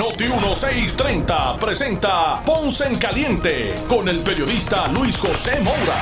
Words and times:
Noti 0.00 0.24
1630 0.24 1.58
presenta 1.58 2.42
Ponce 2.42 2.86
en 2.86 2.96
Caliente 2.96 3.74
con 3.86 4.08
el 4.08 4.20
periodista 4.20 4.88
Luis 4.94 5.18
José 5.18 5.60
Moura. 5.60 6.00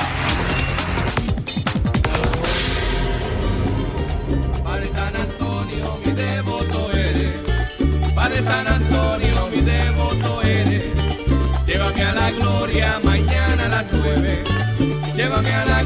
Padre 8.15 8.43
San 8.45 8.69
Antonio, 8.69 9.49
mi 9.51 9.63
devoto 9.63 10.43
eres. 10.43 10.93
Llévame 11.67 12.03
a 12.05 12.13
la 12.13 12.31
gloria 12.31 13.01
mañana 13.03 13.65
a 13.65 13.69
las 13.69 13.87
nueve. 13.93 14.45
Llévame 15.17 15.53
a 15.53 15.65
la 15.65 15.78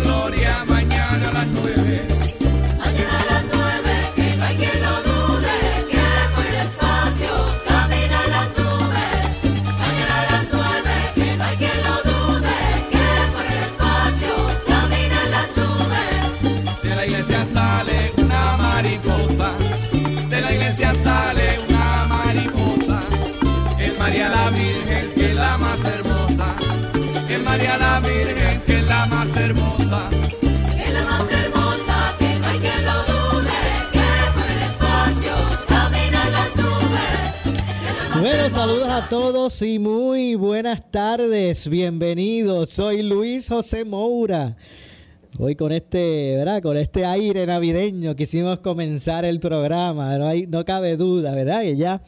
todos 39.13 39.61
y 39.61 39.79
muy 39.79 40.37
buenas 40.37 40.91
tardes. 40.91 41.69
Bienvenidos. 41.69 42.71
Soy 42.71 43.03
Luis 43.03 43.47
José 43.47 43.85
Moura. 43.85 44.57
Hoy 45.39 45.55
con 45.55 45.71
este, 45.71 46.37
¿verdad? 46.37 46.63
Con 46.63 46.79
este 46.79 47.05
aire 47.05 47.45
navideño 47.45 48.17
quisimos 48.17 48.61
comenzar 48.61 49.27
el 49.27 49.39
programa. 49.39 50.17
No, 50.17 50.29
hay, 50.29 50.47
no 50.47 50.65
cabe 50.65 50.97
duda, 50.97 51.35
¿verdad? 51.35 51.61
Que 51.61 51.77
ya 51.77 52.01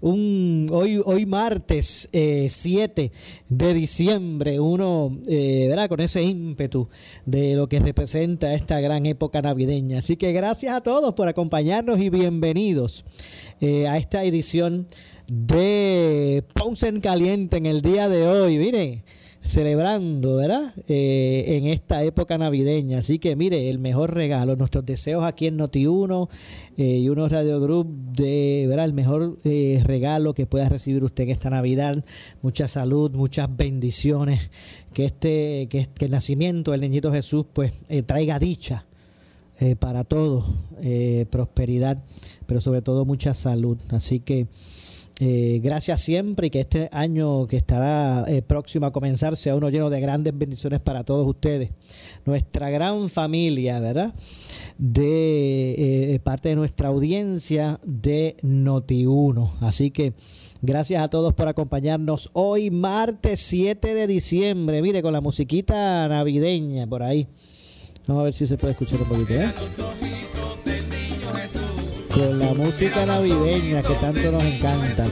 un, 0.00 0.70
hoy, 0.72 1.02
hoy 1.04 1.26
martes 1.26 2.08
eh, 2.12 2.46
7 2.48 3.12
de 3.50 3.74
diciembre, 3.74 4.58
uno, 4.58 5.18
eh, 5.28 5.66
¿verdad? 5.68 5.90
Con 5.90 6.00
ese 6.00 6.22
ímpetu 6.22 6.88
de 7.26 7.56
lo 7.56 7.68
que 7.68 7.78
representa 7.78 8.54
esta 8.54 8.80
gran 8.80 9.04
época 9.04 9.42
navideña. 9.42 9.98
Así 9.98 10.16
que 10.16 10.32
gracias 10.32 10.74
a 10.74 10.80
todos 10.80 11.12
por 11.12 11.28
acompañarnos 11.28 12.00
y 12.00 12.08
bienvenidos 12.08 13.04
eh, 13.60 13.86
a 13.86 13.98
esta 13.98 14.24
edición 14.24 14.86
de 15.28 16.42
Ponce 16.54 16.88
en 16.88 17.00
Caliente 17.00 17.56
en 17.58 17.66
el 17.66 17.82
día 17.82 18.08
de 18.08 18.26
hoy. 18.26 18.58
Mire, 18.58 19.04
celebrando, 19.42 20.36
¿verdad? 20.36 20.72
Eh, 20.88 21.44
en 21.48 21.66
esta 21.66 22.02
época 22.02 22.38
navideña. 22.38 22.98
Así 22.98 23.18
que 23.18 23.36
mire, 23.36 23.70
el 23.70 23.78
mejor 23.78 24.14
regalo, 24.14 24.56
nuestros 24.56 24.84
deseos 24.84 25.24
aquí 25.24 25.46
en 25.46 25.58
Noti1 25.58 26.28
eh, 26.76 26.98
y 26.98 27.08
unos 27.08 27.30
Radio 27.30 27.60
Group 27.60 27.88
de, 28.14 28.66
¿verdad? 28.68 28.86
El 28.86 28.94
mejor 28.94 29.38
eh, 29.44 29.80
regalo 29.84 30.34
que 30.34 30.46
pueda 30.46 30.68
recibir 30.68 31.04
usted 31.04 31.24
en 31.24 31.30
esta 31.30 31.50
Navidad. 31.50 32.02
Mucha 32.42 32.68
salud, 32.68 33.10
muchas 33.12 33.54
bendiciones. 33.54 34.50
Que 34.92 35.04
este, 35.04 35.68
que, 35.68 35.86
que 35.94 36.06
el 36.06 36.10
nacimiento 36.10 36.72
del 36.72 36.80
niñito 36.80 37.12
Jesús, 37.12 37.46
pues, 37.52 37.84
eh, 37.88 38.02
traiga 38.02 38.38
dicha. 38.38 38.86
eh, 39.60 39.74
para 39.76 40.04
todos, 40.04 40.44
prosperidad, 41.30 41.98
pero 42.46 42.60
sobre 42.60 42.80
todo 42.80 43.04
mucha 43.04 43.34
salud. 43.34 43.76
Así 43.90 44.20
que 44.20 44.46
eh, 45.20 45.58
gracias 45.60 46.00
siempre 46.00 46.46
y 46.46 46.50
que 46.50 46.60
este 46.60 46.88
año 46.92 47.48
que 47.48 47.56
estará 47.56 48.24
eh, 48.28 48.40
próximo 48.40 48.86
a 48.86 48.92
comenzar 48.92 49.36
sea 49.36 49.56
uno 49.56 49.68
lleno 49.68 49.90
de 49.90 50.00
grandes 50.00 50.36
bendiciones 50.36 50.80
para 50.80 51.02
todos 51.02 51.26
ustedes. 51.26 51.70
Nuestra 52.24 52.70
gran 52.70 53.08
familia, 53.08 53.80
¿verdad? 53.80 54.14
De 54.78 56.14
eh, 56.14 56.20
parte 56.20 56.50
de 56.50 56.56
nuestra 56.56 56.88
audiencia 56.88 57.80
de 57.84 58.36
Noti1. 58.42 59.50
Así 59.62 59.90
que 59.90 60.12
gracias 60.62 61.02
a 61.02 61.08
todos 61.08 61.34
por 61.34 61.48
acompañarnos 61.48 62.30
hoy, 62.32 62.70
martes 62.70 63.40
7 63.40 63.94
de 63.94 64.06
diciembre. 64.06 64.82
Mire, 64.82 65.02
con 65.02 65.12
la 65.12 65.20
musiquita 65.20 66.06
navideña 66.06 66.86
por 66.86 67.02
ahí. 67.02 67.26
Vamos 68.06 68.20
a 68.20 68.24
ver 68.24 68.32
si 68.32 68.46
se 68.46 68.56
puede 68.56 68.72
escuchar 68.72 69.02
un 69.02 69.08
poquito, 69.08 69.34
¿eh? 69.34 69.52
Con 72.18 72.38
la 72.38 72.52
música 72.52 73.06
navideña 73.06 73.82
que 73.82 73.94
tanto 73.94 74.32
nos 74.32 74.42
encanta 74.42 75.06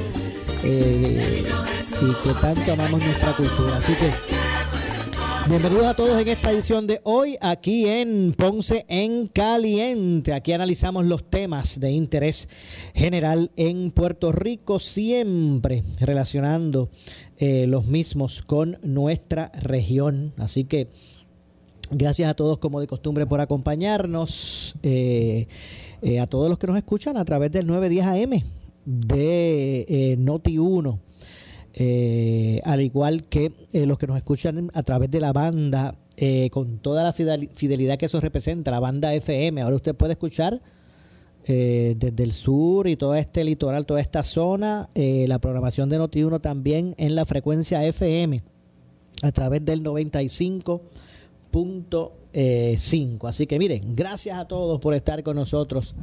eh, 0.65 1.44
y 2.03 2.28
que 2.28 2.34
tanto 2.41 2.72
amamos 2.72 3.00
nuestra 3.00 3.37
cultura. 3.37 3.77
Así 3.77 3.93
que 3.94 4.11
bienvenidos 5.49 5.87
a 5.87 5.95
todos 5.95 6.21
en 6.21 6.27
esta 6.27 6.50
edición 6.50 6.87
de 6.89 7.00
hoy 7.05 7.37
aquí 7.41 7.87
en 7.87 8.34
Ponce 8.37 8.84
en 8.89 9.28
Caliente. 9.28 10.33
Aquí 10.33 10.53
analizamos 10.53 11.05
los 11.05 11.31
temas 11.31 11.78
de 11.78 11.93
interés 11.93 12.49
general 12.93 13.53
en 13.56 13.93
Puerto 13.93 14.33
Rico, 14.33 14.81
siempre 14.81 15.84
relacionando 16.00 16.91
eh, 17.39 17.66
los 17.69 17.87
mismos 17.87 18.43
con 18.43 18.78
nuestra 18.83 19.53
región. 19.55 20.33
Así 20.39 20.65
que 20.65 20.89
gracias 21.91 22.28
a 22.28 22.34
todos 22.34 22.59
como 22.59 22.81
de 22.81 22.89
costumbre 22.89 23.27
por 23.27 23.41
acompañarnos. 23.41 24.75
Eh, 24.83 25.47
eh, 26.03 26.21
a 26.21 26.27
todos 26.27 26.49
los 26.49 26.59
que 26.59 26.67
nos 26.67 26.77
escuchan 26.77 27.17
a 27.17 27.25
través 27.25 27.51
del 27.53 27.67
910 27.67 28.07
AM 28.07 28.43
de 28.84 29.84
eh, 29.89 30.17
Noti 30.19 30.59
1, 30.59 30.99
eh, 31.75 32.61
al 32.65 32.81
igual 32.81 33.25
que 33.25 33.53
eh, 33.73 33.84
los 33.87 33.99
que 33.99 34.07
nos 34.07 34.17
escuchan 34.17 34.71
a 34.75 34.83
través 34.83 35.11
de 35.11 35.21
la 35.21 35.33
banda, 35.33 35.95
con 36.51 36.79
toda 36.79 37.03
la 37.03 37.12
fidel- 37.12 37.51
fidelidad 37.53 37.99
que 37.99 38.07
eso 38.07 38.21
representa, 38.21 38.71
la 38.71 38.81
banda 38.81 39.12
FM. 39.12 39.61
Ahora 39.61 39.77
usted 39.77 39.95
puede 39.95 40.12
escuchar 40.12 40.62
desde 41.47 42.23
el 42.25 42.33
sur 42.33 42.89
y 42.89 42.97
todo 42.97 43.15
este 43.15 43.45
litoral, 43.45 43.84
toda 43.87 44.01
esta 44.01 44.23
zona, 44.25 44.89
la 44.95 45.39
programación 45.39 45.91
de 45.91 45.99
Noti 45.99 46.25
1 46.25 46.41
también 46.41 46.95
en 46.97 47.15
la 47.15 47.25
frecuencia 47.27 47.84
FM 47.84 48.41
a 49.23 49.31
través 49.33 49.63
del 49.65 49.83
95.5. 51.56 53.28
Así 53.28 53.47
que 53.47 53.59
miren, 53.59 53.97
gracias 53.97 54.39
a 54.39 54.47
todos 54.47 54.81
por 54.81 54.94
estar 54.94 55.22
con 55.22 55.37
nosotros 55.37 55.94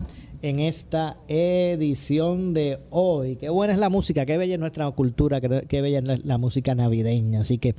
en 0.42 0.60
esta 0.60 1.18
edición 1.28 2.54
de 2.54 2.80
hoy. 2.90 3.36
Qué 3.36 3.50
buena 3.50 3.74
es 3.74 3.80
la 3.80 3.90
música, 3.90 4.26
qué 4.26 4.38
bella 4.38 4.56
es 4.56 4.60
nuestra 4.60 4.90
cultura, 4.92 5.40
qué, 5.40 5.82
bella 5.82 6.00
es 6.00 6.06
la, 6.06 6.18
la 6.24 6.38
música 6.38 6.76
navideña. 6.76 7.42
Así 7.42 7.58
que 7.58 7.76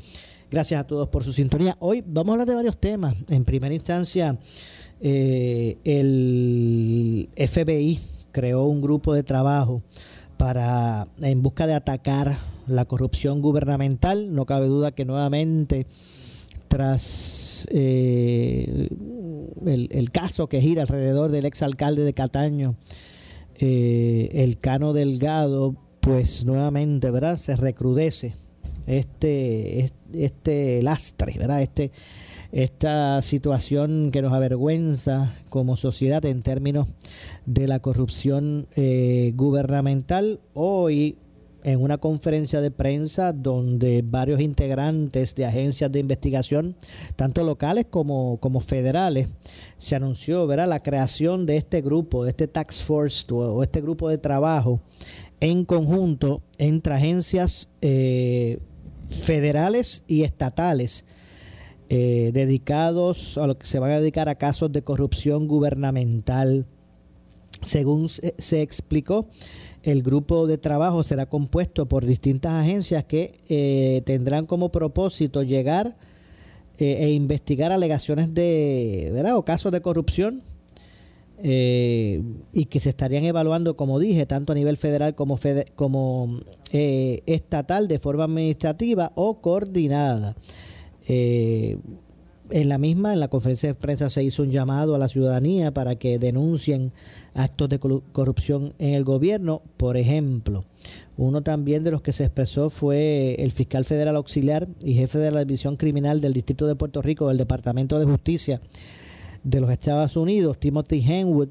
gracias 0.51 0.81
a 0.81 0.87
todos 0.87 1.09
por 1.09 1.25
su 1.25 1.33
sintonía. 1.33 1.77
Hoy 1.81 2.05
vamos 2.07 2.31
a 2.31 2.33
hablar 2.35 2.49
de 2.49 2.55
varios 2.55 2.77
temas. 2.79 3.17
En 3.29 3.45
primera 3.45 3.75
instancia, 3.75 4.39
eh, 5.01 5.79
el 5.85 7.29
FBI 7.37 8.01
creó 8.33 8.65
un 8.65 8.81
grupo 8.81 9.15
de 9.15 9.23
trabajo 9.23 9.83
para 10.37 11.07
en 11.21 11.43
busca 11.43 11.67
de 11.67 11.75
atacar 11.75 12.37
la 12.67 12.85
corrupción 12.85 13.43
gubernamental. 13.43 14.35
No 14.35 14.47
cabe 14.47 14.67
duda 14.67 14.93
que 14.93 15.05
nuevamente 15.05 15.87
tras 16.75 17.69
eh, 17.71 18.89
el, 19.65 20.11
caso 20.11 20.49
que 20.49 20.61
gira 20.61 20.83
alrededor 20.83 21.31
del 21.31 21.45
exalcalde 21.45 22.03
de 22.03 22.15
Cataño, 22.15 22.75
eh, 23.55 24.29
el 24.33 24.59
Cano 24.59 24.93
Delgado, 24.93 25.77
pues 26.01 26.45
nuevamente, 26.45 27.13
¿verdad? 27.13 27.39
Se 27.41 27.55
recrudece 27.55 28.35
este, 28.89 29.83
es- 29.85 29.95
este 30.15 30.83
lastre, 30.83 31.37
¿verdad? 31.39 31.63
Este, 31.63 31.93
esta 32.51 33.23
situación 33.23 34.11
que 34.11 34.21
nos 34.21 34.33
avergüenza 34.33 35.33
como 35.51 35.77
sociedad 35.77 36.25
en 36.25 36.43
términos 36.43 36.89
de 37.47 37.69
la 37.69 37.79
corrupción 37.79 38.67
eh, 38.75 39.33
gubernamental. 39.37 40.41
Hoy, 40.55 41.19
en 41.65 41.83
una 41.83 41.97
conferencia 41.97 42.61
de 42.61 42.71
prensa 42.71 43.33
donde 43.33 44.05
varios 44.07 44.41
integrantes 44.41 45.35
de 45.35 45.47
agencias 45.47 45.91
de 45.91 45.99
investigación, 45.99 46.77
tanto 47.17 47.43
locales 47.43 47.87
como, 47.89 48.39
como 48.39 48.61
federales, 48.61 49.29
se 49.79 49.97
anunció 49.97 50.47
la 50.47 50.81
creación 50.81 51.47
de 51.47 51.57
este 51.57 51.81
grupo, 51.81 52.23
de 52.23 52.31
este 52.31 52.47
tax 52.49 52.83
force 52.83 53.25
o, 53.33 53.63
este 53.63 53.81
grupo 53.81 54.11
de 54.11 54.19
trabajo 54.19 54.81
en 55.41 55.65
conjunto 55.65 56.43
entre 56.59 56.95
agencias 56.95 57.69
eh, 57.81 58.59
federales 59.09 60.05
y 60.07 60.23
estatales 60.23 61.05
eh, 61.89 62.31
dedicados 62.35 63.39
a 63.39 63.47
lo 63.47 63.59
que 63.59 63.67
se 63.67 63.79
van 63.79 63.91
a 63.91 64.01
dedicar 64.01 64.29
a 64.29 64.35
casos 64.35 64.71
de 64.71 64.83
corrupción 64.83 65.49
gubernamental. 65.49 66.67
Según 67.63 68.11
se, 68.11 68.35
se 68.37 68.61
explicó, 68.61 69.29
el 69.85 70.03
grupo 70.03 70.47
de 70.47 70.57
trabajo 70.57 71.03
será 71.03 71.27
compuesto 71.27 71.87
por 71.87 72.07
distintas 72.07 72.53
agencias 72.55 73.05
que 73.05 73.39
eh, 73.51 74.01
tendrán 74.07 74.47
como 74.47 74.71
propósito 74.73 75.43
llegar 75.43 75.97
eh, 76.79 76.97
e 77.05 77.13
investigar 77.13 77.71
alegaciones 77.71 78.33
de, 78.33 79.11
¿verdad? 79.13 79.37
O 79.37 79.45
casos 79.45 79.71
de 79.73 79.83
corrupción 79.83 80.41
eh, 81.43 82.23
y 82.55 82.65
que 82.65 82.81
se 82.81 82.89
estarían 82.89 83.25
evaluando, 83.25 83.77
como 83.77 83.99
dije, 83.99 84.25
tanto 84.25 84.53
a 84.53 84.55
nivel 84.55 84.79
federal 84.79 85.15
como, 85.15 85.37
fede- 85.37 85.67
como 85.77 86.41
estatal 86.73 87.87
de 87.87 87.99
forma 87.99 88.25
administrativa 88.25 89.13
o 89.17 89.41
coordinada. 89.43 90.35
En 92.51 92.69
la 92.69 92.77
misma, 92.79 93.13
en 93.15 93.21
la 93.21 93.29
conferencia 93.29 93.69
de 93.71 93.75
prensa 93.75 94.09
se 94.09 94.23
hizo 94.23 94.43
un 94.43 94.51
llamado 94.51 94.95
a 94.95 94.99
la 94.99 95.09
ciudadanía 95.09 95.73
para 95.73 95.97
que 95.97 96.19
denuncien 96.19 96.93
actos 97.35 97.69
de 97.69 97.79
corrupción 97.79 98.75
en 98.79 98.95
el 98.95 99.05
gobierno. 99.05 99.63
Por 99.77 99.97
ejemplo, 99.97 100.65
uno 101.17 101.43
también 101.43 101.85
de 101.85 101.91
los 101.91 102.03
que 102.03 102.13
se 102.13 102.25
expresó 102.25 102.71
fue 102.71 103.37
el 103.39 103.51
fiscal 103.51 103.85
federal 103.85 104.17
auxiliar 104.17 104.67
y 104.83 104.95
jefe 104.95 105.19
de 105.19 105.31
la 105.31 105.45
división 105.45 105.77
criminal 105.77 106.21
del 106.21 106.33
Distrito 106.33 106.67
de 106.67 106.77
Puerto 106.77 107.03
Rico 107.03 107.29
del 107.29 107.39
Departamento 107.39 107.99
de 107.99 108.07
Justicia 108.07 108.61
de 109.43 109.61
los 109.61 109.71
Estados 109.71 110.17
Unidos, 110.17 110.59
Timothy 110.59 111.05
Henwood. 111.07 111.49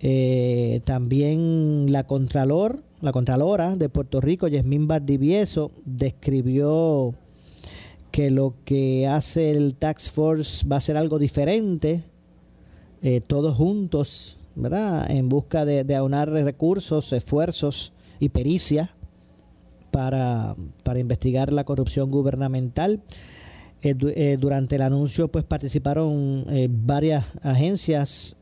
Eh, 0.00 0.82
también 0.84 1.90
la 1.90 2.04
Contralor, 2.06 2.82
la 3.00 3.12
Contralora 3.12 3.76
de 3.76 3.88
Puerto 3.88 4.20
Rico, 4.20 4.48
Yasmín 4.48 4.86
Valdivieso, 4.86 5.70
describió 5.86 7.14
que 8.10 8.30
lo 8.30 8.54
que 8.64 9.06
hace 9.06 9.50
el 9.50 9.74
Tax 9.74 10.10
Force 10.10 10.66
va 10.68 10.76
a 10.76 10.80
ser 10.80 10.96
algo 10.96 11.18
diferente, 11.18 12.04
eh, 13.02 13.20
todos 13.26 13.56
juntos, 13.56 14.36
En 14.56 15.28
busca 15.28 15.64
de, 15.64 15.94
aunar 15.96 16.30
recursos, 16.30 17.12
esfuerzos 17.12 17.92
y 18.20 18.28
pericia 18.28 18.94
para, 19.90 20.54
para 20.82 21.00
investigar 21.00 21.52
la 21.52 21.64
corrupción 21.64 22.10
gubernamental. 22.10 23.00
Eh, 23.84 23.94
eh, 24.16 24.38
durante 24.40 24.76
el 24.76 24.82
anuncio, 24.82 25.28
pues 25.28 25.44
participaron 25.44 26.46
eh, 26.48 26.68
varias 26.70 27.26
agencias, 27.42 28.34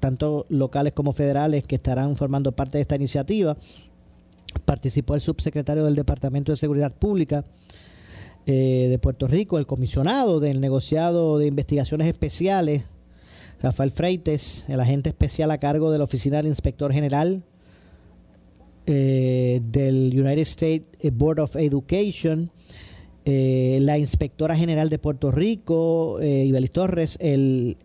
tanto 0.00 0.44
locales 0.48 0.92
como 0.92 1.12
federales, 1.12 1.64
que 1.68 1.76
estarán 1.76 2.16
formando 2.16 2.50
parte 2.50 2.78
de 2.78 2.82
esta 2.82 2.96
iniciativa. 2.96 3.56
Participó 4.64 5.14
el 5.14 5.20
subsecretario 5.20 5.84
del 5.84 5.94
Departamento 5.94 6.50
de 6.50 6.56
Seguridad 6.56 6.92
Pública, 6.92 7.44
de 8.44 8.98
Puerto 9.00 9.28
Rico, 9.28 9.56
el 9.56 9.68
comisionado 9.68 10.40
del 10.40 10.60
negociado 10.60 11.38
de 11.38 11.46
investigaciones 11.46 12.08
especiales, 12.08 12.82
Rafael 13.62 13.92
Freites, 13.92 14.66
el 14.68 14.80
agente 14.80 15.10
especial 15.10 15.50
a 15.52 15.58
cargo 15.58 15.92
de 15.92 15.98
la 15.98 16.04
Oficina 16.04 16.38
del 16.38 16.46
Inspector 16.46 16.92
General 16.92 17.44
eh, 18.86 19.60
del 19.70 20.10
United 20.18 20.42
States 20.42 20.88
Board 21.12 21.38
of 21.38 21.54
Education, 21.54 22.50
eh, 23.24 23.78
la 23.82 23.98
inspectora 23.98 24.56
general 24.56 24.88
de 24.88 24.98
Puerto 24.98 25.30
Rico, 25.30 26.18
eh, 26.20 26.44
Ibelis 26.44 26.72
Torres, 26.72 27.16
el, 27.20 27.76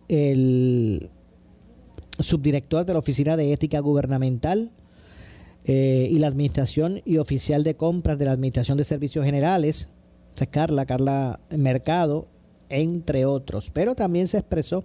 subdirector 2.18 2.84
de 2.84 2.92
la 2.94 2.98
Oficina 2.98 3.36
de 3.36 3.52
Ética 3.52 3.78
Gubernamental, 3.78 4.72
eh, 5.64 6.08
y 6.10 6.18
la 6.18 6.26
administración 6.26 7.02
y 7.04 7.18
oficial 7.18 7.62
de 7.62 7.76
compras 7.76 8.18
de 8.18 8.24
la 8.24 8.32
Administración 8.32 8.78
de 8.78 8.84
Servicios 8.84 9.24
Generales, 9.24 9.92
Carla, 10.50 10.86
Carla 10.86 11.38
Mercado, 11.56 12.26
entre 12.68 13.26
otros. 13.26 13.70
Pero 13.72 13.94
también 13.94 14.26
se 14.26 14.38
expresó 14.38 14.84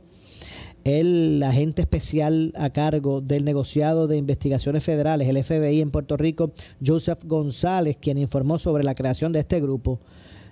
el 0.84 1.42
agente 1.44 1.82
especial 1.82 2.52
a 2.56 2.72
cargo 2.72 3.22
del 3.22 3.46
negociado 3.46 4.08
de 4.08 4.18
investigaciones 4.18 4.84
federales, 4.84 5.28
el 5.30 5.42
FBI 5.42 5.82
en 5.82 5.92
Puerto 5.92 6.18
Rico, 6.18 6.52
Joseph 6.86 7.24
González, 7.26 7.98
quien 8.00 8.18
informó 8.18 8.60
sobre 8.60 8.84
la 8.84 8.96
creación 8.96 9.32
de 9.32 9.40
este 9.40 9.62
grupo 9.62 10.00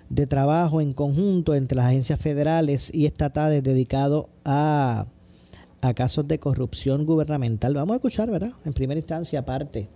de 0.08 0.26
trabajo 0.26 0.80
en 0.80 0.92
conjunto 0.92 1.54
entre 1.54 1.76
las 1.76 1.86
agencias 1.86 2.20
federales 2.20 2.90
y 2.94 3.06
estatales 3.06 3.62
dedicado 3.62 4.28
a, 4.44 5.06
casos 5.96 6.28
de 6.28 6.38
corrupción 6.38 7.04
gubernamental. 7.04 7.74
Vamos 7.74 7.94
a 7.94 7.96
escuchar, 7.96 8.30
¿verdad? 8.30 8.52
En 8.64 8.72
primera 8.72 9.00
instancia, 9.00 9.44
parte 9.44 9.88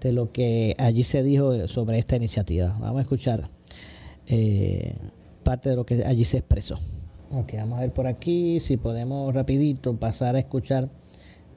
de 0.00 0.12
lo 0.12 0.30
que 0.30 0.76
allí 0.78 1.02
se 1.02 1.22
dijo 1.22 1.66
sobre 1.66 1.98
esta 1.98 2.16
iniciativa. 2.16 2.76
Vamos 2.78 2.98
a 2.98 3.02
escuchar 3.02 3.50
eh, 4.26 4.94
parte 5.42 5.70
de 5.70 5.76
lo 5.76 5.84
que 5.84 6.04
allí 6.04 6.24
se 6.24 6.38
expresó. 6.38 6.78
Ok, 7.30 7.52
vamos 7.58 7.78
a 7.78 7.80
ver 7.82 7.92
por 7.92 8.06
aquí 8.06 8.58
si 8.60 8.76
podemos 8.76 9.34
rapidito 9.34 9.94
pasar 9.96 10.34
a 10.34 10.38
escuchar 10.38 10.88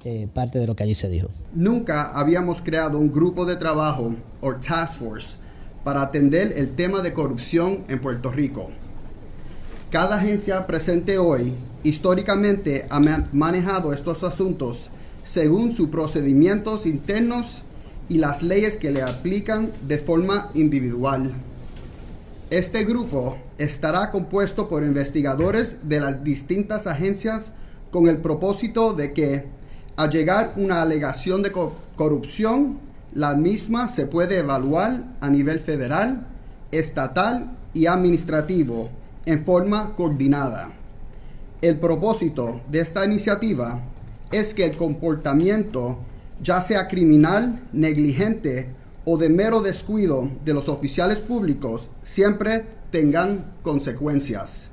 eh, 0.03 0.27
parte 0.33 0.59
de 0.59 0.67
lo 0.67 0.75
que 0.75 0.83
allí 0.83 0.95
se 0.95 1.09
dijo. 1.09 1.29
Nunca 1.53 2.11
habíamos 2.11 2.61
creado 2.61 2.97
un 2.97 3.11
grupo 3.11 3.45
de 3.45 3.55
trabajo 3.55 4.15
o 4.41 4.55
task 4.55 4.99
force 4.99 5.37
para 5.83 6.01
atender 6.01 6.53
el 6.57 6.75
tema 6.75 7.01
de 7.01 7.13
corrupción 7.13 7.85
en 7.87 7.99
Puerto 8.01 8.31
Rico. 8.31 8.69
Cada 9.89 10.17
agencia 10.17 10.67
presente 10.67 11.17
hoy 11.17 11.53
históricamente 11.83 12.85
ha 12.89 12.99
ma- 12.99 13.27
manejado 13.31 13.93
estos 13.93 14.23
asuntos 14.23 14.89
según 15.23 15.71
sus 15.71 15.89
procedimientos 15.89 16.85
internos 16.85 17.63
y 18.09 18.17
las 18.17 18.41
leyes 18.43 18.75
que 18.75 18.91
le 18.91 19.01
aplican 19.03 19.71
de 19.87 19.97
forma 19.97 20.49
individual. 20.53 21.31
Este 22.51 22.83
grupo 22.83 23.37
estará 23.57 24.11
compuesto 24.11 24.67
por 24.67 24.83
investigadores 24.83 25.77
de 25.83 26.01
las 26.01 26.21
distintas 26.21 26.85
agencias 26.85 27.53
con 27.91 28.09
el 28.09 28.17
propósito 28.17 28.91
de 28.91 29.13
que, 29.13 29.45
al 29.95 30.09
llegar 30.09 30.51
una 30.57 30.81
alegación 30.81 31.43
de 31.43 31.53
co- 31.53 31.73
corrupción, 31.95 32.79
la 33.13 33.35
misma 33.35 33.87
se 33.87 34.05
puede 34.05 34.39
evaluar 34.39 35.05
a 35.21 35.29
nivel 35.29 35.61
federal, 35.61 36.27
estatal 36.73 37.57
y 37.73 37.85
administrativo 37.85 38.89
en 39.25 39.45
forma 39.45 39.95
coordinada. 39.95 40.73
El 41.61 41.79
propósito 41.79 42.59
de 42.69 42.81
esta 42.81 43.05
iniciativa 43.05 43.79
es 44.29 44.53
que 44.53 44.65
el 44.65 44.75
comportamiento, 44.75 45.99
ya 46.43 46.59
sea 46.59 46.89
criminal, 46.89 47.61
negligente 47.71 48.67
o 49.05 49.17
de 49.17 49.29
mero 49.29 49.61
descuido 49.61 50.29
de 50.45 50.53
los 50.53 50.69
oficiales 50.69 51.19
públicos, 51.19 51.89
siempre 52.03 52.65
tengan 52.91 53.53
consecuencias. 53.63 54.69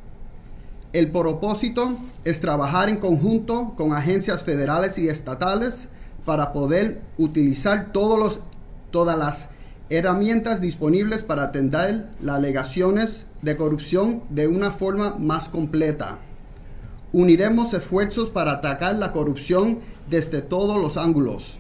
El 0.92 1.11
propósito 1.11 1.97
es 2.25 2.40
trabajar 2.40 2.88
en 2.88 2.97
conjunto 2.97 3.75
con 3.76 3.92
agencias 3.92 4.42
federales 4.42 4.99
y 4.99 5.08
estatales 5.08 5.88
para 6.25 6.52
poder 6.52 7.02
utilizar 7.16 7.92
todos 7.92 8.18
los, 8.18 8.40
todas 8.90 9.18
las 9.18 9.49
herramientas 9.90 10.61
disponibles 10.61 11.25
para 11.25 11.44
atender 11.44 12.08
las 12.20 12.37
alegaciones 12.37 13.26
de 13.42 13.56
corrupción 13.56 14.23
de 14.30 14.47
una 14.47 14.70
forma 14.70 15.16
más 15.18 15.49
completa. 15.49 16.18
Uniremos 17.12 17.73
esfuerzos 17.73 18.28
para 18.28 18.52
atacar 18.52 18.97
la 18.97 19.12
corrupción 19.12 19.78
desde 20.11 20.42
todos 20.42 20.80
los 20.80 20.97
ángulos. 20.97 21.58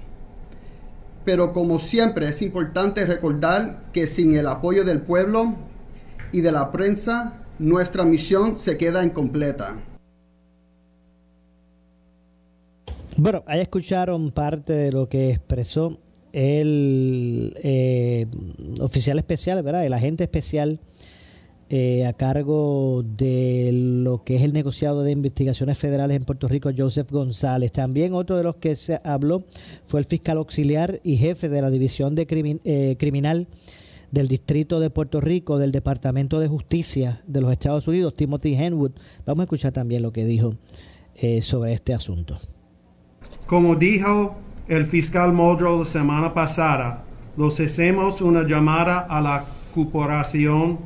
Pero 1.28 1.52
como 1.52 1.78
siempre 1.78 2.26
es 2.26 2.40
importante 2.40 3.04
recordar 3.04 3.90
que 3.92 4.06
sin 4.06 4.34
el 4.34 4.46
apoyo 4.46 4.82
del 4.82 5.02
pueblo 5.02 5.56
y 6.32 6.40
de 6.40 6.50
la 6.52 6.72
prensa, 6.72 7.44
nuestra 7.58 8.06
misión 8.06 8.58
se 8.58 8.78
queda 8.78 9.04
incompleta. 9.04 9.76
Bueno, 13.18 13.44
ahí 13.46 13.60
escucharon 13.60 14.30
parte 14.30 14.72
de 14.72 14.90
lo 14.90 15.10
que 15.10 15.32
expresó 15.32 15.98
el 16.32 17.54
eh, 17.62 18.24
oficial 18.80 19.18
especial, 19.18 19.62
¿verdad? 19.62 19.84
El 19.84 19.92
agente 19.92 20.24
especial 20.24 20.80
eh, 21.70 22.06
a 22.06 22.14
cargo 22.14 23.02
de 23.02 23.70
lo 23.72 24.22
que 24.22 24.36
es 24.36 24.42
el 24.42 24.52
negociado 24.52 25.02
de 25.02 25.12
investigaciones 25.12 25.76
federales 25.76 26.16
en 26.16 26.24
Puerto 26.24 26.48
Rico, 26.48 26.70
Joseph 26.76 27.10
González. 27.10 27.72
También 27.72 28.14
otro 28.14 28.36
de 28.36 28.42
los 28.42 28.56
que 28.56 28.74
se 28.74 29.00
habló 29.04 29.44
fue 29.84 30.00
el 30.00 30.06
fiscal 30.06 30.38
auxiliar 30.38 31.00
y 31.04 31.16
jefe 31.16 31.48
de 31.48 31.60
la 31.60 31.70
División 31.70 32.14
de 32.14 32.26
eh, 32.64 32.96
Criminal 32.98 33.46
del 34.10 34.28
Distrito 34.28 34.80
de 34.80 34.90
Puerto 34.90 35.20
Rico, 35.20 35.58
del 35.58 35.72
Departamento 35.72 36.40
de 36.40 36.48
Justicia 36.48 37.20
de 37.26 37.40
los 37.40 37.52
Estados 37.52 37.86
Unidos, 37.86 38.16
Timothy 38.16 38.54
Henwood. 38.54 38.92
Vamos 39.26 39.42
a 39.42 39.44
escuchar 39.44 39.72
también 39.72 40.02
lo 40.02 40.12
que 40.12 40.24
dijo 40.24 40.54
eh, 41.16 41.42
sobre 41.42 41.74
este 41.74 41.92
asunto. 41.92 42.38
Como 43.46 43.76
dijo 43.76 44.36
el 44.68 44.86
fiscal 44.86 45.32
Muldrow 45.32 45.80
la 45.80 45.84
semana 45.84 46.32
pasada, 46.32 47.04
los 47.36 47.60
hacemos 47.60 48.20
una 48.20 48.46
llamada 48.46 49.00
a 49.00 49.20
la 49.20 49.44
corporación. 49.74 50.78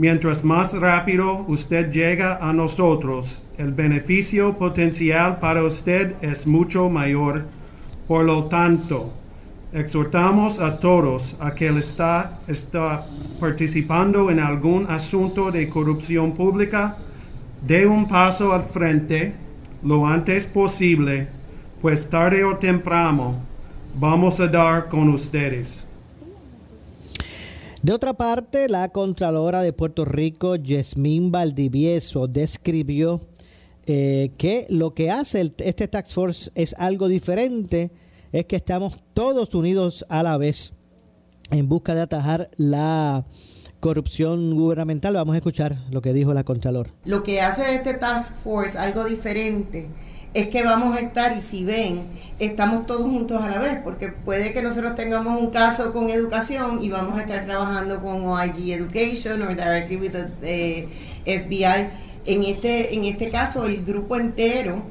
Mientras 0.00 0.44
más 0.44 0.72
rápido 0.72 1.44
usted 1.46 1.92
llega 1.92 2.36
a 2.36 2.54
nosotros, 2.54 3.42
el 3.58 3.74
beneficio 3.74 4.56
potencial 4.56 5.40
para 5.40 5.62
usted 5.62 6.14
es 6.22 6.46
mucho 6.46 6.88
mayor. 6.88 7.44
Por 8.08 8.24
lo 8.24 8.44
tanto, 8.44 9.12
Exhortamos 9.74 10.58
a 10.58 10.80
todos 10.80 11.36
a 11.38 11.54
que 11.54 11.68
está, 11.68 12.40
está 12.48 13.06
participando 13.38 14.30
en 14.30 14.40
algún 14.40 14.86
asunto 14.88 15.52
de 15.52 15.68
corrupción 15.68 16.32
pública, 16.32 16.96
dé 17.64 17.86
un 17.86 18.08
paso 18.08 18.52
al 18.52 18.64
frente 18.64 19.34
lo 19.84 20.06
antes 20.06 20.46
posible, 20.48 21.28
pues 21.80 22.08
tarde 22.08 22.42
o 22.42 22.56
temprano 22.56 23.36
vamos 23.94 24.40
a 24.40 24.48
dar 24.48 24.88
con 24.88 25.10
ustedes. 25.10 25.86
De 27.82 27.94
otra 27.94 28.12
parte, 28.12 28.68
la 28.68 28.90
Contralora 28.90 29.62
de 29.62 29.72
Puerto 29.72 30.04
Rico, 30.04 30.54
Yasmín 30.54 31.32
Valdivieso, 31.32 32.28
describió 32.28 33.22
eh, 33.86 34.32
que 34.36 34.66
lo 34.68 34.92
que 34.92 35.10
hace 35.10 35.50
este 35.56 35.88
Tax 35.88 36.12
Force 36.12 36.50
es 36.54 36.74
algo 36.76 37.08
diferente, 37.08 37.90
es 38.32 38.44
que 38.44 38.56
estamos 38.56 39.02
todos 39.14 39.54
unidos 39.54 40.04
a 40.10 40.22
la 40.22 40.36
vez 40.36 40.74
en 41.50 41.70
busca 41.70 41.94
de 41.94 42.02
atajar 42.02 42.50
la 42.58 43.24
corrupción 43.80 44.54
gubernamental. 44.54 45.14
Vamos 45.14 45.34
a 45.34 45.38
escuchar 45.38 45.78
lo 45.90 46.02
que 46.02 46.12
dijo 46.12 46.34
la 46.34 46.44
Contralor. 46.44 46.90
Lo 47.06 47.22
que 47.22 47.40
hace 47.40 47.74
este 47.74 47.94
Task 47.94 48.36
Force 48.36 48.76
algo 48.76 49.04
diferente 49.06 49.88
es 50.32 50.48
que 50.48 50.62
vamos 50.62 50.96
a 50.96 51.00
estar, 51.00 51.36
y 51.36 51.40
si 51.40 51.64
ven, 51.64 52.02
estamos 52.38 52.86
todos 52.86 53.02
juntos 53.02 53.42
a 53.42 53.48
la 53.48 53.58
vez, 53.58 53.78
porque 53.82 54.08
puede 54.08 54.52
que 54.52 54.62
nosotros 54.62 54.94
tengamos 54.94 55.40
un 55.40 55.50
caso 55.50 55.92
con 55.92 56.08
educación 56.08 56.82
y 56.82 56.88
vamos 56.88 57.18
a 57.18 57.22
estar 57.22 57.44
trabajando 57.44 58.00
con 58.00 58.24
OIG 58.26 58.72
Education 58.72 59.42
o 59.42 59.48
directly 59.48 59.96
with 59.96 60.12
the 60.12 60.28
eh, 60.42 60.88
FBI. 61.24 61.88
En 62.26 62.44
este, 62.44 62.94
en 62.94 63.04
este 63.06 63.30
caso, 63.30 63.64
el 63.64 63.84
grupo 63.84 64.16
entero, 64.16 64.82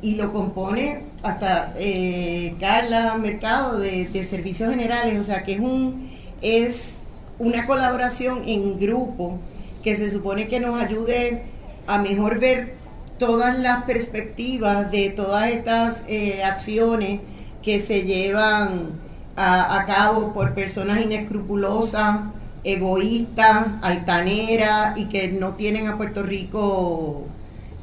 y 0.00 0.14
lo 0.14 0.32
compone 0.32 1.00
hasta 1.22 1.74
eh, 1.76 2.54
Carla 2.60 3.16
Mercado 3.16 3.78
de, 3.78 4.06
de 4.06 4.24
Servicios 4.24 4.70
Generales, 4.70 5.18
o 5.18 5.22
sea 5.24 5.42
que 5.42 5.54
es 5.54 5.60
un 5.60 6.08
es 6.40 7.00
una 7.38 7.66
colaboración 7.66 8.42
en 8.46 8.78
grupo 8.78 9.38
que 9.82 9.96
se 9.96 10.10
supone 10.10 10.48
que 10.48 10.60
nos 10.60 10.80
ayude 10.80 11.42
a 11.86 11.98
mejor 11.98 12.38
ver 12.38 12.74
todas 13.18 13.58
las 13.58 13.84
perspectivas 13.84 14.90
de 14.90 15.10
todas 15.10 15.50
estas 15.50 16.04
eh, 16.08 16.42
acciones 16.44 17.20
que 17.62 17.80
se 17.80 18.02
llevan 18.02 18.92
a, 19.36 19.84
cabo 19.86 20.32
por 20.32 20.54
personas 20.54 21.00
inescrupulosas, 21.00 22.20
egoístas, 22.64 23.66
altaneras 23.82 24.98
y 24.98 25.06
que 25.06 25.28
no 25.28 25.50
tienen 25.54 25.86
a 25.86 25.96
Puerto 25.96 26.22
Rico 26.24 27.26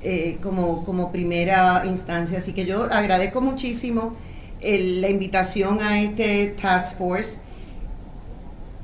eh, 0.02 0.38
como, 0.42 0.84
como 0.86 1.12
primera 1.12 1.84
instancia. 1.86 2.40
Así 2.40 2.54
que 2.54 2.66
yo 2.66 2.84
agradezco 2.92 3.42
muchísimo 3.42 4.16
el- 4.62 5.02
la 5.02 5.10
invitación 5.10 5.82
a 5.82 6.02
este 6.02 6.48
Task 6.62 6.98
Force. 6.98 7.40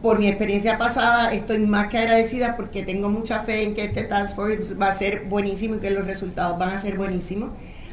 Por 0.02 0.18
mi 0.18 0.28
experiencia 0.28 0.80
pasada, 0.80 1.32
estoy 1.32 1.60
más 1.60 1.88
que 1.90 2.00
agradecida 2.00 2.56
porque 2.56 2.82
tengo 2.82 3.10
mucha 3.10 3.42
fe 3.42 3.62
en 3.62 3.76
que 3.76 3.86
este 3.86 4.04
Task 4.04 4.36
Force 4.36 4.74
va 4.74 4.88
a 4.88 4.94
ser 4.94 5.26
buenísimo 5.26 5.76
y 5.76 5.80
que 5.80 5.92
los 5.92 6.08
resultados 6.08 6.58
van 6.58 6.70
a 6.70 6.78
ser 6.80 6.98
buenísimos. 6.98 7.52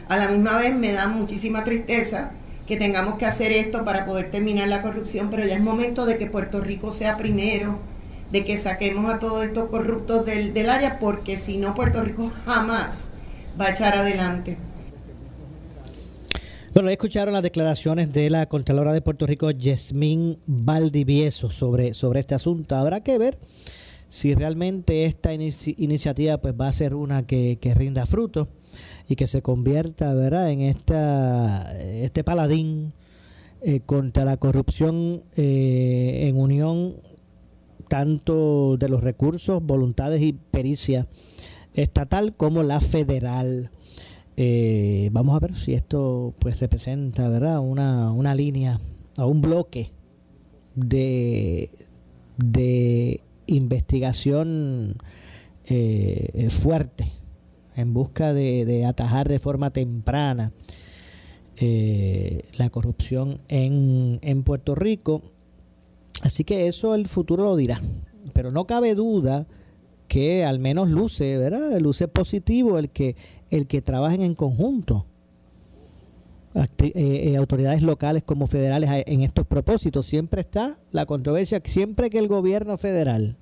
A 0.08 0.16
la 0.16 0.28
misma 0.28 0.56
vez 0.56 0.74
me 0.74 0.92
da 0.92 1.06
muchísima 1.06 1.64
tristeza 1.64 2.30
que 2.66 2.78
tengamos 2.78 3.16
que 3.16 3.26
hacer 3.26 3.52
esto 3.52 3.84
para 3.84 4.06
poder 4.06 4.30
terminar 4.30 4.68
la 4.68 4.80
corrupción, 4.80 5.28
pero 5.28 5.44
ya 5.44 5.56
es 5.56 5.60
momento 5.60 6.06
de 6.06 6.16
que 6.16 6.24
Puerto 6.24 6.62
Rico 6.62 6.92
sea 6.92 7.18
primero, 7.18 7.78
de 8.32 8.42
que 8.42 8.56
saquemos 8.56 9.12
a 9.12 9.18
todos 9.18 9.44
estos 9.44 9.68
corruptos 9.68 10.24
del, 10.24 10.54
del 10.54 10.70
área, 10.70 10.98
porque 10.98 11.36
si 11.36 11.58
no, 11.58 11.74
Puerto 11.74 12.02
Rico 12.02 12.32
jamás 12.46 13.08
va 13.60 13.66
a 13.66 13.70
echar 13.70 13.94
adelante. 13.94 14.56
Bueno, 16.74 16.90
escucharon 16.90 17.34
las 17.34 17.42
declaraciones 17.42 18.12
de 18.12 18.30
la 18.30 18.46
Contralora 18.46 18.92
de 18.92 19.00
Puerto 19.00 19.26
Rico, 19.26 19.50
Yasmín 19.50 20.38
Valdivieso, 20.46 21.50
sobre, 21.50 21.94
sobre 21.94 22.20
este 22.20 22.34
asunto. 22.34 22.76
Habrá 22.76 23.02
que 23.02 23.18
ver 23.18 23.38
si 24.08 24.34
realmente 24.34 25.04
esta 25.04 25.34
inici- 25.34 25.74
iniciativa 25.78 26.38
pues 26.38 26.54
va 26.58 26.68
a 26.68 26.72
ser 26.72 26.94
una 26.94 27.26
que, 27.26 27.58
que 27.60 27.74
rinda 27.74 28.06
fruto 28.06 28.48
y 29.08 29.16
que 29.16 29.26
se 29.26 29.42
convierta 29.42 30.12
¿verdad? 30.14 30.50
en 30.50 30.60
esta, 30.60 31.74
este 31.80 32.22
paladín 32.22 32.92
eh, 33.62 33.80
contra 33.84 34.24
la 34.24 34.36
corrupción 34.36 35.22
eh, 35.36 36.26
en 36.28 36.36
unión 36.38 36.94
tanto 37.88 38.76
de 38.76 38.88
los 38.90 39.02
recursos, 39.02 39.62
voluntades 39.64 40.20
y 40.22 40.34
pericia 40.34 41.06
estatal 41.72 42.34
como 42.36 42.62
la 42.62 42.80
federal. 42.80 43.70
Eh, 44.40 45.08
vamos 45.10 45.34
a 45.34 45.40
ver 45.40 45.56
si 45.56 45.74
esto 45.74 46.32
pues 46.38 46.60
representa 46.60 47.28
verdad 47.28 47.58
una, 47.58 48.12
una 48.12 48.36
línea 48.36 48.78
o 49.16 49.26
un 49.26 49.42
bloque 49.42 49.90
de, 50.76 51.72
de 52.36 53.20
investigación 53.46 54.94
eh, 55.66 56.46
fuerte 56.50 57.10
en 57.74 57.92
busca 57.92 58.32
de, 58.32 58.64
de 58.64 58.86
atajar 58.86 59.28
de 59.28 59.40
forma 59.40 59.72
temprana 59.72 60.52
eh, 61.56 62.44
la 62.58 62.70
corrupción 62.70 63.38
en, 63.48 64.20
en 64.22 64.44
Puerto 64.44 64.76
Rico. 64.76 65.20
Así 66.22 66.44
que 66.44 66.68
eso 66.68 66.94
el 66.94 67.08
futuro 67.08 67.42
lo 67.42 67.56
dirá. 67.56 67.80
Pero 68.34 68.52
no 68.52 68.68
cabe 68.68 68.94
duda 68.94 69.48
que 70.06 70.44
al 70.44 70.60
menos 70.60 70.90
luce, 70.90 71.36
¿verdad? 71.36 71.76
Luce 71.80 72.06
positivo 72.06 72.78
el 72.78 72.90
que 72.90 73.16
el 73.50 73.66
que 73.66 73.80
trabajen 73.82 74.22
en 74.22 74.34
conjunto 74.34 75.06
eh, 76.54 76.92
eh, 76.94 77.36
autoridades 77.36 77.82
locales 77.82 78.22
como 78.24 78.46
federales 78.46 78.90
a- 78.90 79.00
en 79.00 79.22
estos 79.22 79.46
propósitos. 79.46 80.06
Siempre 80.06 80.40
está 80.40 80.76
la 80.90 81.06
controversia, 81.06 81.62
siempre 81.64 82.10
que 82.10 82.18
el 82.18 82.26
gobierno 82.28 82.76
federal 82.78 83.36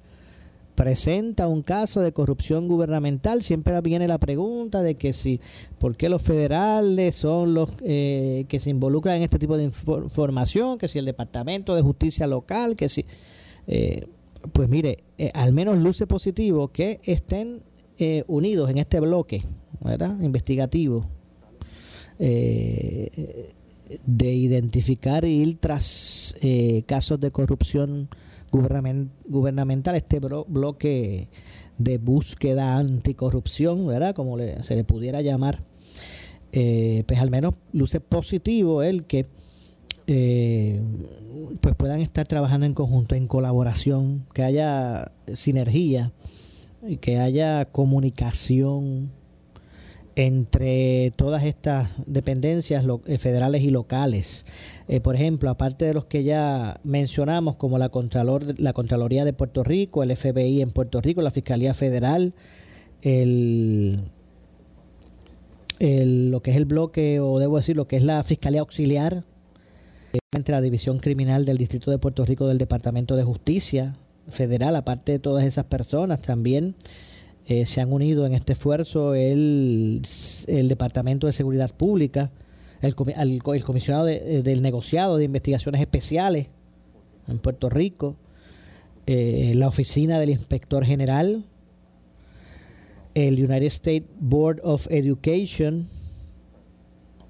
presenta 0.74 1.48
un 1.48 1.62
caso 1.62 2.00
de 2.02 2.12
corrupción 2.12 2.68
gubernamental, 2.68 3.42
siempre 3.42 3.80
viene 3.80 4.06
la 4.06 4.18
pregunta 4.18 4.82
de 4.82 4.94
que 4.94 5.14
si, 5.14 5.40
¿por 5.78 5.96
qué 5.96 6.10
los 6.10 6.20
federales 6.20 7.16
son 7.16 7.54
los 7.54 7.76
eh, 7.82 8.44
que 8.48 8.58
se 8.60 8.68
involucran 8.68 9.16
en 9.16 9.22
este 9.22 9.38
tipo 9.38 9.56
de 9.56 9.70
infor- 9.70 10.02
información? 10.02 10.76
Que 10.76 10.86
si 10.88 10.98
el 10.98 11.06
Departamento 11.06 11.74
de 11.74 11.80
Justicia 11.82 12.26
Local, 12.26 12.76
que 12.76 12.90
si... 12.90 13.06
eh, 13.66 14.06
pues 14.52 14.68
mire, 14.68 15.02
eh, 15.16 15.30
al 15.32 15.52
menos 15.54 15.78
luce 15.78 16.06
positivo 16.06 16.68
que 16.68 17.00
estén 17.04 17.62
eh, 17.98 18.24
unidos 18.26 18.68
en 18.68 18.76
este 18.76 19.00
bloque, 19.00 19.42
¿verdad? 19.80 20.20
Investigativo. 20.20 21.06
eh, 22.18 23.52
de 24.04 24.32
identificar 24.34 25.24
y 25.24 25.42
ir 25.42 25.58
tras 25.60 26.34
eh, 26.40 26.82
casos 26.86 27.20
de 27.20 27.30
corrupción 27.30 28.08
gubernamen- 28.50 29.10
gubernamental, 29.28 29.94
este 29.96 30.20
blo- 30.20 30.46
bloque 30.48 31.28
de 31.78 31.98
búsqueda 31.98 32.78
anticorrupción, 32.78 33.86
¿verdad? 33.86 34.14
Como 34.14 34.36
le- 34.38 34.62
se 34.62 34.74
le 34.74 34.82
pudiera 34.84 35.20
llamar, 35.22 35.60
eh, 36.52 37.04
pues 37.06 37.20
al 37.20 37.30
menos 37.30 37.54
luce 37.72 38.00
positivo 38.00 38.82
el 38.82 39.04
que 39.04 39.26
eh, 40.08 40.80
pues 41.60 41.74
puedan 41.76 42.00
estar 42.00 42.26
trabajando 42.26 42.64
en 42.66 42.74
conjunto, 42.74 43.14
en 43.14 43.26
colaboración, 43.28 44.26
que 44.32 44.42
haya 44.42 45.12
sinergia, 45.34 46.12
y 46.86 46.96
que 46.98 47.18
haya 47.18 47.64
comunicación 47.66 49.10
entre 50.18 51.12
todas 51.16 51.44
estas 51.44 51.90
dependencias 52.06 52.84
eh, 53.06 53.18
federales 53.18 53.62
y 53.62 53.68
locales. 53.68 54.46
Eh, 54.88 55.00
por 55.00 55.14
ejemplo, 55.14 55.50
aparte 55.50 55.84
de 55.84 55.92
los 55.94 56.06
que 56.06 56.24
ya 56.24 56.80
mencionamos, 56.84 57.56
como 57.56 57.76
la, 57.76 57.90
Contralor, 57.90 58.58
la 58.58 58.72
Contraloría 58.72 59.24
de 59.26 59.32
Puerto 59.34 59.62
Rico, 59.62 60.02
el 60.02 60.16
FBI 60.16 60.62
en 60.62 60.70
Puerto 60.70 61.00
Rico, 61.02 61.20
la 61.20 61.30
Fiscalía 61.30 61.74
Federal, 61.74 62.32
el, 63.02 64.00
el- 65.78 66.30
lo 66.30 66.40
que 66.40 66.50
es 66.52 66.56
el 66.56 66.64
bloque, 66.64 67.20
o 67.20 67.38
debo 67.38 67.56
decir, 67.58 67.76
lo 67.76 67.86
que 67.86 67.96
es 67.96 68.02
la 68.02 68.22
Fiscalía 68.22 68.60
Auxiliar, 68.60 69.24
eh, 70.14 70.18
entre 70.32 70.54
la 70.54 70.60
División 70.62 70.98
Criminal 70.98 71.44
del 71.44 71.58
Distrito 71.58 71.90
de 71.90 71.98
Puerto 71.98 72.24
Rico 72.24 72.46
del 72.46 72.58
Departamento 72.58 73.16
de 73.16 73.24
Justicia 73.24 73.96
Federal, 74.28 74.76
aparte 74.76 75.12
de 75.12 75.18
todas 75.18 75.44
esas 75.44 75.66
personas, 75.66 76.22
también 76.22 76.74
eh, 77.46 77.64
se 77.66 77.80
han 77.80 77.92
unido 77.92 78.26
en 78.26 78.34
este 78.34 78.52
esfuerzo 78.54 79.14
el, 79.14 80.02
el 80.48 80.68
Departamento 80.68 81.26
de 81.26 81.32
Seguridad 81.32 81.70
Pública, 81.74 82.32
el, 82.82 82.94
el 83.16 83.42
comisionado 83.62 84.04
de- 84.06 84.38
eh, 84.38 84.42
del 84.42 84.62
negociado 84.62 85.16
de 85.16 85.24
investigaciones 85.24 85.80
especiales 85.80 86.48
en 87.28 87.38
Puerto 87.38 87.70
Rico, 87.70 88.16
eh, 89.06 89.52
la 89.54 89.68
oficina 89.68 90.18
del 90.18 90.30
inspector 90.30 90.84
general, 90.84 91.44
el 93.14 93.34
United 93.42 93.66
States 93.66 94.08
Board 94.20 94.60
of 94.62 94.86
Education, 94.90 95.88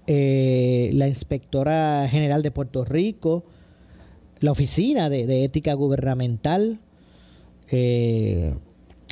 la 0.08 1.08
inspectora 1.08 2.08
general 2.08 2.42
de 2.42 2.50
Puerto 2.50 2.85
Rico, 2.85 3.44
la 4.40 4.52
oficina 4.52 5.08
de, 5.11 5.26
ética 5.44 5.75
gubernamental, 5.75 6.80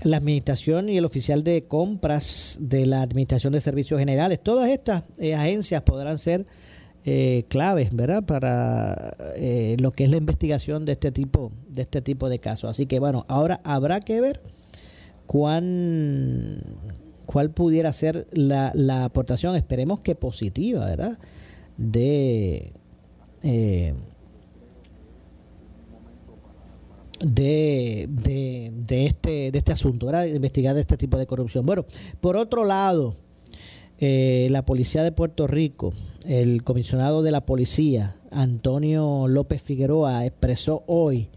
la 0.05 0.19
administración 0.19 0.89
y 0.89 0.99
el 0.99 1.05
oficial 1.05 1.43
de 1.43 1.65
compras 1.65 2.57
de 2.61 2.87
la 2.87 3.03
administración 3.03 3.53
de 3.53 3.61
servicios 3.61 3.99
generales. 3.99 4.41
Todas 4.43 4.71
estas 4.71 5.03
eh, 5.19 5.35
agencias 5.35 5.83
podrán 5.83 6.19
ser 6.19 6.47
eh, 7.05 7.45
claves, 7.49 7.95
¿verdad? 7.95 8.25
Para 8.25 9.17
eh, 9.37 9.77
lo 9.81 9.91
que 9.91 10.05
es 10.05 10.11
la 10.11 10.17
investigación 10.17 10.85
de 10.85 10.93
este 10.93 11.11
tipo, 11.11 11.53
de 11.69 11.83
este 11.83 12.01
tipo 12.01 12.29
de 12.29 12.39
casos. 12.39 12.71
Así 12.71 12.87
que 12.87 13.01
bueno, 13.01 13.25
ahora 13.29 13.61
habrá 13.65 14.01
que 14.01 14.21
ver 14.21 14.41
cuán 15.27 16.61
cuál 17.27 17.51
pudiera 17.51 17.93
ser 17.93 18.27
la, 18.33 18.73
la 18.75 19.05
aportación, 19.05 19.57
esperemos 19.57 20.01
que 20.01 20.15
positiva, 20.15 20.87
¿verdad? 20.87 21.19
De 21.77 22.73
eh, 23.43 23.95
de, 27.21 28.07
de, 28.09 29.07
este, 29.07 29.51
de 29.51 29.59
este 29.59 29.73
asunto, 29.73 30.07
¿verdad? 30.07 30.27
investigar 30.27 30.77
este 30.77 30.97
tipo 30.97 31.17
de 31.19 31.27
corrupción. 31.27 31.65
Bueno, 31.65 31.85
por 32.21 32.37
otro 32.37 32.65
lado, 32.65 33.15
eh, 33.99 34.49
la 34.51 34.65
policía 34.65 35.03
de 35.03 35.13
Puerto 35.13 35.47
Rico, 35.47 35.93
el 36.27 36.65
comisionado 36.65 37.23
de 37.23 37.31
la 37.31 37.47
policía, 37.47 38.17
Antonio 38.31 39.29
López 39.29 39.63
Figueroa, 39.63 40.27
expresó 40.27 40.83
hoy 40.87 41.29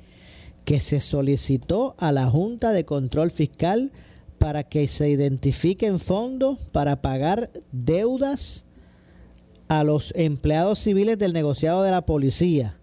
que 0.66 0.80
se 0.80 1.00
solicitó 1.00 1.96
a 1.98 2.12
la 2.12 2.30
Junta 2.30 2.72
de 2.72 2.84
Control 2.84 3.32
Fiscal 3.32 3.92
para 4.38 4.64
que 4.64 4.88
se 4.88 5.10
identifiquen 5.10 6.00
fondos 6.00 6.60
para 6.72 7.02
pagar 7.02 7.52
deudas 7.72 8.66
a 9.68 9.84
los 9.84 10.14
empleados 10.16 10.80
civiles 10.80 11.18
del 11.18 11.34
negociado 11.34 11.84
de 11.84 11.92
la 11.92 12.06
policía. 12.06 12.78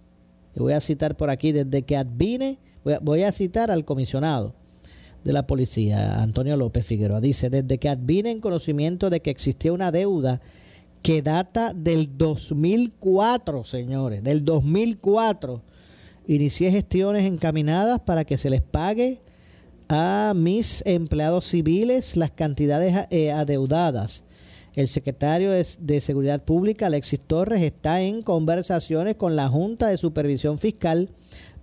Voy 0.57 0.73
a 0.73 0.81
citar 0.81 1.17
por 1.17 1.31
aquí, 1.31 1.53
desde 1.53 1.83
que 1.83 1.97
advine, 1.97 2.59
voy 3.01 3.23
a, 3.23 3.33
citar 3.33 3.71
al 3.71 3.85
comisionado 3.85 4.55
de 5.25 5.33
la 5.33 5.47
policía, 5.47 6.23
Antonio 6.23 6.57
López 6.57 6.85
Figueroa. 6.85 7.21
Dice, 7.21 7.51
desde 7.51 7.79
que 7.79 7.89
advine 7.89 8.31
en 8.31 8.41
conocimiento 8.41 9.11
de 9.11 9.21
que 9.21 9.31
existía 9.31 9.73
una 9.73 9.91
deuda 9.91 10.41
que 11.03 11.23
data 11.23 11.73
del 11.75 12.17
2004, 12.17 13.65
señores, 13.65 14.23
del 14.23 14.45
2004, 14.45 15.63
inicié 16.27 16.71
gestiones 16.71 17.25
encaminadas 17.25 18.01
para 18.01 18.25
que 18.25 18.37
se 18.37 18.51
les 18.51 18.63
pague 18.63 19.21
a 19.89 20.33
mis 20.35 20.83
empleados 20.87 21.47
civiles 21.47 22.17
las 22.17 22.31
cantidades 22.31 23.07
eh, 23.11 23.33
adeudadas. 23.33 24.25
El 24.75 24.89
secretario 24.89 25.53
de 25.53 26.01
Seguridad 26.01 26.43
Pública, 26.43 26.87
Alexis 26.87 27.21
Torres, 27.21 27.63
está 27.63 28.01
en 28.01 28.23
conversaciones 28.23 29.15
con 29.15 29.37
la 29.37 29.49
Junta 29.49 29.87
de 29.87 29.97
Supervisión 29.97 30.59
Fiscal 30.59 31.11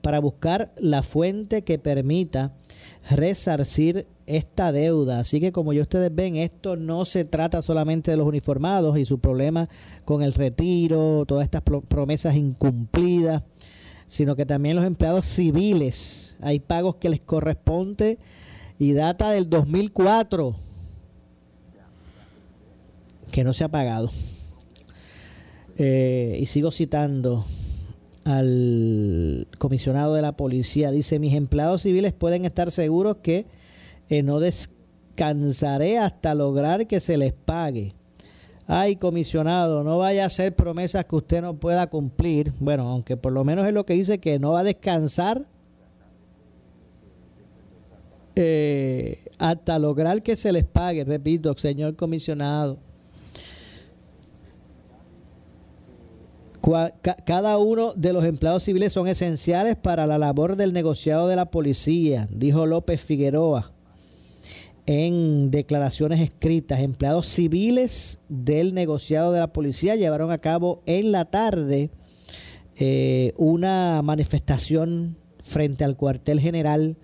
para 0.01 0.19
buscar 0.19 0.71
la 0.77 1.03
fuente 1.03 1.63
que 1.63 1.79
permita 1.79 2.53
resarcir 3.09 4.07
esta 4.25 4.71
deuda. 4.71 5.19
Así 5.19 5.39
que 5.39 5.51
como 5.51 5.73
ya 5.73 5.81
ustedes 5.81 6.13
ven, 6.13 6.35
esto 6.35 6.75
no 6.77 7.05
se 7.05 7.25
trata 7.25 7.61
solamente 7.61 8.11
de 8.11 8.17
los 8.17 8.27
uniformados 8.27 8.97
y 8.97 9.05
su 9.05 9.19
problema 9.19 9.67
con 10.05 10.23
el 10.23 10.33
retiro, 10.33 11.25
todas 11.27 11.43
estas 11.43 11.61
pro- 11.61 11.81
promesas 11.81 12.35
incumplidas, 12.35 13.43
sino 14.07 14.35
que 14.35 14.45
también 14.45 14.75
los 14.75 14.85
empleados 14.85 15.25
civiles. 15.25 16.37
Hay 16.41 16.59
pagos 16.59 16.95
que 16.95 17.09
les 17.09 17.19
corresponde 17.21 18.17
y 18.79 18.93
data 18.93 19.31
del 19.31 19.49
2004 19.49 20.55
que 23.31 23.43
no 23.43 23.53
se 23.53 23.63
ha 23.63 23.69
pagado. 23.69 24.09
Eh, 25.77 26.37
y 26.39 26.45
sigo 26.47 26.69
citando 26.71 27.45
al 28.23 29.47
comisionado 29.57 30.13
de 30.13 30.21
la 30.21 30.37
policía. 30.37 30.91
Dice, 30.91 31.19
mis 31.19 31.33
empleados 31.33 31.81
civiles 31.81 32.13
pueden 32.13 32.45
estar 32.45 32.71
seguros 32.71 33.17
que 33.17 33.45
eh, 34.09 34.23
no 34.23 34.39
descansaré 34.39 35.97
hasta 35.97 36.35
lograr 36.35 36.87
que 36.87 36.99
se 36.99 37.17
les 37.17 37.33
pague. 37.33 37.93
Ay, 38.67 38.95
comisionado, 38.95 39.83
no 39.83 39.97
vaya 39.97 40.23
a 40.23 40.27
hacer 40.27 40.55
promesas 40.55 41.05
que 41.05 41.15
usted 41.15 41.41
no 41.41 41.55
pueda 41.55 41.87
cumplir. 41.87 42.53
Bueno, 42.59 42.87
aunque 42.89 43.17
por 43.17 43.31
lo 43.31 43.43
menos 43.43 43.67
es 43.67 43.73
lo 43.73 43.85
que 43.85 43.93
dice 43.93 44.19
que 44.19 44.39
no 44.39 44.51
va 44.51 44.61
a 44.61 44.63
descansar 44.63 45.41
eh, 48.35 49.19
hasta 49.39 49.77
lograr 49.77 50.23
que 50.23 50.35
se 50.35 50.51
les 50.51 50.63
pague. 50.63 51.03
Repito, 51.03 51.53
señor 51.57 51.95
comisionado. 51.95 52.77
Cada 57.25 57.57
uno 57.57 57.93
de 57.93 58.13
los 58.13 58.23
empleados 58.23 58.63
civiles 58.63 58.93
son 58.93 59.07
esenciales 59.07 59.75
para 59.75 60.05
la 60.05 60.17
labor 60.17 60.55
del 60.55 60.73
negociado 60.73 61.27
de 61.27 61.35
la 61.35 61.49
policía, 61.49 62.27
dijo 62.31 62.65
López 62.65 63.01
Figueroa 63.01 63.73
en 64.85 65.51
declaraciones 65.51 66.19
escritas. 66.19 66.81
Empleados 66.81 67.27
civiles 67.27 68.19
del 68.29 68.73
negociado 68.73 69.31
de 69.31 69.39
la 69.39 69.53
policía 69.53 69.95
llevaron 69.95 70.31
a 70.31 70.37
cabo 70.37 70.81
en 70.85 71.11
la 71.11 71.25
tarde 71.25 71.89
eh, 72.75 73.33
una 73.37 74.01
manifestación 74.03 75.17
frente 75.39 75.83
al 75.83 75.97
cuartel 75.97 76.39
general 76.39 76.97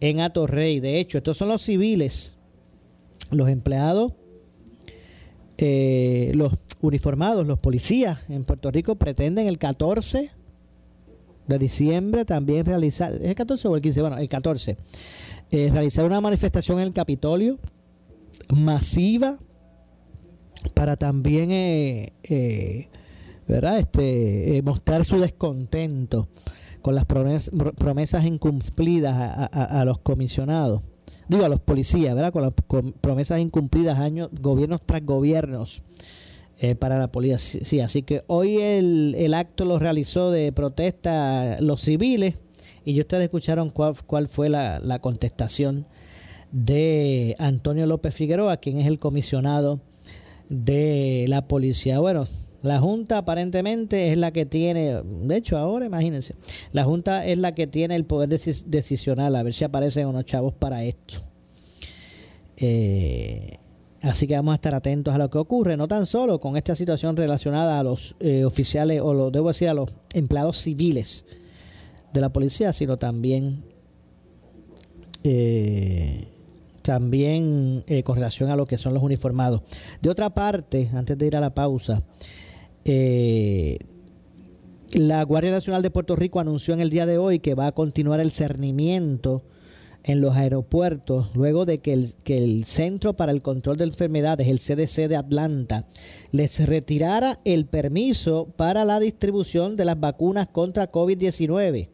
en 0.00 0.20
Atorrey. 0.20 0.80
De 0.80 0.98
hecho, 0.98 1.18
estos 1.18 1.36
son 1.36 1.48
los 1.48 1.62
civiles, 1.62 2.36
los 3.30 3.48
empleados 3.48 4.12
eh, 5.58 6.32
los 6.34 6.54
uniformados, 6.80 7.46
los 7.46 7.58
policías 7.58 8.28
en 8.30 8.44
Puerto 8.44 8.70
Rico 8.70 8.94
pretenden 8.96 9.48
el 9.48 9.58
14 9.58 10.30
de 11.48 11.58
diciembre 11.58 12.24
también 12.24 12.64
realizar, 12.66 13.14
¿es 13.14 13.22
el 13.22 13.34
14 13.34 13.68
o 13.68 13.76
el 13.76 13.82
15? 13.82 14.00
Bueno, 14.02 14.18
el 14.18 14.28
14, 14.28 14.76
eh, 15.50 15.70
realizar 15.72 16.04
una 16.04 16.20
manifestación 16.20 16.78
en 16.78 16.88
el 16.88 16.92
Capitolio 16.92 17.58
masiva 18.54 19.38
para 20.74 20.96
también 20.96 21.50
eh, 21.50 22.12
eh, 22.22 22.88
¿verdad? 23.46 23.78
Este, 23.78 24.56
eh, 24.58 24.62
mostrar 24.62 25.04
su 25.04 25.18
descontento 25.18 26.28
con 26.82 26.94
las 26.94 27.06
promes- 27.06 27.50
promesas 27.74 28.24
incumplidas 28.24 29.48
a 29.50 29.84
los 29.84 29.98
comisionados 29.98 30.82
digo 31.28 31.44
a 31.44 31.48
los 31.48 31.60
policías, 31.60 32.14
¿verdad? 32.14 32.32
Con 32.32 32.52
con 32.66 32.92
promesas 32.92 33.40
incumplidas 33.40 33.98
años, 33.98 34.30
gobiernos 34.40 34.80
tras 34.84 35.04
gobiernos 35.04 35.82
eh, 36.60 36.74
para 36.74 36.98
la 36.98 37.12
policía. 37.12 37.38
Sí, 37.38 37.80
así 37.80 38.02
que 38.02 38.24
hoy 38.26 38.58
el, 38.58 39.32
acto 39.34 39.64
lo 39.64 39.78
realizó 39.78 40.32
de 40.32 40.50
protesta 40.50 41.60
los 41.60 41.82
civiles 41.82 42.34
y 42.84 42.98
ustedes 42.98 43.24
escucharon 43.24 43.70
cuál, 43.70 43.94
cuál 44.06 44.26
fue 44.26 44.48
la, 44.48 44.80
la 44.80 44.98
contestación 44.98 45.86
de 46.50 47.36
Antonio 47.38 47.86
López 47.86 48.12
Figueroa, 48.12 48.56
quien 48.56 48.78
es 48.78 48.88
el 48.88 48.98
comisionado 48.98 49.80
de 50.48 51.26
la 51.28 51.46
policía. 51.46 52.00
Bueno, 52.00 52.26
la 52.62 52.80
Junta 52.80 53.18
aparentemente 53.18 54.10
es 54.10 54.18
la 54.18 54.32
que 54.32 54.44
tiene, 54.44 55.00
de 55.02 55.36
hecho 55.36 55.56
ahora 55.56 55.86
imagínense, 55.86 56.34
la 56.72 56.84
Junta 56.84 57.24
es 57.26 57.38
la 57.38 57.54
que 57.54 57.66
tiene 57.66 57.94
el 57.94 58.04
poder 58.04 58.28
decis- 58.28 58.64
decisional, 58.64 59.36
a 59.36 59.42
ver 59.42 59.54
si 59.54 59.64
aparecen 59.64 60.08
unos 60.08 60.24
chavos 60.24 60.54
para 60.54 60.84
esto. 60.84 61.20
Eh, 62.56 63.58
así 64.02 64.26
que 64.26 64.34
vamos 64.34 64.52
a 64.52 64.56
estar 64.56 64.74
atentos 64.74 65.14
a 65.14 65.18
lo 65.18 65.30
que 65.30 65.38
ocurre, 65.38 65.76
no 65.76 65.86
tan 65.86 66.06
solo 66.06 66.40
con 66.40 66.56
esta 66.56 66.74
situación 66.74 67.16
relacionada 67.16 67.78
a 67.78 67.82
los 67.84 68.16
eh, 68.18 68.44
oficiales, 68.44 69.00
o 69.00 69.14
lo 69.14 69.30
debo 69.30 69.48
decir, 69.48 69.68
a 69.68 69.74
los 69.74 69.94
empleados 70.12 70.58
civiles 70.58 71.24
de 72.12 72.20
la 72.20 72.32
policía, 72.32 72.72
sino 72.72 72.96
también 72.96 73.62
eh, 75.22 76.26
también 76.82 77.84
eh, 77.86 78.02
con 78.02 78.16
relación 78.16 78.50
a 78.50 78.56
lo 78.56 78.66
que 78.66 78.78
son 78.78 78.94
los 78.94 79.02
uniformados. 79.02 79.60
De 80.00 80.08
otra 80.08 80.30
parte, 80.30 80.88
antes 80.94 81.18
de 81.18 81.26
ir 81.26 81.36
a 81.36 81.40
la 81.40 81.54
pausa, 81.54 82.02
eh, 82.84 83.78
la 84.92 85.22
Guardia 85.22 85.50
Nacional 85.50 85.82
de 85.82 85.90
Puerto 85.90 86.16
Rico 86.16 86.40
anunció 86.40 86.74
en 86.74 86.80
el 86.80 86.90
día 86.90 87.06
de 87.06 87.18
hoy 87.18 87.40
que 87.40 87.54
va 87.54 87.66
a 87.66 87.72
continuar 87.72 88.20
el 88.20 88.30
cernimiento 88.30 89.42
en 90.04 90.20
los 90.22 90.34
aeropuertos 90.36 91.34
luego 91.34 91.66
de 91.66 91.78
que 91.78 91.92
el, 91.92 92.14
que 92.24 92.38
el 92.38 92.64
Centro 92.64 93.14
para 93.14 93.32
el 93.32 93.42
Control 93.42 93.76
de 93.76 93.84
Enfermedades, 93.84 94.48
el 94.48 94.58
CDC 94.58 95.08
de 95.08 95.16
Atlanta, 95.16 95.86
les 96.32 96.66
retirara 96.66 97.40
el 97.44 97.66
permiso 97.66 98.48
para 98.56 98.86
la 98.86 99.00
distribución 99.00 99.76
de 99.76 99.84
las 99.84 100.00
vacunas 100.00 100.48
contra 100.48 100.90
COVID-19. 100.90 101.90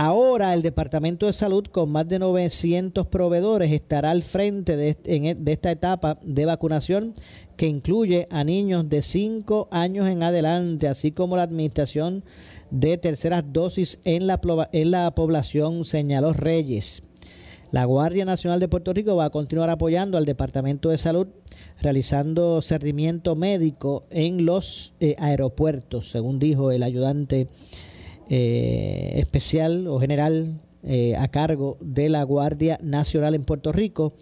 Ahora 0.00 0.54
el 0.54 0.62
Departamento 0.62 1.26
de 1.26 1.32
Salud, 1.32 1.64
con 1.64 1.90
más 1.90 2.06
de 2.06 2.20
900 2.20 3.08
proveedores, 3.08 3.72
estará 3.72 4.12
al 4.12 4.22
frente 4.22 4.96
e- 5.04 5.34
de 5.34 5.52
esta 5.52 5.72
etapa 5.72 6.20
de 6.22 6.44
vacunación 6.44 7.14
que 7.56 7.66
incluye 7.66 8.28
a 8.30 8.44
niños 8.44 8.88
de 8.88 9.02
5 9.02 9.66
años 9.72 10.06
en 10.06 10.22
adelante, 10.22 10.86
así 10.86 11.10
como 11.10 11.34
la 11.34 11.42
administración 11.42 12.22
de 12.70 12.96
terceras 12.96 13.42
dosis 13.52 13.98
en 14.04 14.28
la, 14.28 14.40
en 14.70 14.92
la 14.92 15.12
población, 15.16 15.84
señaló 15.84 16.32
Reyes. 16.32 17.02
La 17.72 17.84
Guardia 17.84 18.24
Nacional 18.24 18.60
de 18.60 18.68
Puerto 18.68 18.92
Rico 18.92 19.16
va 19.16 19.24
a 19.24 19.30
continuar 19.30 19.68
apoyando 19.68 20.16
al 20.16 20.26
Departamento 20.26 20.90
de 20.90 20.98
Salud, 20.98 21.26
realizando 21.80 22.62
cernimiento 22.62 23.34
médico 23.34 24.04
en 24.10 24.46
los 24.46 24.92
eh, 25.00 25.16
aeropuertos, 25.18 26.08
según 26.08 26.38
dijo 26.38 26.70
el 26.70 26.84
ayudante 26.84 27.48
eh, 28.30 29.12
especial 29.16 29.86
o 29.86 29.98
general 29.98 30.60
eh, 30.82 31.16
a 31.16 31.28
cargo 31.28 31.78
de 31.80 32.10
la 32.10 32.22
Guardia 32.24 32.78
Nacional 32.82 33.34
en 33.34 33.44
Puerto 33.44 33.72
Rico, 33.72 34.12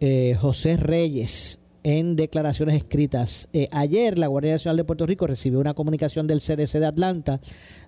eh, 0.00 0.36
José 0.38 0.76
Reyes. 0.76 1.58
en 1.82 2.14
declaraciones 2.14 2.74
escritas. 2.74 3.48
Ayer 3.70 4.18
la 4.18 4.26
Guardia 4.26 4.52
Nacional 4.52 4.76
de 4.76 4.84
Puerto 4.84 5.06
Rico 5.06 5.26
recibió 5.26 5.60
una 5.60 5.72
comunicación 5.72 6.26
del 6.26 6.40
CDC 6.40 6.78
de 6.78 6.84
Atlanta 6.84 7.40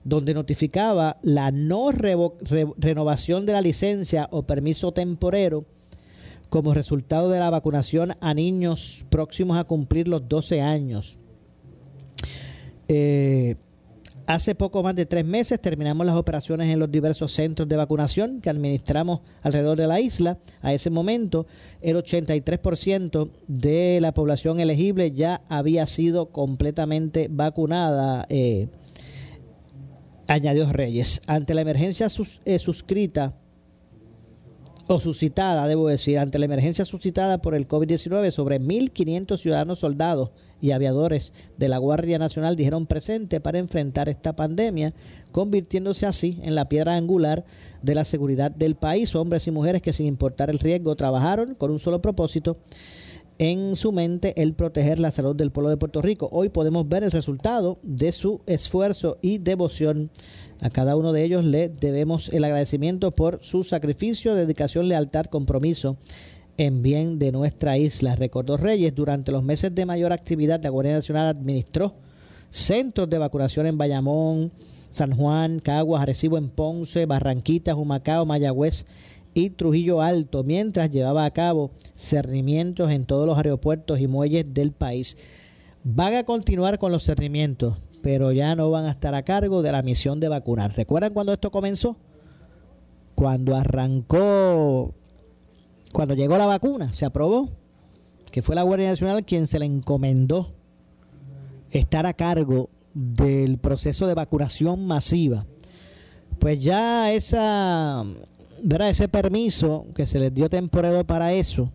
donde 0.03 0.33
notificaba 0.33 1.19
la 1.21 1.51
no 1.51 1.91
renovación 1.93 3.45
de 3.45 3.53
la 3.53 3.61
licencia 3.61 4.29
o 4.31 4.45
permiso 4.45 4.93
temporero 4.93 5.67
como 6.49 6.73
resultado 6.73 7.29
de 7.29 7.39
la 7.39 7.51
vacunación 7.51 8.15
a 8.19 8.33
niños 8.33 9.05
próximos 9.11 9.59
a 9.59 9.65
cumplir 9.65 10.09
los 10.09 10.27
12 10.27 10.63
años. 10.63 11.19
Hace 14.27 14.55
poco 14.55 14.83
más 14.83 14.95
de 14.95 15.07
tres 15.07 15.25
meses 15.25 15.61
terminamos 15.61 16.07
las 16.07 16.17
operaciones 16.17 16.69
en 16.69 16.79
los 16.79 16.91
diversos 16.91 17.33
centros 17.33 17.69
de 17.69 17.77
vacunación 17.77 18.41
que 18.41 18.51
administramos 18.51 19.21
alrededor 19.43 19.79
de 19.79 19.87
la 19.87 20.01
isla. 20.01 20.39
A 20.61 20.73
ese 20.73 20.91
momento, 20.91 21.47
el 21.81 21.97
83% 21.97 23.31
de 23.49 24.01
la 24.01 24.13
población 24.13 24.61
elegible 24.61 25.13
ya 25.13 25.43
había 25.49 25.87
sido 25.87 26.27
completamente 26.27 27.29
vacunada. 27.31 28.27
eh, 28.29 28.69
añadió 30.29 30.71
Reyes. 30.73 31.21
Ante 31.27 31.55
la 31.55 31.61
emergencia 31.61 32.09
eh, 32.45 32.59
suscrita 32.59 33.35
o 34.87 35.01
suscitada, 35.01 35.67
debo 35.69 35.89
decir, 35.89 36.19
ante 36.19 36.39
la 36.39 36.45
emergencia 36.45 36.85
suscitada 36.85 37.41
por 37.41 37.55
el 37.55 37.69
COVID-19, 37.69 38.31
sobre 38.31 38.61
1.500 38.61 39.39
ciudadanos 39.39 39.79
soldados 39.79 40.31
y 40.61 40.71
aviadores 40.71 41.33
de 41.59 41.69
la 41.69 41.79
Guardia 41.79 42.19
Nacional 42.19 42.57
dijeron 42.57 42.87
presente 42.87 43.41
para 43.41 43.59
enfrentar 43.59 44.09
esta 44.09 44.35
pandemia, 44.35 44.95
convirtiéndose 45.33 46.07
así 46.07 46.39
en 46.43 46.55
la 46.55 46.69
piedra 46.69 46.97
angular 46.97 47.45
de 47.83 47.95
la 47.95 48.05
seguridad 48.05 48.51
del 48.51 48.77
país. 48.77 49.15
Hombres 49.15 49.47
y 49.49 49.51
mujeres 49.51 49.83
que 49.83 49.93
sin 49.93 50.07
importar 50.07 50.51
el 50.51 50.61
riesgo 50.61 50.95
trabajaron 50.95 51.55
con 51.55 51.71
un 51.71 51.81
solo 51.81 52.01
propósito, 52.01 52.57
en 53.39 53.77
su 53.77 53.93
mente 53.93 54.41
el 54.41 54.55
proteger 54.55 54.99
la 54.99 55.11
salud 55.11 55.35
del 55.35 55.51
pueblo 55.51 55.71
de 55.71 55.77
Puerto 55.77 56.03
Rico. 56.03 56.29
Hoy 56.33 56.49
podemos 56.49 56.89
ver 56.89 57.03
el 57.03 57.11
resultado 57.11 57.79
de 57.83 58.13
su 58.13 58.41
esfuerzo 58.47 59.19
y 59.23 59.39
devoción. 59.39 60.11
A 60.61 60.71
cada 60.71 60.97
uno 60.97 61.13
de 61.13 61.25
ellos 61.25 61.45
le 61.45 61.69
debemos 61.69 62.29
el 62.29 62.45
agradecimiento 62.45 63.11
por 63.11 63.41
su 63.43 63.65
sacrificio, 63.65 64.35
dedicación, 64.35 64.89
lealtad, 64.89 65.27
compromiso 65.27 65.97
en 66.57 66.83
bien 66.83 67.19
de 67.19 67.33
nuestra 67.33 67.79
isla. 67.79 68.15
Recordó 68.15 68.57
Reyes, 68.57 68.95
durante 68.95 69.33
los 69.33 69.43
meses 69.43 69.75
de 69.75 69.87
mayor 69.87 70.13
actividad, 70.13 70.63
la 70.63 70.71
Guardia 70.71 70.95
Nacional 70.95 71.29
administró 71.29 71.95
centros 72.51 73.09
de 73.09 73.19
vacunación 73.19 73.67
en 73.67 73.79
Bayamón, 73.79 74.53
San 74.91 75.17
Juan, 75.17 75.59
Caguas, 75.59 76.03
Arecibo 76.03 76.37
en 76.37 76.51
Ponce, 76.51 77.07
Barranquitas, 77.07 77.75
Humacao, 77.75 78.27
Mayagüez 78.27 78.85
y 79.35 79.51
Trujillo 79.51 80.03
Alto, 80.03 80.45
mientras 80.45 80.91
llevaba 80.91 81.25
a 81.25 81.31
cabo 81.31 81.71
cernimientos 81.95 82.91
en 82.91 83.07
todos 83.07 83.27
los 83.27 83.37
aeropuertos 83.37 83.99
y 84.01 84.07
muelles 84.07 84.47
del 84.53 84.73
país. 84.73 85.17
Van 85.85 86.15
a 86.15 86.25
continuar 86.25 86.79
con 86.79 86.93
los 86.93 87.05
cernimientos, 87.05 87.77
pero 88.03 88.33
ya 88.33 88.55
no 88.55 88.71
van 88.71 88.87
a 88.87 88.91
estar 88.91 89.15
a 89.15 89.23
cargo 89.23 89.63
de 89.63 89.73
la 89.73 89.83
misión 89.83 90.21
de 90.21 90.29
vacunar. 90.29 90.75
¿Recuerdan 90.77 91.15
cuando 91.15 91.33
esto 91.33 91.51
comenzó? 91.51 91.97
Cuando 93.15 93.57
arrancó, 93.57 94.95
cuando 95.93 96.15
llegó 96.15 96.37
la 96.39 96.47
vacuna, 96.47 96.93
se 96.93 97.05
aprobó, 97.05 97.49
que 98.31 98.43
fue 98.43 98.55
la 98.55 98.63
Guardia 98.63 98.91
Nacional 98.91 99.25
quien 99.25 99.47
se 99.47 99.59
le 99.59 99.67
encomendó 99.67 100.49
estar 101.71 102.07
a 102.07 102.15
cargo 102.15 102.71
del 102.95 103.59
proceso 103.59 104.07
de 104.07 104.15
vacunación 104.15 104.87
masiva. 104.87 105.47
Pues 106.39 106.63
ya 106.63 107.13
esa, 107.13 108.05
¿verdad? 108.63 108.91
ese 108.91 109.09
permiso 109.09 109.87
que 109.95 110.07
se 110.07 110.19
les 110.21 110.33
dio 110.35 110.49
temporero 110.49 111.05
para 111.05 111.33
eso 111.33 111.71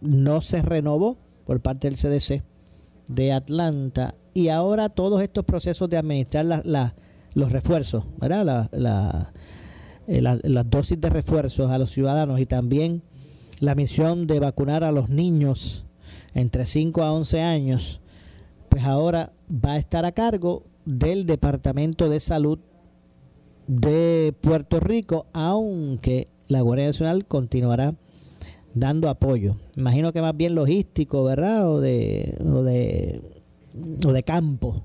no 0.00 0.40
se 0.40 0.62
renovó 0.62 1.16
por 1.46 1.60
parte 1.60 1.88
del 1.90 1.96
CDC 1.96 2.42
de 3.08 3.32
Atlanta 3.32 4.14
y 4.34 4.48
ahora 4.48 4.88
todos 4.90 5.22
estos 5.22 5.44
procesos 5.44 5.88
de 5.88 5.96
administrar 5.96 6.44
los 7.34 7.52
refuerzos, 7.52 8.04
eh, 8.20 10.20
la- 10.20 10.38
las 10.42 10.70
dosis 10.70 11.00
de 11.00 11.10
refuerzos 11.10 11.70
a 11.70 11.78
los 11.78 11.90
ciudadanos 11.90 12.40
y 12.40 12.46
también 12.46 13.02
la 13.60 13.74
misión 13.74 14.26
de 14.26 14.40
vacunar 14.40 14.84
a 14.84 14.92
los 14.92 15.08
niños 15.08 15.84
entre 16.34 16.66
5 16.66 17.02
a 17.02 17.12
11 17.12 17.40
años, 17.40 18.00
pues 18.68 18.84
ahora 18.84 19.32
va 19.50 19.72
a 19.72 19.78
estar 19.78 20.04
a 20.04 20.12
cargo 20.12 20.64
del 20.84 21.26
Departamento 21.26 22.08
de 22.08 22.20
Salud 22.20 22.58
de 23.68 24.34
Puerto 24.40 24.80
Rico, 24.80 25.26
aunque 25.32 26.26
la 26.48 26.62
Guardia 26.62 26.86
Nacional 26.86 27.26
continuará 27.26 27.94
dando 28.74 29.08
apoyo. 29.08 29.56
Imagino 29.76 30.12
que 30.12 30.22
más 30.22 30.36
bien 30.36 30.54
logístico, 30.54 31.22
¿verdad? 31.22 31.70
O 31.70 31.80
de, 31.80 32.36
o 32.44 32.62
de, 32.64 33.20
o 34.04 34.12
de 34.12 34.22
campo. 34.24 34.82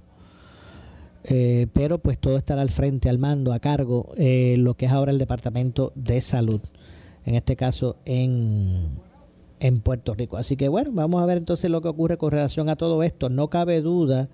Eh, 1.23 1.67
pero 1.71 1.99
pues 1.99 2.19
todo 2.19 2.35
estará 2.35 2.61
al 2.61 2.69
frente, 2.69 3.09
al 3.09 3.17
mando, 3.17 3.53
a 3.53 3.59
cargo, 3.59 4.09
eh, 4.17 4.55
lo 4.57 4.75
que 4.75 4.85
es 4.87 4.91
ahora 4.91 5.11
el 5.11 5.17
Departamento 5.17 5.93
de 5.95 6.19
Salud, 6.19 6.59
en 7.25 7.35
este 7.35 7.55
caso 7.55 7.95
en, 8.03 8.89
en 9.61 9.79
Puerto 9.79 10.13
Rico. 10.13 10.35
Así 10.35 10.57
que 10.57 10.67
bueno, 10.67 10.91
vamos 10.93 11.23
a 11.23 11.25
ver 11.25 11.37
entonces 11.37 11.71
lo 11.71 11.81
que 11.81 11.87
ocurre 11.87 12.17
con 12.17 12.31
relación 12.31 12.67
a 12.67 12.75
todo 12.75 13.03
esto. 13.03 13.29
No 13.29 13.49
cabe 13.49 13.79
duda 13.79 14.27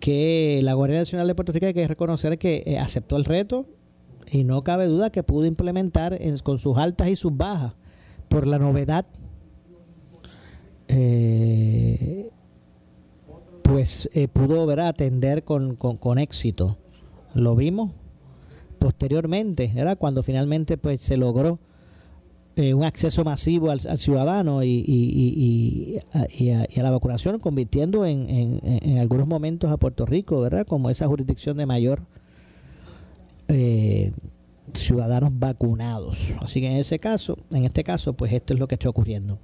que 0.00 0.60
la 0.62 0.74
Guardia 0.74 0.98
Nacional 0.98 1.26
de 1.26 1.34
Puerto 1.34 1.52
Rico 1.52 1.66
hay 1.66 1.74
que 1.74 1.88
reconocer 1.88 2.38
que 2.38 2.62
eh, 2.66 2.78
aceptó 2.78 3.16
el 3.16 3.24
reto 3.24 3.66
y 4.30 4.44
no 4.44 4.62
cabe 4.62 4.86
duda 4.86 5.10
que 5.10 5.22
pudo 5.22 5.46
implementar 5.46 6.16
en- 6.20 6.38
con 6.38 6.58
sus 6.58 6.76
altas 6.78 7.08
y 7.08 7.16
sus 7.16 7.36
bajas 7.36 7.74
por 8.28 8.46
la 8.46 8.58
novedad 8.58 9.06
eh, 10.88 12.30
pues 13.62 14.08
eh, 14.12 14.28
pudo 14.28 14.66
¿verdad? 14.66 14.88
atender 14.88 15.44
con, 15.44 15.76
con, 15.76 15.96
con 15.96 16.18
éxito 16.18 16.76
lo 17.34 17.56
vimos 17.56 17.90
posteriormente 18.78 19.70
¿verdad? 19.74 19.96
cuando 19.98 20.22
finalmente 20.22 20.76
pues 20.76 21.00
se 21.00 21.16
logró 21.16 21.58
eh, 22.56 22.72
un 22.74 22.84
acceso 22.84 23.24
masivo 23.24 23.70
al, 23.70 23.80
ciudadano 23.98 24.62
y 24.62 25.98
a 26.50 26.82
la 26.82 26.90
vacunación, 26.90 27.38
convirtiendo 27.40 28.06
en, 28.06 28.28
en- 28.30 28.60
en 28.64 28.98
algunos 28.98 29.26
momentos 29.26 29.70
a 29.70 29.76
Puerto 29.76 30.06
Rico, 30.06 30.40
¿verdad? 30.40 30.66
Como 30.66 30.88
esa 30.90 31.06
jurisdicción 31.08 31.56
de 31.56 31.66
mayor 31.66 32.02
eh, 33.48 34.12
ciudadanos 34.72 35.38
vacunados. 35.38 36.16
Así 36.40 36.60
que 36.60 36.68
en 36.68 36.76
ese 36.76 36.98
caso, 36.98 37.36
en 37.50 37.64
este 37.64 37.82
caso, 37.84 38.12
pues 38.14 38.32
esto 38.32 38.54
es 38.54 38.60
lo 38.60 38.68
que 38.68 38.76
está 38.76 38.88
ocurriendo 38.88 39.38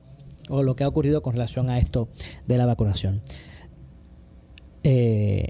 o 0.48 0.62
lo 0.62 0.74
que 0.76 0.84
ha 0.84 0.88
ocurrido 0.88 1.20
con 1.22 1.32
relación 1.34 1.68
a 1.70 1.78
esto 1.78 2.08
de 2.46 2.58
la 2.58 2.66
vacunación. 2.66 3.20
Eh, 4.82 5.48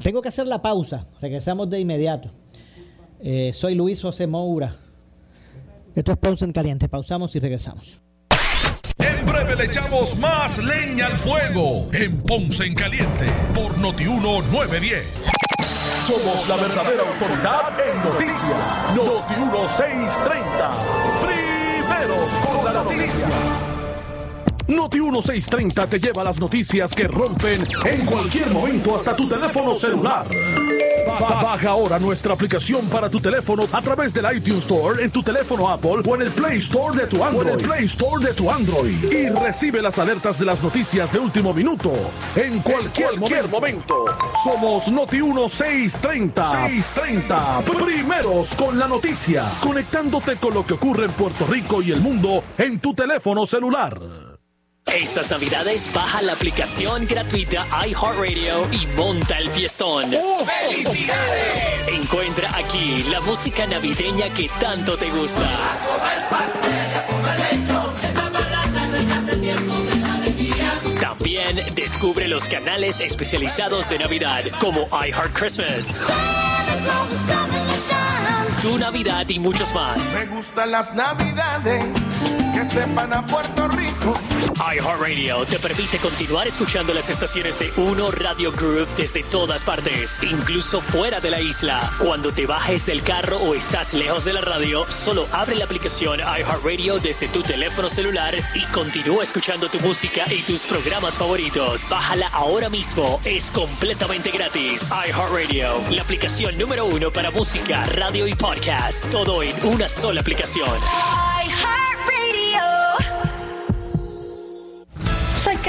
tengo 0.00 0.20
que 0.22 0.28
hacer 0.28 0.48
la 0.48 0.60
pausa. 0.62 1.06
Regresamos 1.20 1.70
de 1.70 1.80
inmediato. 1.80 2.30
Eh, 3.20 3.52
soy 3.54 3.74
Luis 3.74 4.02
José 4.02 4.26
Moura. 4.26 4.74
Esto 5.94 6.12
es 6.12 6.18
Ponce 6.18 6.44
en 6.44 6.52
Caliente. 6.52 6.88
Pausamos 6.88 7.34
y 7.36 7.40
regresamos. 7.40 8.02
En 8.98 9.26
breve 9.26 9.56
le 9.56 9.64
echamos 9.64 10.16
más 10.18 10.58
leña 10.64 11.06
al 11.06 11.18
fuego 11.18 11.88
en 11.92 12.22
Ponce 12.22 12.64
en 12.64 12.74
Caliente 12.74 13.26
por 13.54 13.76
Notiuno 13.78 14.42
910. 14.42 15.04
Somos 16.06 16.48
la 16.48 16.56
verdadera 16.56 17.02
autoridad 17.02 17.72
en 17.80 18.04
noticias. 18.04 18.96
Noti 18.96 19.34
1630. 19.34 20.70
Primeros 21.20 22.32
con 22.46 22.64
la 22.64 22.72
noticia. 22.72 23.28
Noti 24.68 25.00
1630 25.00 25.86
te 25.86 26.00
lleva 26.00 26.24
las 26.24 26.40
noticias 26.40 26.94
que 26.94 27.06
rompen 27.06 27.66
en 27.84 28.06
cualquier 28.06 28.50
momento 28.50 28.96
hasta 28.96 29.14
tu 29.14 29.28
teléfono 29.28 29.74
celular. 29.74 30.26
Ba- 31.22 31.42
Baja 31.42 31.70
ahora 31.70 31.98
nuestra 31.98 32.34
aplicación 32.34 32.86
para 32.88 33.08
tu 33.10 33.20
teléfono 33.20 33.64
a 33.72 33.80
través 33.82 34.12
del 34.14 34.24
iTunes 34.36 34.60
Store 34.60 35.02
en 35.02 35.10
tu 35.10 35.22
teléfono 35.22 35.68
Apple 35.68 36.02
o 36.06 36.14
en 36.14 36.22
el 36.22 36.30
Play 36.30 36.58
Store 36.58 36.96
de 36.96 37.06
tu 37.06 37.22
Android. 37.24 37.62
Play 37.62 37.84
Store 37.86 38.24
de 38.24 38.32
tu 38.34 38.50
Android. 38.50 38.96
Y 39.12 39.28
recibe 39.28 39.80
las 39.82 39.98
alertas 39.98 40.38
de 40.38 40.44
las 40.44 40.62
noticias 40.62 41.12
de 41.12 41.18
último 41.18 41.52
minuto 41.52 41.92
en 42.36 42.60
cualquier, 42.60 43.48
momento. 43.48 44.04
Somos 44.44 44.90
Noti 44.90 45.20
1630. 45.22 46.50
630. 46.68 47.60
Primeros 47.84 48.54
con 48.54 48.78
la 48.78 48.88
noticia. 48.88 49.44
Conectándote 49.60 50.36
con 50.36 50.54
lo 50.54 50.64
que 50.64 50.74
ocurre 50.74 51.06
en 51.06 51.12
Puerto 51.12 51.46
Rico 51.46 51.82
y 51.82 51.92
el 51.92 52.00
mundo 52.00 52.42
en 52.58 52.80
tu 52.80 52.94
teléfono 52.94 53.46
celular. 53.46 54.31
Estas 54.86 55.30
navidades 55.30 55.88
baja 55.94 56.20
la 56.22 56.32
aplicación 56.32 57.06
gratuita 57.06 57.66
iHeartRadio 57.86 58.70
y 58.72 58.86
monta 58.96 59.38
el 59.38 59.48
fiestón. 59.50 60.10
¡Felicidades! 60.10 61.88
Encuentra 61.88 62.50
aquí 62.56 63.04
la 63.10 63.20
música 63.20 63.66
navideña 63.66 64.28
que 64.34 64.50
tanto 64.60 64.96
te 64.96 65.08
gusta. 65.10 65.48
También 71.00 71.74
descubre 71.74 72.28
los 72.28 72.48
canales 72.48 73.00
especializados 73.00 73.88
de 73.88 73.98
Navidad 73.98 74.44
como 74.60 74.88
iHeart 74.88 75.32
Christmas, 75.32 76.00
Tu 78.60 78.78
Navidad 78.78 79.26
y 79.28 79.38
muchos 79.38 79.72
más. 79.74 80.26
Me 80.26 80.36
gustan 80.36 80.70
las 80.70 80.92
navidades. 80.94 82.11
Que 82.54 82.64
sepan 82.64 83.12
a 83.12 83.24
Puerto 83.26 83.68
Rico. 83.68 84.14
iHeartRadio 84.56 85.44
te 85.46 85.58
permite 85.58 85.98
continuar 85.98 86.46
escuchando 86.46 86.92
las 86.94 87.08
estaciones 87.08 87.58
de 87.58 87.72
Uno 87.76 88.10
Radio 88.10 88.52
Group 88.52 88.88
desde 88.96 89.22
todas 89.22 89.64
partes, 89.64 90.20
incluso 90.22 90.80
fuera 90.80 91.20
de 91.20 91.30
la 91.30 91.40
isla. 91.40 91.90
Cuando 91.98 92.32
te 92.32 92.46
bajes 92.46 92.86
del 92.86 93.02
carro 93.02 93.38
o 93.38 93.54
estás 93.54 93.94
lejos 93.94 94.24
de 94.24 94.34
la 94.34 94.40
radio, 94.40 94.84
solo 94.88 95.26
abre 95.32 95.56
la 95.56 95.64
aplicación 95.64 96.20
iHeartRadio 96.20 96.98
desde 96.98 97.28
tu 97.28 97.42
teléfono 97.42 97.88
celular 97.88 98.34
y 98.54 98.64
continúa 98.72 99.22
escuchando 99.22 99.68
tu 99.68 99.80
música 99.80 100.24
y 100.32 100.42
tus 100.42 100.62
programas 100.62 101.18
favoritos. 101.18 101.88
Bájala 101.90 102.28
ahora 102.28 102.68
mismo, 102.68 103.20
es 103.24 103.50
completamente 103.50 104.30
gratis. 104.30 104.90
iHeartRadio, 105.08 105.82
la 105.90 106.02
aplicación 106.02 106.56
número 106.58 106.86
uno 106.86 107.10
para 107.10 107.30
música, 107.30 107.86
radio 107.86 108.26
y 108.26 108.34
podcast, 108.34 109.10
todo 109.10 109.42
en 109.42 109.54
una 109.66 109.88
sola 109.88 110.20
aplicación. 110.20 110.70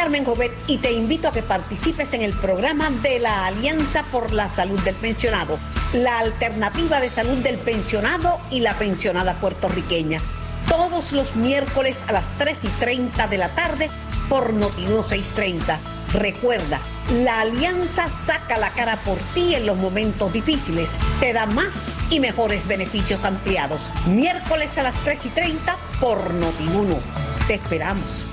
Carmen 0.03 0.25
Jovet 0.25 0.51
y 0.67 0.79
te 0.79 0.91
invito 0.91 1.29
a 1.29 1.31
que 1.31 1.41
participes 1.41 2.13
en 2.13 2.21
el 2.23 2.33
programa 2.33 2.89
de 2.89 3.19
la 3.19 3.45
Alianza 3.45 4.03
por 4.11 4.33
la 4.33 4.49
Salud 4.49 4.77
del 4.81 4.95
Pensionado, 4.95 5.57
la 5.93 6.19
alternativa 6.19 6.99
de 6.99 7.09
salud 7.09 7.37
del 7.37 7.57
pensionado 7.57 8.37
y 8.51 8.59
la 8.59 8.73
pensionada 8.73 9.35
puertorriqueña. 9.35 10.19
Todos 10.67 11.13
los 11.13 11.37
miércoles 11.37 12.01
a 12.09 12.11
las 12.11 12.27
3 12.37 12.65
y 12.65 12.67
30 12.67 13.27
de 13.27 13.37
la 13.37 13.55
tarde 13.55 13.89
por 14.27 14.51
Notiuno 14.51 15.03
630. 15.03 15.79
Recuerda, 16.11 16.81
la 17.23 17.39
alianza 17.39 18.09
saca 18.09 18.57
la 18.57 18.71
cara 18.71 18.97
por 19.05 19.17
ti 19.33 19.55
en 19.55 19.65
los 19.65 19.77
momentos 19.77 20.33
difíciles. 20.33 20.97
Te 21.21 21.31
da 21.31 21.45
más 21.45 21.89
y 22.09 22.19
mejores 22.19 22.67
beneficios 22.67 23.23
ampliados. 23.23 23.89
Miércoles 24.05 24.77
a 24.77 24.83
las 24.83 24.95
3 25.05 25.27
y 25.27 25.29
30 25.29 25.77
por 26.01 26.33
Notiuno. 26.33 26.97
Te 27.47 27.53
esperamos. 27.53 28.32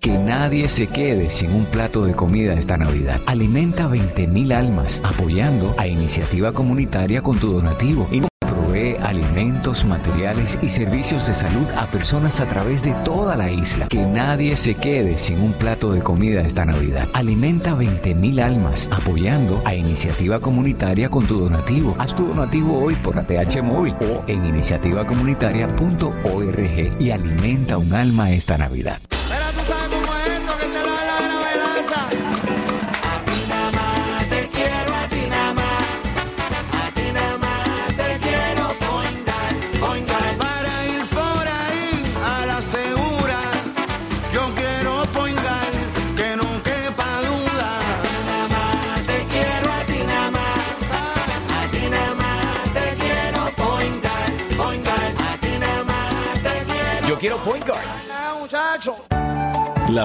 Que 0.00 0.16
nadie 0.16 0.68
se 0.68 0.86
quede 0.86 1.28
sin 1.28 1.50
un 1.52 1.66
plato 1.66 2.04
de 2.04 2.14
comida 2.14 2.54
esta 2.54 2.76
Navidad. 2.76 3.20
Alimenta 3.26 3.88
20.000 3.88 4.54
almas 4.54 5.02
apoyando 5.04 5.74
a 5.76 5.88
iniciativa 5.88 6.52
comunitaria 6.52 7.20
con 7.20 7.36
tu 7.38 7.52
donativo 7.52 8.06
y 8.12 8.22
provee 8.38 8.94
alimentos, 9.02 9.84
materiales 9.84 10.56
y 10.62 10.68
servicios 10.68 11.26
de 11.26 11.34
salud 11.34 11.66
a 11.76 11.90
personas 11.90 12.38
a 12.40 12.46
través 12.46 12.84
de 12.84 12.92
toda 13.04 13.34
la 13.36 13.50
isla. 13.50 13.88
Que 13.88 14.06
nadie 14.06 14.54
se 14.56 14.76
quede 14.76 15.18
sin 15.18 15.40
un 15.40 15.52
plato 15.52 15.92
de 15.92 16.00
comida 16.00 16.42
esta 16.42 16.64
Navidad. 16.64 17.08
Alimenta 17.12 17.74
20.000 17.74 18.40
almas 18.40 18.88
apoyando 18.92 19.60
a 19.64 19.74
iniciativa 19.74 20.38
comunitaria 20.38 21.08
con 21.08 21.26
tu 21.26 21.40
donativo. 21.40 21.96
Haz 21.98 22.14
tu 22.14 22.24
donativo 22.24 22.78
hoy 22.78 22.94
por 22.94 23.18
ATH 23.18 23.60
móvil 23.64 23.96
o 24.00 24.22
en 24.28 24.46
iniciativacomunitaria.org 24.46 27.00
y 27.00 27.10
alimenta 27.10 27.78
un 27.78 27.92
alma 27.92 28.30
esta 28.30 28.56
Navidad. 28.56 29.00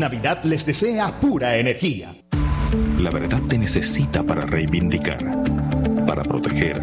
Navidad 0.00 0.42
les 0.44 0.64
desea 0.64 1.20
pura 1.20 1.58
energía. 1.58 2.16
La 2.98 3.10
verdad 3.10 3.42
te 3.48 3.58
necesita 3.58 4.22
para 4.22 4.46
reivindicar, 4.46 5.18
para 6.06 6.22
proteger, 6.22 6.82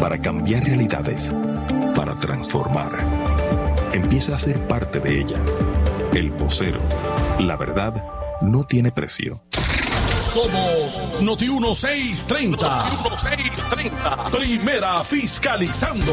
para 0.00 0.18
cambiar 0.18 0.64
realidades, 0.64 1.30
para 1.94 2.18
transformar. 2.18 2.92
Empieza 3.92 4.34
a 4.34 4.38
ser 4.38 4.58
parte 4.66 4.98
de 4.98 5.20
ella. 5.20 5.36
El 6.14 6.30
vocero. 6.30 6.80
La 7.38 7.58
verdad 7.58 8.02
no 8.40 8.64
tiene 8.64 8.90
precio. 8.90 9.42
Somos 10.16 11.20
Noti 11.20 11.50
1630. 11.50 12.56
Noti 12.56 12.96
1630. 13.10 14.30
Primera 14.30 15.04
fiscalizando. 15.04 16.12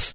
house 0.00 0.14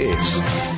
It's. 0.00 0.77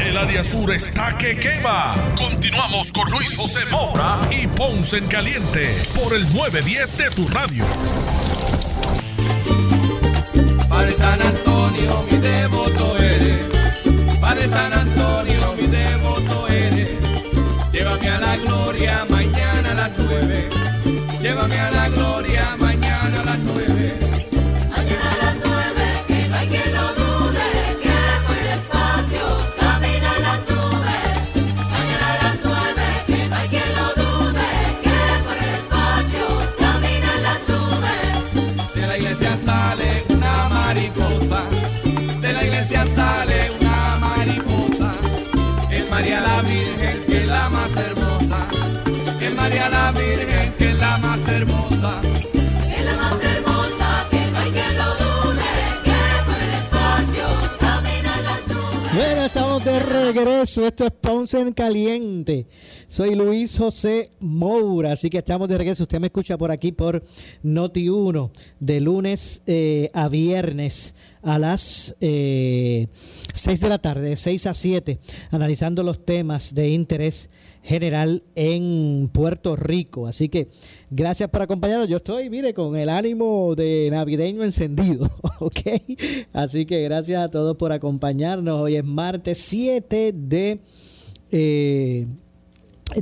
El 0.00 0.16
área 0.16 0.44
sur 0.44 0.72
está 0.72 1.16
que 1.18 1.38
quema. 1.38 1.96
Continuamos 2.16 2.92
con 2.92 3.10
Luis 3.10 3.36
José 3.36 3.66
Moura 3.70 4.20
y 4.30 4.46
Ponce 4.46 4.98
en 4.98 5.06
Caliente 5.06 5.76
por 5.94 6.14
el 6.14 6.22
910 6.32 6.98
de 6.98 7.10
tu 7.10 7.28
radio. 7.28 7.64
Padre 10.68 10.94
San 10.94 11.20
Antonio, 11.20 12.04
mi 12.10 12.16
devoto 12.18 12.96
eres. 12.98 13.38
Padre 14.20 14.48
San 14.48 14.72
Antonio, 14.72 14.77
Esto 60.56 60.86
es 60.86 60.92
Ponce 60.92 61.38
en 61.38 61.52
Caliente. 61.52 62.46
Soy 62.88 63.14
Luis 63.14 63.58
José 63.58 64.10
Moura, 64.20 64.92
así 64.92 65.10
que 65.10 65.18
estamos 65.18 65.46
de 65.46 65.58
regreso. 65.58 65.82
Usted 65.82 66.00
me 66.00 66.06
escucha 66.06 66.38
por 66.38 66.50
aquí 66.50 66.72
por 66.72 67.04
Noti 67.42 67.90
1, 67.90 68.30
de 68.58 68.80
lunes 68.80 69.42
eh, 69.46 69.90
a 69.92 70.08
viernes 70.08 70.94
a 71.22 71.38
las 71.38 71.94
eh, 72.00 72.88
6 73.34 73.60
de 73.60 73.68
la 73.68 73.78
tarde, 73.78 74.08
de 74.08 74.16
6 74.16 74.46
a 74.46 74.54
7, 74.54 74.98
analizando 75.32 75.82
los 75.82 76.06
temas 76.06 76.54
de 76.54 76.70
interés 76.70 77.28
general 77.68 78.24
en 78.34 79.10
Puerto 79.12 79.54
Rico. 79.54 80.06
Así 80.06 80.30
que 80.30 80.48
gracias 80.90 81.28
por 81.28 81.42
acompañarnos. 81.42 81.86
Yo 81.86 81.98
estoy, 81.98 82.30
mire, 82.30 82.54
con 82.54 82.76
el 82.76 82.88
ánimo 82.88 83.54
de 83.54 83.88
navideño 83.90 84.42
encendido, 84.42 85.10
¿ok? 85.38 85.60
Así 86.32 86.64
que 86.64 86.82
gracias 86.82 87.22
a 87.22 87.30
todos 87.30 87.58
por 87.58 87.72
acompañarnos. 87.72 88.62
Hoy 88.62 88.76
es 88.76 88.84
martes 88.84 89.36
7 89.40 90.14
de 90.14 90.60
eh, 91.30 92.06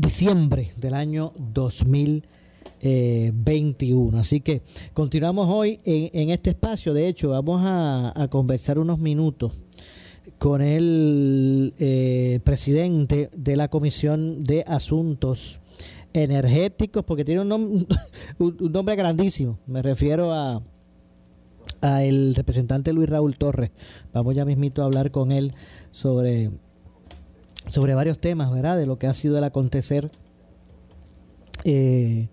diciembre 0.01 0.73
del 0.77 0.95
año 0.95 1.33
2021. 1.55 4.19
Así 4.19 4.41
que 4.41 4.63
continuamos 4.93 5.47
hoy 5.49 5.79
en, 5.85 6.31
este 6.31 6.51
espacio. 6.51 6.93
De 6.93 7.07
hecho, 7.07 7.29
vamos 7.29 7.61
a 7.65 8.27
conversar 8.31 8.81
unos 8.81 8.99
minutos 8.99 9.53
con 10.39 10.61
el 10.63 11.75
eh, 11.79 12.41
presidente 12.45 13.31
de 13.35 13.57
la 13.57 13.69
Comisión 13.69 14.45
de 14.45 14.65
Asuntos 14.67 15.59
Energéticos, 16.13 17.05
porque 17.05 17.25
tiene 17.25 17.43
un, 17.43 17.49
nom- 17.51 17.87
un- 18.39 18.73
nombre 18.73 18.97
grandísimo. 18.97 19.59
Me 19.67 19.83
refiero 19.83 20.33
a, 20.33 20.63
a 21.81 22.05
el 22.05 22.35
representante 22.35 22.93
Luis 22.93 23.09
Raúl 23.09 23.37
Torres. 23.37 23.71
Vamos 24.13 24.35
ya 24.35 24.45
mismito 24.45 24.83
a 24.83 24.87
hablar 24.87 25.11
con 25.11 25.31
él 25.33 25.53
sobre, 25.91 26.51
sobre 27.71 27.95
varios 27.95 28.19
temas, 28.19 28.51
¿verdad? 28.53 28.77
De 28.79 28.87
lo 28.87 28.99
que 28.99 29.07
ha 29.07 29.15
sido 29.15 29.37
el 29.39 29.45
acontecer 29.45 30.11
eh, 31.65 32.29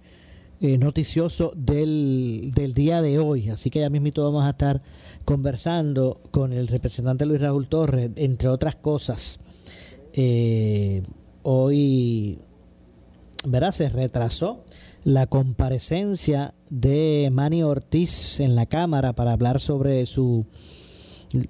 eh, 0.64 0.78
noticioso 0.78 1.52
del, 1.56 2.52
del 2.56 2.74
día 2.74 3.02
de 3.02 3.20
hoy. 3.20 3.50
Así 3.50 3.70
que 3.70 3.82
ya 3.82 3.90
mismito 3.90 4.24
vamos 4.24 4.46
a 4.46 4.52
estar 4.52 4.82
conversando 5.26 6.20
con 6.32 6.54
el 6.54 6.68
representante 6.68 7.26
Luis 7.26 7.42
Raúl 7.42 7.68
Torres, 7.68 8.12
entre 8.16 8.48
otras 8.48 8.76
cosas. 8.78 9.40
Eh, 10.14 11.04
hoy, 11.42 12.40
¿verdad? 13.46 13.74
Se 13.74 13.90
retrasó 13.90 14.64
la 15.04 15.28
comparecencia 15.28 16.54
de 16.70 17.30
Manny 17.32 17.62
Ortiz 17.64 18.40
en 18.40 18.56
la 18.56 18.66
Cámara 18.66 19.14
para 19.14 19.34
hablar 19.34 19.60
sobre 19.60 20.06
su, 20.06 20.46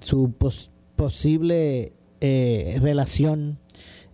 su 0.00 0.32
pos- 0.32 0.70
posible 0.96 1.92
eh, 2.20 2.78
relación 2.80 3.60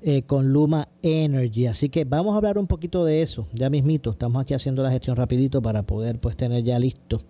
eh, 0.02 0.22
con 0.22 0.52
Luma 0.52 0.88
Energy. 1.02 1.66
Así 1.66 1.88
que 1.88 2.04
vamos 2.04 2.34
a 2.34 2.38
hablar 2.38 2.58
un 2.58 2.66
poquito 2.66 3.04
de 3.04 3.22
eso, 3.22 3.46
ya 3.52 3.70
mismito. 3.70 4.10
Estamos 4.10 4.42
aquí 4.42 4.54
haciendo 4.54 4.82
la 4.82 4.90
gestión 4.90 5.16
rapidito 5.16 5.62
para 5.62 5.82
poder 5.82 6.20
pues 6.20 6.36
tener 6.36 6.64
ya 6.64 6.78
listo 6.78 7.20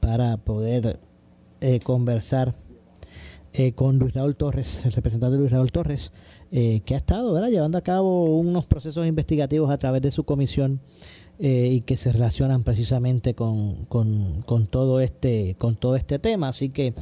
para 0.00 0.36
poder 0.36 0.98
eh, 1.60 1.78
conversar 1.80 2.54
eh, 3.54 3.72
con 3.72 3.98
Luis 3.98 4.14
Raúl 4.14 4.34
Torres, 4.34 4.84
el 4.86 4.92
representante 4.92 5.36
Luis 5.36 5.50
Raúl 5.52 5.70
Torres, 5.70 6.12
eh, 6.50 6.80
que 6.86 6.94
ha 6.94 6.98
estado 6.98 7.38
llevando 7.48 7.76
a 7.76 7.82
cabo 7.82 8.24
unos 8.24 8.64
procesos 8.64 9.06
investigativos 9.06 9.70
a 9.70 9.76
través 9.76 10.00
de 10.00 10.10
su 10.10 10.24
comisión 10.24 10.80
eh, 11.38 11.68
y 11.70 11.80
que 11.82 11.98
se 11.98 12.12
relacionan 12.12 12.62
precisamente 12.62 13.34
con, 13.34 13.84
con, 13.86 14.40
con 14.42 14.66
todo 14.66 15.00
este 15.00 15.56
con 15.58 15.76
todo 15.76 15.96
este 15.96 16.18
tema. 16.18 16.48
Así 16.48 16.70
que 16.70 16.94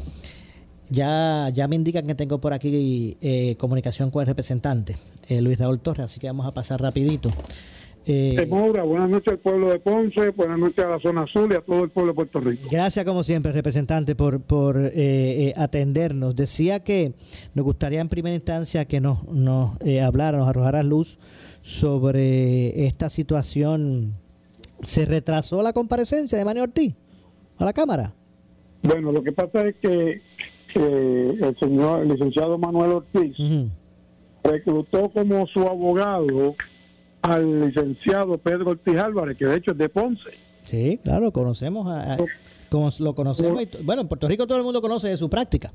ya, 0.90 1.48
ya 1.52 1.68
me 1.68 1.76
indican 1.76 2.06
que 2.06 2.14
tengo 2.14 2.40
por 2.40 2.52
aquí 2.52 3.16
eh, 3.20 3.56
comunicación 3.56 4.10
con 4.10 4.20
el 4.22 4.26
representante, 4.26 4.96
eh, 5.28 5.40
Luis 5.40 5.58
Raúl 5.58 5.80
Torres, 5.80 6.04
así 6.04 6.20
que 6.20 6.26
vamos 6.26 6.46
a 6.46 6.52
pasar 6.52 6.80
rapidito. 6.80 7.30
Eh, 8.06 8.46
Moura, 8.48 8.82
buenas 8.82 9.10
noches 9.10 9.34
al 9.34 9.38
pueblo 9.38 9.70
de 9.70 9.78
Ponce, 9.78 10.30
buenas 10.30 10.58
noches 10.58 10.84
a 10.84 10.88
la 10.88 10.98
zona 11.00 11.22
azul 11.22 11.52
y 11.52 11.54
a 11.54 11.60
todo 11.60 11.84
el 11.84 11.90
pueblo 11.90 12.12
de 12.12 12.16
Puerto 12.16 12.40
Rico. 12.40 12.62
Gracias 12.70 13.04
como 13.04 13.22
siempre, 13.22 13.52
representante, 13.52 14.16
por, 14.16 14.40
por 14.40 14.78
eh, 14.78 14.90
eh, 14.94 15.52
atendernos. 15.56 16.34
Decía 16.34 16.80
que 16.80 17.12
nos 17.54 17.64
gustaría 17.64 18.00
en 18.00 18.08
primera 18.08 18.34
instancia 18.34 18.86
que 18.86 19.00
nos, 19.00 19.28
nos 19.28 19.78
eh, 19.82 20.00
hablara, 20.00 20.38
nos 20.38 20.48
arrojara 20.48 20.82
luz 20.82 21.18
sobre 21.62 22.86
esta 22.86 23.10
situación. 23.10 24.14
¿Se 24.82 25.04
retrasó 25.04 25.62
la 25.62 25.74
comparecencia 25.74 26.38
de 26.38 26.44
Manuel 26.44 26.64
Ortiz 26.64 26.94
a 27.58 27.66
la 27.66 27.74
Cámara? 27.74 28.14
Bueno, 28.82 29.12
lo 29.12 29.22
que 29.22 29.32
pasa 29.32 29.68
es 29.68 29.76
que 29.76 30.22
eh, 30.74 31.38
el 31.40 31.56
señor 31.58 32.02
el 32.02 32.08
licenciado 32.08 32.58
Manuel 32.58 32.92
Ortiz 32.92 33.36
reclutó 34.42 35.08
como 35.10 35.46
su 35.46 35.60
abogado 35.60 36.54
al 37.22 37.66
licenciado 37.66 38.38
Pedro 38.38 38.70
Ortiz 38.70 38.96
Álvarez, 38.98 39.36
que 39.36 39.46
de 39.46 39.56
hecho 39.56 39.72
es 39.72 39.78
de 39.78 39.88
Ponce. 39.88 40.30
Sí, 40.62 40.98
claro, 41.02 41.30
conocemos, 41.32 41.86
a, 41.86 42.14
a- 42.14 42.18
como 42.70 42.88
lo 43.00 43.14
conocemos. 43.14 43.62
y 43.62 43.68
bueno, 43.82 44.02
en 44.02 44.08
Puerto 44.08 44.28
Rico 44.28 44.46
todo 44.46 44.58
el 44.58 44.64
mundo 44.64 44.80
conoce 44.80 45.08
de 45.08 45.16
su 45.16 45.28
práctica. 45.28 45.72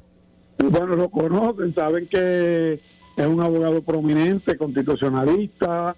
Bueno, 0.57 0.95
lo 0.95 1.09
conocen, 1.09 1.75
saben 1.75 2.07
que 2.07 2.79
es 3.17 3.25
un 3.27 3.41
abogado 3.43 3.81
prominente, 3.81 4.57
constitucionalista, 4.57 5.95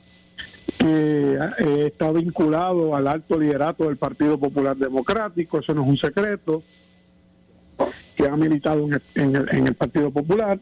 que 0.79 1.33
eh, 1.59 1.85
está 1.87 2.11
vinculado 2.11 2.95
al 2.95 3.07
alto 3.07 3.39
liderato 3.39 3.85
del 3.85 3.97
Partido 3.97 4.37
Popular 4.39 4.75
Democrático, 4.75 5.59
eso 5.59 5.73
no 5.73 5.83
es 5.83 5.87
un 5.89 5.97
secreto, 5.97 6.63
que 8.17 8.27
ha 8.27 8.35
militado 8.35 8.83
en 8.85 8.93
el, 8.95 9.01
en 9.15 9.35
el- 9.35 9.49
en 9.55 9.67
el 9.67 9.75
Partido 9.75 10.11
Popular. 10.11 10.59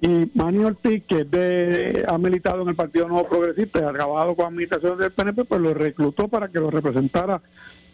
Y 0.00 0.30
Manny 0.34 0.64
Ortiz, 0.64 1.02
que 1.08 2.04
ha 2.06 2.18
militado 2.18 2.62
en 2.62 2.68
el 2.68 2.76
Partido 2.76 3.08
Nuevo 3.08 3.28
Progresista 3.28 3.80
y 3.80 3.84
ha 3.84 3.92
trabajado 3.92 4.36
con 4.36 4.46
administraciones 4.46 4.98
del 4.98 5.12
PNP, 5.12 5.44
pues 5.44 5.60
lo 5.60 5.74
reclutó 5.74 6.28
para 6.28 6.48
que 6.48 6.60
lo 6.60 6.70
representara 6.70 7.40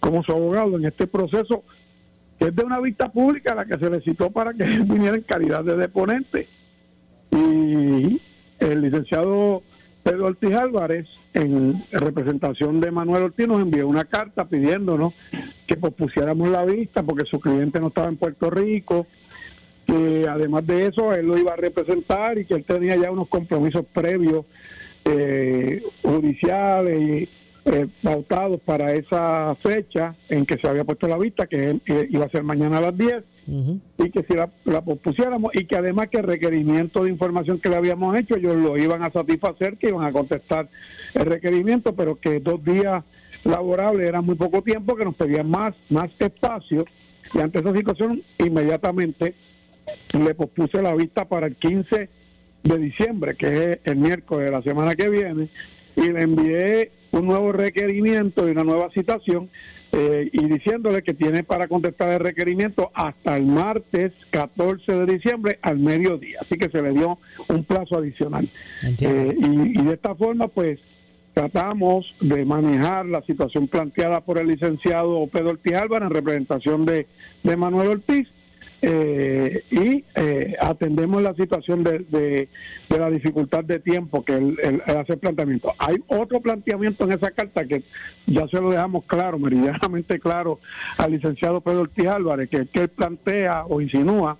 como 0.01 0.22
su 0.22 0.33
abogado 0.33 0.76
en 0.76 0.85
este 0.87 1.07
proceso 1.07 1.62
que 2.39 2.47
es 2.47 2.57
de 2.57 2.64
una 2.64 2.81
vista 2.81 3.11
pública 3.12 3.53
a 3.53 3.55
la 3.55 3.64
que 3.64 3.79
se 3.79 3.89
le 3.89 4.01
citó 4.01 4.29
para 4.31 4.53
que 4.53 4.64
él 4.64 4.83
viniera 4.89 5.16
en 5.16 5.22
calidad 5.22 5.62
de 5.64 5.76
deponente. 5.76 6.49
Y 7.31 8.20
el 8.59 8.81
licenciado 8.83 9.62
Pedro 10.05 10.27
Ortiz 10.27 10.53
Álvarez, 10.53 11.09
en 11.33 11.83
representación 11.91 12.79
de 12.79 12.91
Manuel 12.91 13.25
Ortiz, 13.25 13.49
nos 13.49 13.63
envió 13.63 13.89
una 13.89 14.05
carta 14.05 14.45
pidiéndonos 14.45 15.15
que 15.67 15.79
pospusiéramos 15.79 16.51
la 16.51 16.65
vista 16.67 17.03
porque 17.03 17.25
su 17.25 17.41
cliente 17.41 17.81
no 17.81 17.89
estaba 17.89 18.09
en 18.09 18.19
Puerto 18.19 18.51
Rico, 18.51 19.07
que 19.87 20.27
además 20.29 20.67
de 20.67 20.89
eso 20.89 21.15
él 21.15 21.27
lo 21.27 21.39
iba 21.39 21.55
a 21.55 21.57
representar 21.57 22.39
y 22.39 22.45
que 22.45 22.53
él 22.53 22.65
tenía 22.65 22.97
ya 22.97 23.11
unos 23.11 23.29
compromisos 23.29 23.87
previos 23.95 24.45
eh, 25.07 25.83
judiciales 26.03 27.01
y 27.01 27.29
eh, 27.67 27.87
pautados 28.03 28.61
para 28.65 28.93
esa 28.93 29.55
fecha 29.57 30.15
en 30.29 30.45
que 30.45 30.59
se 30.59 30.69
había 30.69 30.85
puesto 30.85 31.09
la 31.09 31.19
vista, 31.19 31.47
que 31.47 31.81
eh, 31.87 32.09
iba 32.11 32.27
a 32.27 32.31
ser 32.31 32.43
mañana 32.43 32.79
a 32.79 32.83
las 32.83 32.97
10, 32.97 33.25
y 33.47 34.11
que 34.11 34.25
si 34.27 34.35
la, 34.35 34.51
la 34.65 34.81
pospusiéramos 34.81 35.51
y 35.55 35.67
que 35.67 35.77
además 35.77 36.09
que 36.11 36.17
el 36.17 36.25
requerimiento 36.25 37.05
de 37.05 37.11
información 37.11 37.61
que 37.61 37.69
le 37.69 37.77
habíamos 37.77 38.19
hecho 38.19 38.37
ellos 38.37 38.57
lo 38.57 38.79
iban 38.79 39.03
a 39.03 39.11
satisfacer, 39.11 39.77
que 39.77 39.89
iban 39.89 40.07
a 40.07 40.12
contestar 40.12 40.69
el 41.12 41.27
requerimiento, 41.27 41.95
pero 41.95 42.19
que 42.19 42.41
dos 42.41 42.65
días 42.65 43.05
laborables 43.45 44.09
era 44.09 44.23
muy 44.23 44.37
poco 44.37 44.62
tiempo, 44.62 44.97
que 44.97 45.05
nos 45.05 45.15
pedían 45.15 45.51
más, 45.51 45.75
más 45.91 46.11
espacio 46.19 46.87
y 47.35 47.41
ante 47.41 47.59
esa 47.59 47.75
situación 47.75 48.23
inmediatamente 48.39 49.35
le 50.12 50.35
pospuse 50.35 50.81
la 50.81 50.95
vista 50.95 51.27
para 51.27 51.47
el 51.47 51.57
15 51.57 52.09
de 52.62 52.79
diciembre, 52.79 53.35
que 53.37 53.47
es 53.47 53.79
el 53.85 53.97
miércoles 53.97 54.47
de 54.47 54.53
la 54.53 54.62
semana 54.62 54.95
que 54.95 55.11
viene, 55.11 55.49
y 55.97 56.11
le 56.11 56.23
envié 56.23 56.91
un 57.15 57.27
nuevo 57.27 57.53
requerimiento 57.53 58.47
y 58.47 58.51
una 58.51 58.65
nueva 58.65 58.91
citación 58.91 59.49
eh, 59.93 60.29
y 60.33 60.47
diciéndole 60.47 61.03
que 61.03 61.15
tiene 61.15 61.45
para 61.45 61.69
contestar 61.69 62.11
el 62.11 62.21
requerimiento 62.21 62.91
hasta 62.95 63.37
el 63.37 63.47
martes 63.47 64.12
14 64.31 64.93
de 64.93 65.07
diciembre 65.15 65.59
al 65.62 65.79
mediodía. 65.79 66.39
Así 66.41 66.57
que 66.57 66.69
se 66.69 66.83
le 66.83 66.91
dio 66.91 67.19
un 67.49 67.65
plazo 67.65 67.99
adicional. 67.99 68.49
Eh, 68.83 69.37
y, 69.39 69.81
y 69.81 69.85
de 69.85 69.93
esta 69.95 70.15
forma, 70.17 70.49
pues, 70.49 70.81
tratamos 71.33 72.07
de 72.21 72.45
manejar 72.45 73.07
la 73.07 73.23
situación 73.23 73.69
planteada 73.69 74.21
por 74.21 74.39
el 74.39 74.49
licenciado 74.49 75.27
Pedro 75.29 75.51
Ortiz 75.51 75.75
Álvarez 75.75 76.09
en 76.09 76.15
representación 76.15 76.85
de, 76.85 77.07
de 77.43 77.57
Manuel 77.57 77.89
Ortiz 77.89 78.29
eh, 78.87 79.62
y 79.70 80.05
eh, 80.14 80.55
atendemos 80.61 81.22
la 81.22 81.35
situación 81.35 81.82
de, 81.85 82.01
de- 82.11 82.49
la 82.99 83.11
dificultad 83.11 83.64
de 83.64 83.80
tiempo 83.80 84.24
que 84.24 84.35
él- 84.35 84.57
él 84.62 84.80
hace 84.87 85.14
el 85.14 85.18
planteamiento. 85.18 85.72
Hay 85.78 85.97
otro 86.07 86.41
planteamiento 86.41 87.05
en 87.05 87.12
esa 87.12 87.30
carta 87.32 87.64
que 87.66 87.82
ya 88.26 88.47
se 88.49 88.61
lo 88.61 88.70
dejamos 88.70 89.05
claro, 89.07 89.37
meridianamente 89.39 90.20
claro 90.20 90.61
al 90.99 91.11
licenciado 91.12 91.61
Pedro 91.61 91.80
Ortiz 91.80 92.07
Álvarez, 92.07 92.49
que, 92.49 92.66
que 92.66 92.82
él 92.82 92.89
plantea 92.91 93.64
o 93.68 93.80
insinúa 93.80 94.39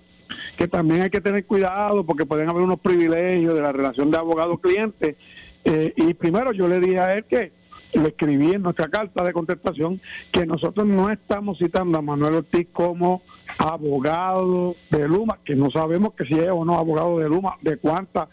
que 0.57 0.67
también 0.67 1.01
hay 1.03 1.09
que 1.09 1.21
tener 1.21 1.45
cuidado 1.45 2.03
porque 2.05 2.25
pueden 2.25 2.49
haber 2.49 2.63
unos 2.63 2.79
privilegios 2.79 3.53
de 3.53 3.61
la 3.61 3.71
relación 3.71 4.09
de 4.09 4.17
abogado-cliente. 4.17 5.17
Eh, 5.63 5.93
y 5.97 6.13
primero 6.13 6.51
yo 6.53 6.67
le 6.67 6.79
dije 6.79 6.99
a 6.99 7.13
él 7.15 7.25
que 7.25 7.51
le 7.95 8.09
escribí 8.09 8.51
en 8.51 8.61
nuestra 8.61 8.87
carta 8.87 9.23
de 9.23 9.33
contestación 9.33 10.01
que 10.31 10.45
nosotros 10.45 10.87
no 10.87 11.09
estamos 11.09 11.57
citando 11.57 11.97
a 11.97 12.01
Manuel 12.01 12.35
Ortiz 12.35 12.67
como 12.71 13.21
abogado 13.57 14.75
de 14.89 15.07
Luma, 15.07 15.39
que 15.43 15.55
no 15.55 15.69
sabemos 15.71 16.13
que 16.13 16.25
si 16.25 16.33
es 16.33 16.49
o 16.49 16.65
no 16.65 16.75
abogado 16.75 17.19
de 17.19 17.29
Luma, 17.29 17.57
de 17.61 17.77
cuántas 17.77 18.27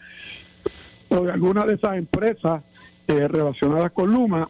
o 1.09 1.21
de 1.21 1.31
alguna 1.31 1.65
de 1.65 1.75
esas 1.75 1.97
empresas 1.97 2.63
eh, 3.07 3.27
relacionadas 3.27 3.91
con 3.91 4.11
Luma, 4.11 4.49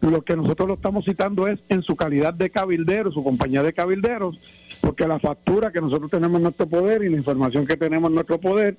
lo 0.00 0.22
que 0.22 0.36
nosotros 0.36 0.68
lo 0.68 0.74
estamos 0.74 1.04
citando 1.04 1.48
es 1.48 1.58
en 1.68 1.82
su 1.82 1.96
calidad 1.96 2.34
de 2.34 2.50
cabildero, 2.50 3.10
su 3.10 3.24
compañía 3.24 3.62
de 3.62 3.72
cabilderos, 3.72 4.38
porque 4.80 5.06
la 5.06 5.18
factura 5.18 5.72
que 5.72 5.80
nosotros 5.80 6.10
tenemos 6.10 6.36
en 6.36 6.44
nuestro 6.44 6.66
poder 6.66 7.02
y 7.02 7.08
la 7.08 7.16
información 7.16 7.66
que 7.66 7.76
tenemos 7.76 8.08
en 8.10 8.14
nuestro 8.14 8.38
poder 8.38 8.76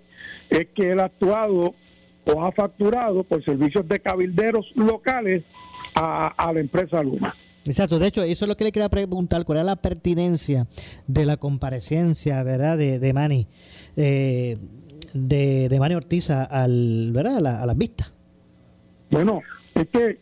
es 0.49 0.67
que 0.75 0.91
él 0.91 0.99
ha 0.99 1.05
actuado 1.05 1.73
o 2.33 2.43
ha 2.43 2.51
facturado 2.51 3.23
por 3.23 3.43
servicios 3.43 3.87
de 3.87 3.99
cabilderos 3.99 4.65
locales 4.75 5.43
a, 5.95 6.27
a 6.27 6.53
la 6.53 6.59
empresa 6.59 7.01
Luma. 7.03 7.33
Exacto, 7.65 7.99
de 7.99 8.07
hecho, 8.07 8.23
eso 8.23 8.45
es 8.45 8.49
lo 8.49 8.55
que 8.55 8.63
le 8.63 8.71
quería 8.71 8.87
preguntar, 8.89 9.43
cuál 9.43 9.57
era 9.57 9.65
la 9.65 9.75
pertinencia 9.75 10.67
de 11.05 11.25
la 11.25 11.35
comparecencia, 11.37 12.41
¿verdad?, 12.43 12.77
de, 12.77 12.97
de 12.99 13.13
Manny, 13.13 13.45
eh, 13.97 14.57
de, 15.13 15.67
de 15.69 15.79
Manny 15.79 15.95
Ortiz 15.95 16.29
a- 16.29 16.45
al, 16.45 17.11
¿verdad?, 17.11 17.37
a, 17.37 17.41
la- 17.41 17.61
a 17.63 17.65
las 17.65 17.77
vistas. 17.77 18.13
Bueno, 19.09 19.41
es 19.75 19.87
que 19.89 20.17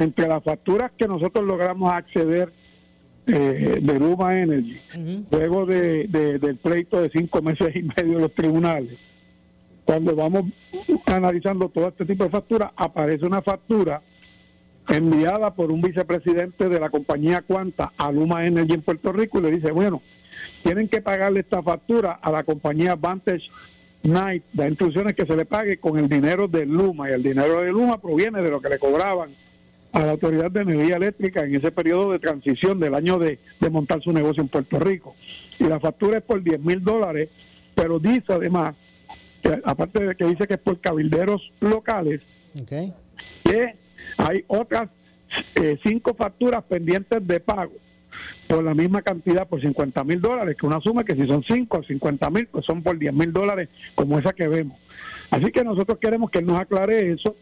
entre 0.00 0.28
las 0.28 0.42
facturas 0.42 0.92
que 0.96 1.06
nosotros 1.06 1.44
logramos 1.44 1.92
acceder 1.92 2.52
eh, 3.26 3.80
de 3.82 3.98
Luma 3.98 4.38
Energy, 4.40 4.78
luego 5.30 5.66
de, 5.66 6.06
de- 6.08 6.38
del 6.38 6.56
pleito 6.56 7.00
de 7.02 7.10
cinco 7.10 7.42
meses 7.42 7.74
y 7.74 7.82
medio 7.82 8.14
de 8.14 8.20
los 8.20 8.34
tribunales, 8.34 8.98
cuando 9.86 10.14
vamos 10.14 10.46
analizando 11.06 11.68
todo 11.68 11.88
este 11.88 12.04
tipo 12.04 12.24
de 12.24 12.30
facturas, 12.30 12.72
aparece 12.76 13.24
una 13.24 13.40
factura 13.40 14.02
enviada 14.88 15.54
por 15.54 15.70
un 15.70 15.80
vicepresidente 15.80 16.68
de 16.68 16.80
la 16.80 16.90
compañía 16.90 17.42
Cuanta 17.42 17.92
a 17.96 18.12
Luma 18.12 18.44
Energy 18.46 18.74
en 18.74 18.82
Puerto 18.82 19.12
Rico 19.12 19.38
y 19.38 19.42
le 19.42 19.52
dice, 19.52 19.70
bueno, 19.70 20.02
tienen 20.62 20.88
que 20.88 21.00
pagarle 21.00 21.40
esta 21.40 21.62
factura 21.62 22.18
a 22.20 22.30
la 22.30 22.42
compañía 22.42 22.96
Vantage 22.96 23.48
Night, 24.02 24.44
da 24.52 24.68
instrucciones 24.68 25.14
que 25.14 25.24
se 25.24 25.36
le 25.36 25.44
pague 25.44 25.78
con 25.78 25.98
el 25.98 26.08
dinero 26.08 26.48
de 26.48 26.66
Luma 26.66 27.08
y 27.08 27.12
el 27.12 27.22
dinero 27.22 27.62
de 27.62 27.70
Luma 27.70 28.00
proviene 28.00 28.42
de 28.42 28.50
lo 28.50 28.60
que 28.60 28.68
le 28.68 28.78
cobraban 28.78 29.30
a 29.92 30.00
la 30.00 30.10
Autoridad 30.12 30.50
de 30.50 30.62
Energía 30.62 30.96
Eléctrica 30.96 31.44
en 31.44 31.54
ese 31.54 31.70
periodo 31.70 32.12
de 32.12 32.18
transición 32.18 32.78
del 32.78 32.94
año 32.94 33.18
de, 33.18 33.38
montar 33.70 34.02
su 34.02 34.12
negocio 34.12 34.42
en 34.42 34.48
Puerto 34.48 34.78
Rico. 34.78 35.14
Y 35.58 35.64
la 35.64 35.80
factura 35.80 36.18
es 36.18 36.24
por 36.24 36.42
10 36.42 36.60
mil 36.60 36.84
dólares, 36.84 37.30
pero 37.74 37.98
dice 37.98 38.32
además, 38.32 38.74
que 39.46 39.60
aparte 39.64 40.04
de 40.04 40.14
que 40.14 40.24
dice 40.24 40.46
que 40.46 40.54
es 40.54 40.60
por 40.60 40.80
cabilderos 40.80 41.52
locales, 41.60 42.20
que 42.66 43.74
hay 44.18 44.44
otras 44.48 44.88
eh, 45.60 45.78
cinco 45.84 46.14
facturas 46.14 46.62
pendientes 46.64 47.26
de 47.26 47.40
pago 47.40 47.72
por 48.46 48.64
la 48.64 48.74
misma 48.74 49.02
cantidad, 49.02 49.46
por 49.46 49.60
50 49.60 50.04
mil 50.04 50.20
dólares, 50.20 50.56
que 50.58 50.66
uno 50.66 50.76
asume 50.76 51.04
que 51.04 51.14
si 51.14 51.26
son 51.26 51.44
5 51.46 51.78
o 51.78 51.82
50 51.82 52.30
mil, 52.30 52.46
pues 52.46 52.64
son 52.64 52.82
por 52.82 52.98
10 52.98 53.12
mil 53.12 53.32
dólares 53.32 53.68
como 53.94 54.18
esa 54.18 54.32
que 54.32 54.48
vemos. 54.48 54.78
Así 55.30 55.50
que 55.50 55.64
nosotros 55.64 55.98
queremos 55.98 56.30
que 56.30 56.38
él 56.38 56.46
nos 56.46 56.58
aclare 56.58 57.12
eso, 57.12 57.36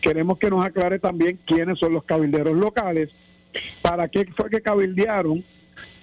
queremos 0.00 0.38
que 0.38 0.50
nos 0.50 0.64
aclare 0.64 0.98
también 0.98 1.38
quiénes 1.44 1.78
son 1.78 1.92
los 1.92 2.04
cabilderos 2.04 2.56
locales, 2.56 3.10
para 3.82 4.08
qué 4.08 4.26
fue 4.36 4.50
que 4.50 4.62
cabildearon, 4.62 5.44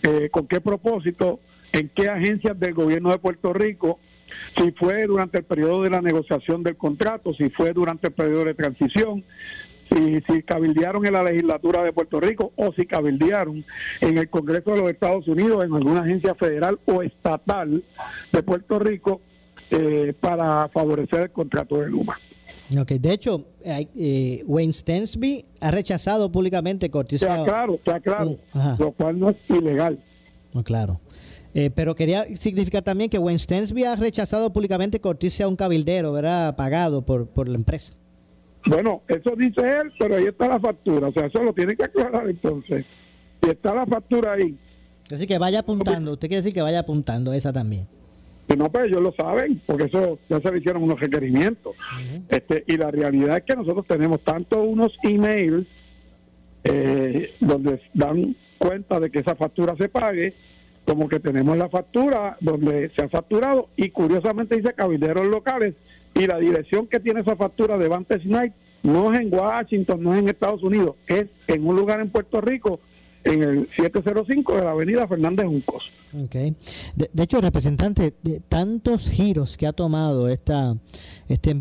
eh, 0.03 0.29
con 0.31 0.47
qué 0.47 0.61
propósito, 0.61 1.39
en 1.71 1.89
qué 1.89 2.07
agencias 2.09 2.57
del 2.59 2.73
gobierno 2.73 3.09
de 3.09 3.17
Puerto 3.17 3.51
Rico, 3.51 3.99
si 4.57 4.71
fue 4.71 5.05
durante 5.05 5.39
el 5.39 5.43
periodo 5.43 5.83
de 5.83 5.89
la 5.89 6.01
negociación 6.01 6.63
del 6.63 6.77
contrato, 6.77 7.33
si 7.33 7.49
fue 7.49 7.73
durante 7.73 8.07
el 8.07 8.13
periodo 8.13 8.45
de 8.45 8.53
transición, 8.53 9.23
si, 9.91 10.21
si 10.27 10.43
cabildearon 10.43 11.05
en 11.05 11.13
la 11.13 11.23
legislatura 11.23 11.83
de 11.83 11.93
Puerto 11.93 12.19
Rico 12.19 12.51
o 12.55 12.73
si 12.73 12.85
cabildearon 12.85 13.65
en 14.01 14.17
el 14.17 14.29
Congreso 14.29 14.71
de 14.71 14.81
los 14.81 14.91
Estados 14.91 15.27
Unidos, 15.27 15.63
en 15.65 15.73
alguna 15.73 16.01
agencia 16.01 16.35
federal 16.35 16.79
o 16.85 17.03
estatal 17.03 17.83
de 18.31 18.43
Puerto 18.43 18.79
Rico 18.79 19.21
eh, 19.71 20.13
para 20.19 20.67
favorecer 20.69 21.21
el 21.21 21.31
contrato 21.31 21.77
de 21.77 21.89
Luma. 21.89 22.17
Ok, 22.79 22.91
de 22.93 23.11
hecho, 23.11 23.45
eh, 23.63 24.43
Wayne 24.45 24.73
Stensby 24.73 25.45
ha 25.61 25.71
rechazado 25.71 26.31
públicamente 26.31 26.89
Ortiz 26.91 27.21
Está 27.21 27.43
claro, 27.43 27.75
está 27.75 27.99
claro, 27.99 28.37
lo 28.79 28.91
cual 28.93 29.19
no 29.19 29.29
es 29.29 29.37
ilegal. 29.49 29.99
No, 30.53 30.63
claro. 30.63 30.99
Eh, 31.55 31.69
pero 31.73 31.95
quería 31.95 32.23
significar 32.35 32.81
también 32.81 33.09
que 33.09 33.19
Wayne 33.19 33.39
Stensby 33.39 33.83
ha 33.83 33.95
rechazado 33.95 34.51
públicamente 34.51 34.99
que 34.99 35.07
Ortiz 35.07 35.33
sea 35.33 35.47
un 35.47 35.55
cabildero, 35.55 36.11
¿verdad? 36.11 36.55
Pagado 36.55 37.03
por, 37.03 37.27
por 37.27 37.47
la 37.47 37.55
empresa. 37.55 37.93
Bueno, 38.65 39.01
eso 39.07 39.35
dice 39.35 39.61
él, 39.61 39.91
pero 39.99 40.15
ahí 40.15 40.25
está 40.25 40.47
la 40.47 40.59
factura, 40.59 41.09
o 41.09 41.11
sea, 41.11 41.25
eso 41.25 41.43
lo 41.43 41.53
tiene 41.53 41.75
que 41.75 41.83
aclarar 41.83 42.29
entonces. 42.29 42.85
Y 43.45 43.49
está 43.49 43.75
la 43.75 43.85
factura 43.85 44.33
ahí. 44.33 44.57
Así 45.11 45.27
que 45.27 45.37
vaya 45.37 45.59
apuntando. 45.59 46.13
Usted 46.13 46.27
quiere 46.27 46.37
decir 46.37 46.53
que 46.53 46.61
vaya 46.61 46.79
apuntando 46.79 47.33
esa 47.33 47.51
también. 47.51 47.87
Que 48.47 48.55
no, 48.55 48.71
pues 48.71 48.85
ellos 48.85 49.01
lo 49.01 49.13
saben, 49.13 49.61
porque 49.65 49.85
eso 49.85 50.17
ya 50.29 50.39
se 50.39 50.51
le 50.51 50.59
hicieron 50.59 50.83
unos 50.83 50.99
requerimientos. 50.99 51.75
este 52.29 52.63
Y 52.67 52.77
la 52.77 52.89
realidad 52.89 53.37
es 53.37 53.43
que 53.43 53.55
nosotros 53.55 53.85
tenemos 53.87 54.21
tanto 54.23 54.63
unos 54.63 54.97
emails 55.03 55.67
eh, 56.63 57.33
donde 57.39 57.81
dan 57.93 58.35
cuenta 58.57 58.99
de 58.99 59.11
que 59.11 59.19
esa 59.19 59.35
factura 59.35 59.75
se 59.77 59.89
pague, 59.89 60.33
como 60.85 61.07
que 61.07 61.19
tenemos 61.19 61.57
la 61.57 61.69
factura 61.69 62.37
donde 62.41 62.91
se 62.95 63.05
ha 63.05 63.09
facturado 63.09 63.69
y 63.75 63.89
curiosamente 63.89 64.57
dice 64.57 64.73
cabilderos 64.73 65.27
locales 65.27 65.75
y 66.15 66.27
la 66.27 66.37
dirección 66.37 66.87
que 66.87 66.99
tiene 66.99 67.21
esa 67.21 67.35
factura 67.35 67.77
de 67.77 67.87
Vantage 67.87 68.27
Night 68.27 68.53
no 68.83 69.13
es 69.13 69.21
en 69.21 69.33
Washington, 69.33 70.03
no 70.03 70.13
es 70.13 70.19
en 70.19 70.29
Estados 70.29 70.61
Unidos, 70.61 70.95
es 71.07 71.25
en 71.47 71.65
un 71.65 71.75
lugar 71.75 72.01
en 72.01 72.09
Puerto 72.09 72.41
Rico, 72.41 72.81
en 73.23 73.41
el 73.41 73.69
705 73.77 74.55
de 74.57 74.63
la 74.63 74.71
avenida 74.71 75.07
Fernández 75.07 75.45
Juncos. 75.45 75.89
Ok. 76.21 76.35
De, 76.95 77.09
de 77.11 77.23
hecho, 77.23 77.39
representante, 77.39 78.13
de 78.21 78.41
tantos 78.41 79.09
giros 79.09 79.55
que 79.55 79.65
ha 79.65 79.71
tomado 79.71 80.27
esta, 80.27 80.75
esta 81.29 81.51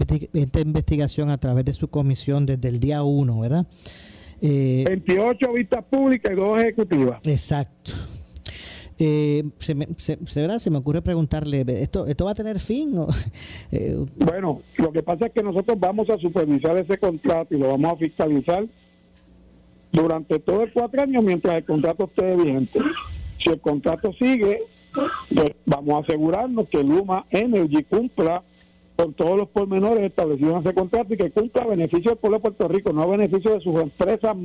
investigación 0.60 1.30
a 1.30 1.38
través 1.38 1.64
de 1.64 1.72
su 1.72 1.88
comisión 1.88 2.44
desde 2.44 2.68
el 2.68 2.80
día 2.80 3.04
1, 3.04 3.40
¿verdad? 3.40 3.66
Eh, 4.40 4.84
28 4.88 5.52
vistas 5.52 5.84
públicas 5.84 6.32
y 6.32 6.34
dos 6.34 6.60
ejecutivas. 6.60 7.20
Exacto. 7.24 7.92
Eh, 9.04 9.42
se, 9.58 9.74
me, 9.74 9.88
se, 9.96 10.16
se- 10.26 10.58
se 10.60 10.70
me 10.70 10.78
ocurre 10.78 11.02
preguntarle, 11.02 11.64
¿esto, 11.66 12.06
esto 12.06 12.24
va 12.24 12.30
a 12.30 12.34
tener 12.36 12.60
fin? 12.60 12.96
o- 12.98 13.08
eh, 13.72 13.96
Bueno, 14.14 14.62
lo 14.78 14.92
que 14.92 15.02
pasa 15.02 15.26
es 15.26 15.32
que 15.32 15.42
nosotros 15.42 15.76
vamos 15.80 16.08
a 16.08 16.18
supervisar 16.18 16.76
ese 16.76 16.98
contrato 16.98 17.52
y 17.52 17.58
lo 17.58 17.70
vamos 17.70 17.94
a 17.94 17.96
fiscalizar 17.96 18.64
durante 19.90 20.38
todo 20.38 20.62
el 20.62 20.72
cuatro 20.72 21.02
años 21.02 21.24
mientras 21.24 21.56
el 21.56 21.64
contrato 21.64 22.04
esté 22.04 22.36
vigente. 22.36 22.78
Si 23.38 23.50
el 23.50 23.60
contrato 23.60 24.12
sigue, 24.12 24.60
pues 25.34 25.52
vamos 25.66 25.94
a 25.94 25.98
asegurarnos 26.06 26.68
que 26.68 26.84
Luma 26.84 27.26
Energy 27.30 27.82
cumpla 27.82 28.42
con 28.94 29.14
todos 29.14 29.36
los 29.36 29.48
pormenores 29.48 30.04
establecidos 30.04 30.52
en 30.54 30.60
ese 30.60 30.74
contrato 30.74 31.12
y 31.12 31.16
que 31.16 31.30
cumpla 31.32 31.66
beneficio 31.66 32.12
del 32.12 32.18
pueblo 32.18 32.38
de 32.38 32.42
Puerto 32.42 32.68
Rico, 32.68 32.92
no 32.92 33.08
beneficio 33.08 33.50
de 33.52 33.60
sus 33.60 33.74
empresas 33.82 34.36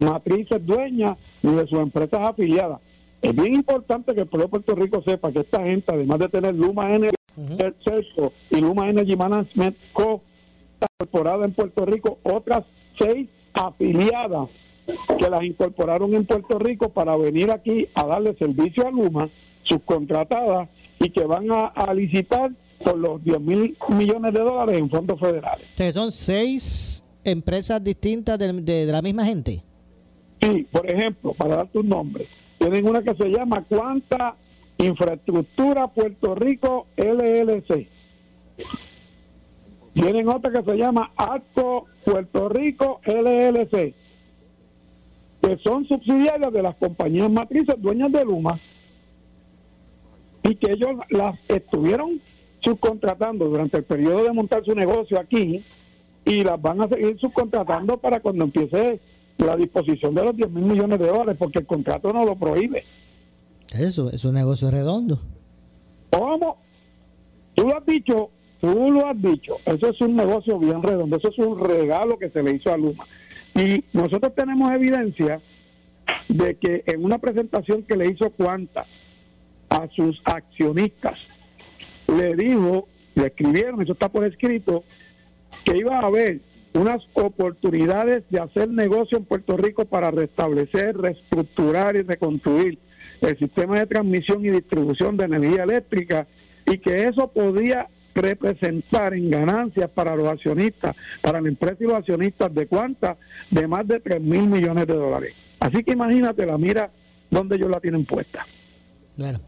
matrices 0.00 0.64
dueñas 0.64 1.18
ni 1.42 1.52
de 1.54 1.66
sus 1.66 1.80
empresas 1.80 2.20
afiliadas. 2.22 2.80
Es 3.28 3.34
bien 3.34 3.54
importante 3.54 4.14
que 4.14 4.20
el 4.22 4.26
pueblo 4.26 4.44
de 4.46 4.50
Puerto 4.50 4.74
Rico 4.74 5.02
sepa 5.02 5.32
que 5.32 5.40
esta 5.40 5.62
gente, 5.62 5.92
además 5.92 6.18
de 6.18 6.28
tener 6.28 6.54
Luma 6.54 6.94
Energy 6.94 7.14
Celso 7.84 8.32
y 8.50 8.60
Luma 8.60 8.88
Energy 8.88 9.16
Management 9.16 9.76
Co. 9.92 10.22
incorporada 11.00 11.44
en 11.44 11.52
Puerto 11.52 11.84
Rico, 11.86 12.18
otras 12.22 12.64
seis 12.98 13.28
afiliadas 13.52 14.48
que 15.18 15.28
las 15.28 15.42
incorporaron 15.42 16.14
en 16.14 16.24
Puerto 16.24 16.58
Rico 16.58 16.88
para 16.90 17.16
venir 17.16 17.50
aquí 17.50 17.88
a 17.94 18.06
darle 18.06 18.34
servicio 18.36 18.86
a 18.86 18.90
Luma, 18.90 19.28
subcontratadas, 19.64 20.68
y 21.00 21.10
que 21.10 21.24
van 21.24 21.50
a, 21.50 21.66
a 21.66 21.92
licitar 21.92 22.50
por 22.84 22.96
los 22.96 23.22
10 23.24 23.40
mil 23.40 23.76
millones 23.96 24.32
de 24.32 24.40
dólares 24.40 24.78
en 24.78 24.88
fondos 24.88 25.18
federales. 25.18 25.66
Son 25.92 26.12
seis 26.12 27.04
empresas 27.24 27.82
distintas 27.82 28.38
de, 28.38 28.52
de- 28.52 28.86
de 28.86 28.92
la 28.92 29.02
misma 29.02 29.24
gente. 29.26 29.62
Sí, 30.40 30.66
por 30.70 30.88
ejemplo, 30.88 31.32
para 31.34 31.56
darte 31.56 31.78
un 31.78 31.88
nombre, 31.88 32.26
tienen 32.58 32.88
una 32.88 33.02
que 33.02 33.14
se 33.14 33.28
llama 33.28 33.64
Cuanta 33.68 34.36
Infraestructura 34.78 35.88
Puerto 35.88 36.34
Rico 36.34 36.86
LLC. 36.96 37.88
Tienen 39.94 40.28
otra 40.28 40.50
que 40.50 40.62
se 40.62 40.76
llama 40.76 41.10
Arco 41.16 41.86
Puerto 42.04 42.48
Rico 42.48 43.00
LLC, 43.06 43.94
que 45.42 45.58
son 45.64 45.86
subsidiarias 45.86 46.52
de 46.52 46.62
las 46.62 46.76
compañías 46.76 47.30
matrices 47.30 47.80
dueñas 47.80 48.12
de 48.12 48.24
Luma 48.24 48.60
y 50.42 50.54
que 50.56 50.72
ellos 50.72 50.90
las 51.10 51.38
estuvieron 51.48 52.20
subcontratando 52.60 53.46
durante 53.46 53.78
el 53.78 53.84
periodo 53.84 54.24
de 54.24 54.32
montar 54.32 54.64
su 54.64 54.74
negocio 54.74 55.18
aquí 55.18 55.64
y 56.24 56.44
las 56.44 56.60
van 56.60 56.82
a 56.82 56.88
seguir 56.88 57.18
subcontratando 57.18 57.96
para 57.96 58.20
cuando 58.20 58.44
empiece 58.44 59.00
la 59.38 59.56
disposición 59.56 60.14
de 60.14 60.24
los 60.24 60.36
10 60.36 60.50
mil 60.50 60.64
millones 60.64 60.98
de 60.98 61.06
dólares, 61.06 61.36
porque 61.38 61.60
el 61.60 61.66
contrato 61.66 62.12
no 62.12 62.24
lo 62.24 62.36
prohíbe. 62.36 62.84
Eso, 63.78 64.10
es 64.10 64.24
un 64.24 64.34
negocio 64.34 64.70
redondo. 64.70 65.20
¿Cómo? 66.10 66.58
Tú 67.54 67.68
lo 67.68 67.76
has 67.76 67.86
dicho, 67.86 68.30
tú 68.60 68.90
lo 68.90 69.06
has 69.06 69.20
dicho. 69.20 69.56
Eso 69.64 69.88
es 69.90 70.00
un 70.00 70.16
negocio 70.16 70.58
bien 70.58 70.82
redondo, 70.82 71.16
eso 71.16 71.28
es 71.28 71.38
un 71.38 71.58
regalo 71.58 72.18
que 72.18 72.30
se 72.30 72.42
le 72.42 72.52
hizo 72.52 72.72
a 72.72 72.76
Luma. 72.76 73.04
Y 73.54 73.84
nosotros 73.92 74.34
tenemos 74.34 74.70
evidencia 74.72 75.40
de 76.28 76.56
que 76.56 76.82
en 76.86 77.04
una 77.04 77.18
presentación 77.18 77.82
que 77.82 77.96
le 77.96 78.10
hizo 78.10 78.30
Cuanta 78.30 78.84
a 79.68 79.88
sus 79.94 80.20
accionistas, 80.24 81.18
le 82.08 82.36
dijo, 82.36 82.88
le 83.14 83.26
escribieron, 83.26 83.82
eso 83.82 83.92
está 83.92 84.08
por 84.08 84.24
escrito, 84.24 84.84
que 85.64 85.76
iba 85.76 85.98
a 85.98 86.06
haber 86.06 86.40
unas 86.76 87.02
oportunidades 87.14 88.24
de 88.30 88.40
hacer 88.40 88.68
negocio 88.68 89.18
en 89.18 89.24
Puerto 89.24 89.56
Rico 89.56 89.84
para 89.86 90.10
restablecer, 90.10 90.96
reestructurar 90.96 91.96
y 91.96 92.02
reconstruir 92.02 92.78
el 93.20 93.38
sistema 93.38 93.78
de 93.80 93.86
transmisión 93.86 94.44
y 94.44 94.50
distribución 94.50 95.16
de 95.16 95.24
energía 95.24 95.64
eléctrica 95.64 96.26
y 96.66 96.78
que 96.78 97.04
eso 97.04 97.28
podía 97.32 97.88
representar 98.14 99.14
en 99.14 99.30
ganancias 99.30 99.90
para 99.90 100.16
los 100.16 100.28
accionistas, 100.28 100.96
para 101.20 101.40
la 101.40 101.48
empresa 101.48 101.76
y 101.80 101.84
los 101.84 101.94
accionistas 101.94 102.52
de 102.54 102.66
cuánta, 102.66 103.16
de 103.50 103.66
más 103.68 103.86
de 103.86 104.00
3 104.00 104.20
mil 104.20 104.48
millones 104.48 104.86
de 104.86 104.94
dólares. 104.94 105.34
Así 105.60 105.82
que 105.82 105.92
imagínate 105.92 106.46
la 106.46 106.58
mira 106.58 106.90
donde 107.30 107.56
ellos 107.56 107.70
la 107.70 107.80
tienen 107.80 108.04
puesta. 108.04 108.46
Bueno, 109.16 109.40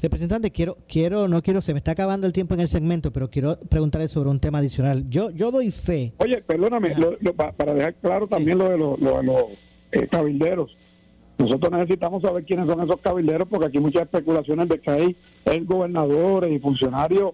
representante, 0.00 0.50
quiero, 0.52 0.76
quiero, 0.88 1.26
no 1.26 1.42
quiero, 1.42 1.60
se 1.60 1.72
me 1.72 1.78
está 1.78 1.90
acabando 1.92 2.26
el 2.26 2.32
tiempo 2.32 2.54
en 2.54 2.60
el 2.60 2.68
segmento, 2.68 3.10
pero 3.12 3.28
quiero 3.28 3.58
preguntarle 3.58 4.06
sobre 4.06 4.30
un 4.30 4.38
tema 4.38 4.58
adicional. 4.58 5.08
Yo, 5.10 5.30
yo 5.30 5.50
doy 5.50 5.70
fe. 5.72 6.12
Oye, 6.18 6.42
perdóname, 6.46 6.94
lo- 6.94 7.16
lo- 7.20 7.34
pa- 7.34 7.50
para 7.52 7.74
dejar 7.74 7.94
claro 7.96 8.28
también 8.28 8.58
lo 8.58 8.68
de 8.68 8.78
los, 8.78 9.00
lo 9.00 9.48
eh, 9.90 10.06
cabilderos. 10.08 10.76
Nosotros 11.38 11.70
necesitamos 11.72 12.22
saber 12.22 12.44
quiénes 12.44 12.66
son 12.66 12.80
esos 12.82 13.00
cabilderos 13.00 13.48
porque 13.48 13.66
aquí 13.66 13.78
hay 13.78 13.82
muchas 13.82 14.02
especulaciones 14.02 14.68
de 14.68 14.80
que 14.80 14.90
hay 14.90 15.16
gobernadores 15.64 16.50
y 16.52 16.58
funcionarios 16.60 17.32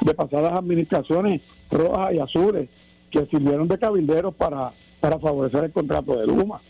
de 0.00 0.14
pasadas 0.14 0.52
administraciones 0.54 1.42
rojas 1.70 2.14
y 2.14 2.18
azules 2.18 2.68
que 3.10 3.24
sirvieron 3.26 3.68
de 3.68 3.78
cabilderos 3.78 4.34
para, 4.34 4.72
para 5.00 5.18
favorecer 5.18 5.64
el 5.64 5.70
contrato 5.72 6.16
de 6.18 6.26
Luma. 6.26 6.60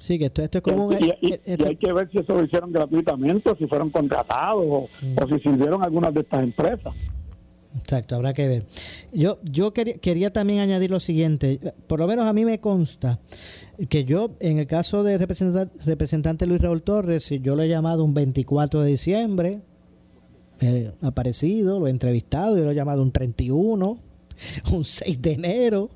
Sí, 0.00 0.18
que 0.18 0.26
esto, 0.26 0.42
esto 0.42 0.58
es 0.58 0.62
como 0.64 0.86
un... 0.86 0.94
y, 0.94 1.06
y- 1.20 1.32
eh, 1.32 1.56
y 1.58 1.64
hay 1.66 1.76
que 1.76 1.92
ver 1.92 2.10
si 2.10 2.18
eso 2.18 2.34
lo 2.34 2.44
hicieron 2.44 2.72
gratuitamente 2.72 3.50
o 3.50 3.56
si 3.56 3.66
fueron 3.66 3.90
contratados 3.90 4.64
o, 4.66 4.88
o 4.88 5.28
si 5.28 5.38
sirvieron 5.40 5.82
algunas 5.84 6.12
de 6.14 6.20
estas 6.20 6.42
empresas. 6.42 6.94
Exacto, 7.78 8.16
habrá 8.16 8.34
que 8.34 8.46
ver. 8.48 8.66
Yo, 9.14 9.38
yo 9.50 9.72
quería, 9.72 9.94
quería 9.98 10.30
también 10.32 10.60
añadir 10.60 10.90
lo 10.90 11.00
siguiente, 11.00 11.58
por 11.86 12.00
lo 12.00 12.06
menos 12.06 12.26
a 12.26 12.32
mí 12.34 12.44
me 12.44 12.60
consta 12.60 13.18
que 13.88 14.04
yo, 14.04 14.32
en 14.40 14.58
el 14.58 14.66
caso 14.66 15.02
del 15.02 15.18
representante, 15.18 15.74
representante 15.86 16.46
Luis 16.46 16.60
Raúl 16.60 16.82
Torres, 16.82 17.24
si 17.24 17.40
yo 17.40 17.56
lo 17.56 17.62
he 17.62 17.68
llamado 17.68 18.04
un 18.04 18.12
24 18.12 18.82
de 18.82 18.90
diciembre, 18.90 19.62
eh, 20.60 20.92
aparecido, 21.00 21.80
lo 21.80 21.86
he 21.86 21.90
entrevistado, 21.90 22.58
yo 22.58 22.64
lo 22.64 22.70
he 22.70 22.74
llamado 22.74 23.02
un 23.02 23.10
31, 23.10 23.96
un 24.72 24.84
6 24.84 25.20
de 25.22 25.32
enero. 25.32 25.90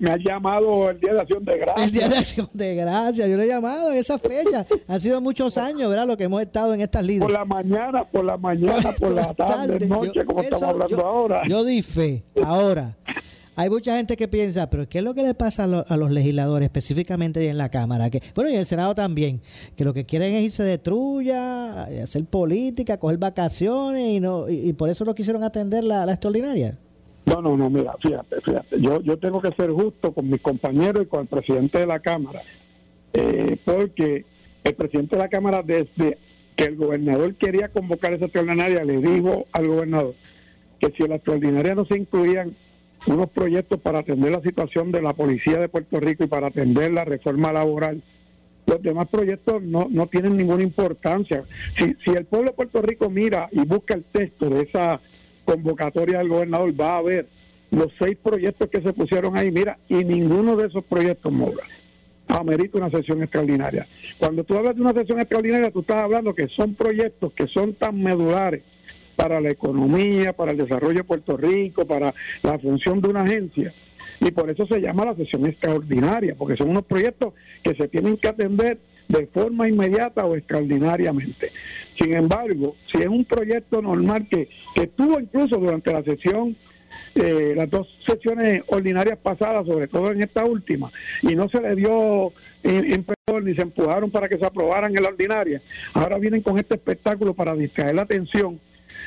Me, 0.00 0.10
ha 0.10 0.16
llamado 0.16 0.90
el 0.90 1.00
Día 1.00 1.14
de 1.14 1.20
Acción 1.20 1.44
de 1.44 1.58
Gracias. 1.58 1.86
El 1.86 1.92
Día 1.92 2.08
de 2.08 2.16
Acción 2.18 2.48
de 2.52 2.74
Gracias, 2.76 3.28
yo 3.28 3.36
lo 3.36 3.42
he 3.42 3.48
llamado 3.48 3.92
en 3.92 3.98
esa 3.98 4.18
fecha. 4.18 4.66
Han 4.88 5.00
sido 5.00 5.20
muchos 5.20 5.58
años, 5.58 5.88
¿verdad? 5.90 6.06
Lo 6.06 6.16
que 6.16 6.24
hemos 6.24 6.40
estado 6.42 6.72
en 6.74 6.80
estas 6.80 7.04
líneas. 7.04 7.22
Por 7.24 7.32
la 7.32 7.44
mañana, 7.44 8.04
por 8.04 8.24
la 8.24 8.36
mañana, 8.36 8.92
por 8.98 9.10
la 9.12 9.34
tarde, 9.34 9.86
noche, 9.88 10.12
Yo- 10.14 10.24
como 10.26 10.40
eso 10.40 10.54
estamos 10.54 10.74
hablando 10.74 10.96
yo- 10.96 11.06
ahora. 11.06 11.42
Yo 11.48 11.64
di 11.64 11.82
fe. 11.82 12.22
Ahora, 12.44 12.96
hay 13.56 13.68
mucha 13.68 13.96
gente 13.96 14.16
que 14.16 14.28
piensa, 14.28 14.70
pero 14.70 14.88
¿qué 14.88 14.98
es 14.98 15.04
lo 15.04 15.12
que 15.12 15.22
le 15.22 15.34
pasa 15.34 15.64
a, 15.64 15.66
lo- 15.66 15.84
a 15.88 15.96
los 15.96 16.10
legisladores, 16.12 16.66
específicamente 16.66 17.46
en 17.48 17.58
la 17.58 17.68
Cámara? 17.68 18.08
Que, 18.10 18.22
bueno, 18.34 18.48
y 18.50 18.54
en 18.54 18.60
el 18.60 18.66
Senado 18.66 18.94
también, 18.94 19.42
que 19.76 19.84
lo 19.84 19.92
que 19.92 20.06
quieren 20.06 20.34
es 20.34 20.44
irse 20.44 20.62
de 20.62 20.78
trulla, 20.78 21.82
hacer 22.02 22.24
política, 22.26 22.96
coger 22.98 23.18
vacaciones 23.18 24.08
y 24.08 24.20
no 24.20 24.48
y, 24.48 24.68
y 24.70 24.72
por 24.72 24.88
eso 24.88 25.04
no 25.04 25.14
quisieron 25.14 25.42
atender 25.42 25.82
la, 25.84 26.06
la 26.06 26.12
extraordinaria. 26.12 26.78
No, 27.30 27.40
no, 27.40 27.56
no, 27.56 27.70
mira, 27.70 27.94
fíjate, 28.02 28.40
fíjate. 28.40 28.80
Yo, 28.80 29.00
yo 29.02 29.16
tengo 29.18 29.40
que 29.40 29.52
ser 29.52 29.70
justo 29.70 30.12
con 30.12 30.28
mis 30.28 30.40
compañeros 30.40 31.04
y 31.04 31.06
con 31.06 31.20
el 31.20 31.26
presidente 31.28 31.78
de 31.78 31.86
la 31.86 32.00
Cámara, 32.00 32.42
eh, 33.12 33.56
porque 33.64 34.24
el 34.64 34.74
presidente 34.74 35.14
de 35.14 35.22
la 35.22 35.28
Cámara, 35.28 35.62
desde 35.62 36.18
que 36.56 36.64
el 36.64 36.76
gobernador 36.76 37.34
quería 37.36 37.68
convocar 37.68 38.14
esa 38.14 38.24
extraordinaria, 38.24 38.84
le 38.84 38.98
dijo 38.98 39.46
al 39.52 39.68
gobernador 39.68 40.14
que 40.80 40.90
si 40.96 41.04
en 41.04 41.10
la 41.10 41.16
extraordinaria 41.16 41.74
no 41.76 41.84
se 41.84 41.98
incluían 41.98 42.56
unos 43.06 43.30
proyectos 43.30 43.80
para 43.80 44.00
atender 44.00 44.32
la 44.32 44.42
situación 44.42 44.90
de 44.90 45.00
la 45.00 45.12
policía 45.12 45.58
de 45.58 45.68
Puerto 45.68 46.00
Rico 46.00 46.24
y 46.24 46.26
para 46.26 46.48
atender 46.48 46.92
la 46.92 47.04
reforma 47.04 47.52
laboral, 47.52 48.02
los 48.66 48.82
demás 48.82 49.08
proyectos 49.08 49.62
no, 49.62 49.86
no 49.88 50.08
tienen 50.08 50.36
ninguna 50.36 50.64
importancia. 50.64 51.44
Si, 51.78 51.94
si 52.04 52.10
el 52.10 52.24
pueblo 52.24 52.50
de 52.50 52.56
Puerto 52.56 52.82
Rico 52.82 53.08
mira 53.08 53.48
y 53.52 53.60
busca 53.60 53.94
el 53.94 54.04
texto 54.04 54.50
de 54.50 54.62
esa 54.62 55.00
convocatoria 55.50 56.18
del 56.18 56.28
gobernador, 56.28 56.80
va 56.80 56.98
a 56.98 57.02
ver 57.02 57.26
los 57.70 57.88
seis 57.98 58.16
proyectos 58.22 58.68
que 58.68 58.80
se 58.82 58.92
pusieron 58.92 59.36
ahí, 59.36 59.50
mira, 59.50 59.78
y 59.88 59.96
ninguno 60.04 60.56
de 60.56 60.68
esos 60.68 60.84
proyectos, 60.84 61.32
Moura, 61.32 61.64
amerita 62.28 62.78
una 62.78 62.90
sesión 62.90 63.22
extraordinaria. 63.22 63.86
Cuando 64.18 64.44
tú 64.44 64.56
hablas 64.56 64.76
de 64.76 64.82
una 64.82 64.92
sesión 64.92 65.18
extraordinaria, 65.18 65.70
tú 65.70 65.80
estás 65.80 66.02
hablando 66.02 66.34
que 66.34 66.48
son 66.48 66.74
proyectos 66.74 67.32
que 67.32 67.46
son 67.48 67.74
tan 67.74 68.00
medulares 68.00 68.62
para 69.16 69.40
la 69.40 69.50
economía, 69.50 70.32
para 70.32 70.52
el 70.52 70.58
desarrollo 70.58 70.98
de 70.98 71.04
Puerto 71.04 71.36
Rico, 71.36 71.84
para 71.84 72.14
la 72.42 72.58
función 72.58 73.00
de 73.00 73.08
una 73.08 73.22
agencia. 73.22 73.72
Y 74.20 74.30
por 74.30 74.50
eso 74.50 74.66
se 74.66 74.80
llama 74.80 75.04
la 75.04 75.14
sesión 75.14 75.46
extraordinaria, 75.46 76.34
porque 76.36 76.56
son 76.56 76.70
unos 76.70 76.84
proyectos 76.84 77.34
que 77.62 77.74
se 77.74 77.88
tienen 77.88 78.16
que 78.16 78.28
atender 78.28 78.78
de 79.10 79.26
forma 79.26 79.68
inmediata 79.68 80.24
o 80.24 80.36
extraordinariamente. 80.36 81.50
Sin 81.98 82.14
embargo, 82.14 82.76
si 82.90 82.98
es 82.98 83.08
un 83.08 83.24
proyecto 83.24 83.82
normal 83.82 84.26
que, 84.30 84.48
que 84.74 84.82
estuvo 84.82 85.18
incluso 85.18 85.56
durante 85.56 85.92
la 85.92 86.02
sesión, 86.02 86.56
eh, 87.14 87.54
las 87.56 87.68
dos 87.68 87.88
sesiones 88.06 88.62
ordinarias 88.68 89.18
pasadas, 89.18 89.66
sobre 89.66 89.88
todo 89.88 90.12
en 90.12 90.22
esta 90.22 90.44
última, 90.44 90.92
y 91.22 91.34
no 91.34 91.48
se 91.48 91.60
le 91.60 91.74
dio 91.74 92.32
en 92.62 93.04
perdón, 93.04 93.44
ni 93.44 93.54
se 93.54 93.62
empujaron 93.62 94.10
para 94.10 94.28
que 94.28 94.38
se 94.38 94.44
aprobaran 94.44 94.94
en 94.94 95.02
la 95.02 95.08
ordinaria, 95.08 95.62
ahora 95.94 96.18
vienen 96.18 96.42
con 96.42 96.58
este 96.58 96.74
espectáculo 96.74 97.34
para 97.34 97.54
distraer 97.54 97.94
la 97.94 98.02
atención 98.02 98.60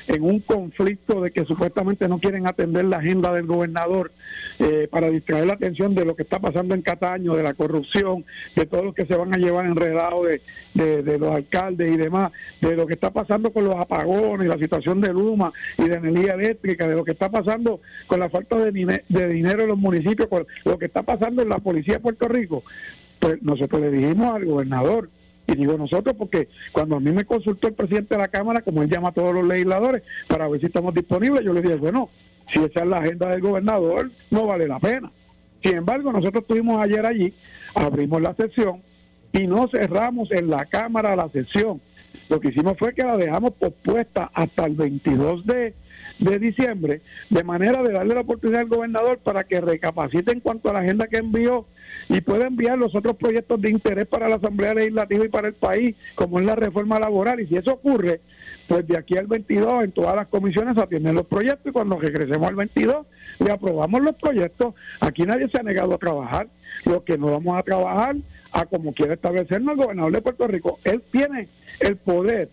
en 0.08 0.24
un 0.24 0.40
conflicto 0.40 1.22
de 1.22 1.32
que 1.32 1.46
supuestamente 1.46 2.08
no 2.08 2.20
quieren 2.20 2.48
atender 2.48 2.86
la 2.86 2.98
agenda 2.98 3.34
del 3.34 3.46
gobernador 3.46 4.12
eh, 4.60 4.88
para 4.92 5.10
distraer 5.10 5.48
la 5.48 5.54
atención 5.54 5.96
de 5.96 6.06
lo 6.06 6.16
que 6.16 6.24
está 6.24 6.40
pasando 6.40 6.76
en 6.76 6.82
Cataño, 6.82 7.36
de 7.36 7.44
la 7.44 7.54
corrupción, 7.54 8.26
de 8.56 8.66
todos 8.66 8.86
los 8.86 8.96
que 8.96 9.06
se 9.06 9.16
van 9.16 9.34
a 9.34 9.38
llevar 9.38 9.66
enredados 9.66 10.28
de, 10.28 10.42
de, 10.74 11.04
de 11.04 11.20
los 11.20 11.32
alcaldes 11.32 11.92
y 11.92 11.98
demás, 11.98 12.32
de 12.62 12.76
lo 12.76 12.86
que 12.86 12.94
está 12.94 13.12
pasando 13.12 13.52
con 13.52 13.66
los 13.66 13.76
apagones, 13.76 14.48
la 14.48 14.58
situación 14.58 15.02
de 15.02 15.14
Luma 15.14 15.52
y 15.78 15.88
de 15.88 15.96
energía 15.96 16.34
eléctrica, 16.34 16.88
de 16.88 16.96
lo 16.96 17.04
que 17.04 17.12
está 17.12 17.30
pasando 17.30 17.82
con 18.08 18.20
la 18.20 18.30
falta 18.30 18.58
de, 18.58 19.04
de 19.08 19.28
dinero 19.28 19.64
en 19.64 19.70
los 19.70 19.78
municipios, 19.78 20.28
con 20.28 20.46
lo 20.66 20.78
que 20.78 20.86
está 20.86 21.04
pasando 21.04 21.42
en 21.42 21.50
la 21.50 21.60
policía 21.60 21.96
de 21.96 22.00
Puerto 22.00 22.28
Rico. 22.28 22.64
Pues 23.20 23.42
nosotros 23.42 23.82
le 23.82 23.92
dijimos 23.92 24.36
al 24.36 24.46
gobernador 24.46 25.10
Y 25.48 25.56
digo 25.56 25.78
nosotros 25.78 26.16
porque 26.18 26.48
cuando 26.72 26.96
a 26.96 27.00
mí 27.00 27.12
me 27.12 27.26
consultó 27.26 27.68
el 27.68 27.74
presidente 27.74 28.16
de 28.16 28.22
la 28.22 28.28
Cámara, 28.30 28.62
como 28.62 28.82
él 28.82 28.90
llama 28.90 29.10
a 29.10 29.14
todos 29.14 29.34
los 29.34 29.46
legisladores, 29.46 30.04
para 30.28 30.48
ver 30.48 30.60
si 30.60 30.68
estamos 30.68 30.94
disponibles, 30.94 31.44
yo 31.44 31.54
le 31.54 31.62
dije, 31.62 31.76
bueno, 31.76 32.10
si 32.52 32.60
esa 32.60 32.82
es 32.82 32.88
la 32.88 32.98
agenda 32.98 33.30
del 33.30 33.42
gobernador, 33.42 34.12
no 34.30 34.46
vale 34.46 34.68
la 34.68 34.80
pena. 34.80 35.12
Sin 35.62 35.78
embargo, 35.78 36.12
nosotros 36.12 36.44
estuvimos 36.44 36.82
ayer 36.82 37.06
allí, 37.06 37.34
abrimos 37.76 38.22
la 38.22 38.36
sesión 38.36 38.82
y 39.32 39.48
no 39.48 39.68
cerramos 39.68 40.32
en 40.32 40.50
la 40.50 40.66
Cámara 40.66 41.16
la 41.16 41.30
sesión. 41.30 41.82
Lo 42.30 42.40
que 42.40 42.50
hicimos 42.50 42.78
fue 42.78 42.94
que 42.94 43.04
la 43.04 43.18
dejamos 43.18 43.54
pospuesta 43.54 44.30
hasta 44.34 44.66
el 44.66 44.76
22 44.76 45.46
de, 45.46 45.74
de 46.24 46.40
diciembre, 46.40 47.02
de 47.30 47.44
manera 47.44 47.84
de 47.84 47.92
darle 47.92 48.16
la 48.16 48.22
oportunidad 48.22 48.62
al 48.62 48.68
gobernador 48.68 49.20
para 49.20 49.44
que 49.44 49.62
recapacite 49.62 50.32
en 50.32 50.40
cuanto 50.40 50.70
a 50.70 50.74
la 50.74 50.80
agenda 50.80 51.08
que 51.08 51.18
envió 51.18 51.66
y 52.10 52.22
pueda 52.22 52.48
enviar 52.48 52.78
los 52.78 52.96
otros 52.96 53.16
proyectos 53.18 53.62
de 53.62 53.70
interés 53.70 54.08
para 54.08 54.30
la 54.30 54.36
Asamblea 54.36 54.74
Legislativa 54.74 55.26
y 55.26 55.30
para 55.30 55.48
el 55.48 55.54
país, 55.54 55.96
como 56.16 56.40
es 56.40 56.46
la 56.46 56.56
reforma 56.56 57.00
laboral. 57.00 57.40
Y 57.40 57.48
si 57.48 57.56
eso 57.56 57.74
ocurre, 57.74 58.22
pues 58.68 58.88
de 58.88 58.98
aquí 58.98 59.18
al 59.18 59.28
22 59.28 59.84
en 59.84 59.92
todas 59.92 60.16
las 60.16 60.28
comisiones 60.28 60.78
atienden 60.78 61.16
los 61.16 61.28
proyectos 61.28 61.68
y 61.68 61.72
cuando 61.72 62.00
regresemos 62.00 62.48
al 62.48 62.56
22 62.56 63.06
le 63.40 63.52
aprobamos 63.52 64.02
los 64.02 64.16
proyectos. 64.16 64.74
Aquí 65.02 65.24
nadie 65.24 65.50
se 65.50 65.60
ha 65.60 65.64
negado 65.64 65.94
a 65.94 65.98
trabajar. 65.98 66.48
Lo 66.86 67.04
que 67.04 67.18
no 67.18 67.32
vamos 67.32 67.58
a 67.58 67.64
trabajar 67.64 68.16
a 68.52 68.66
como 68.66 68.94
quiere 68.94 69.14
establecernos 69.14 69.74
el 69.74 69.84
gobernador 69.84 70.12
de 70.14 70.22
Puerto 70.22 70.48
Rico. 70.48 70.80
Él 70.84 71.04
tiene 71.12 71.50
el 71.80 71.98
poder 71.98 72.50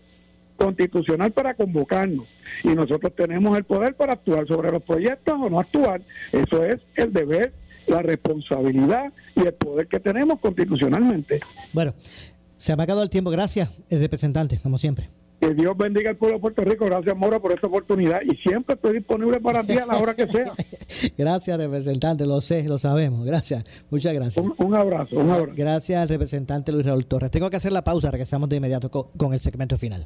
constitucional 0.65 1.31
para 1.31 1.53
convocarnos 1.55 2.27
y 2.63 2.69
nosotros 2.69 3.11
tenemos 3.15 3.57
el 3.57 3.63
poder 3.63 3.95
para 3.95 4.13
actuar 4.13 4.47
sobre 4.47 4.71
los 4.71 4.83
proyectos 4.83 5.35
o 5.41 5.49
no 5.49 5.59
actuar. 5.59 6.01
Eso 6.31 6.63
es 6.63 6.79
el 6.95 7.11
deber, 7.13 7.53
la 7.87 8.01
responsabilidad 8.01 9.11
y 9.35 9.41
el 9.41 9.53
poder 9.53 9.87
que 9.87 9.99
tenemos 9.99 10.39
constitucionalmente. 10.39 11.39
Bueno, 11.73 11.93
se 12.57 12.75
me 12.75 12.83
ha 12.83 12.85
acabado 12.85 13.03
el 13.03 13.09
tiempo. 13.09 13.31
Gracias, 13.31 13.83
el 13.89 13.99
representante, 13.99 14.59
como 14.61 14.77
siempre. 14.77 15.07
Que 15.39 15.55
Dios 15.55 15.75
bendiga 15.75 16.11
al 16.11 16.17
pueblo 16.17 16.37
de 16.37 16.41
Puerto 16.41 16.63
Rico. 16.63 16.85
Gracias, 16.85 17.17
Mora, 17.17 17.39
por 17.39 17.51
esta 17.51 17.65
oportunidad. 17.65 18.21
Y 18.21 18.35
siempre 18.47 18.75
estoy 18.75 18.93
disponible 18.99 19.39
para 19.39 19.63
ti 19.63 19.73
a 19.73 19.87
la 19.87 19.97
hora 19.97 20.15
que 20.15 20.27
sea. 20.27 20.51
Gracias, 21.17 21.57
representante. 21.57 22.27
Lo 22.27 22.41
sé, 22.41 22.63
lo 22.69 22.77
sabemos. 22.77 23.25
Gracias. 23.25 23.63
Muchas 23.89 24.13
gracias. 24.13 24.45
Un, 24.59 24.75
abrazo, 24.75 25.19
un 25.19 25.31
abrazo. 25.31 25.53
Gracias 25.55 25.99
al 25.99 26.09
representante 26.09 26.71
Luis 26.71 26.85
Raúl 26.85 27.07
Torres. 27.07 27.31
Tengo 27.31 27.49
que 27.49 27.55
hacer 27.55 27.71
la 27.73 27.83
pausa. 27.83 28.11
Regresamos 28.11 28.49
de 28.49 28.57
inmediato 28.57 28.91
co- 28.91 29.09
con 29.17 29.33
el 29.33 29.39
segmento 29.39 29.77
final. 29.77 30.05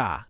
있다. 0.00 0.29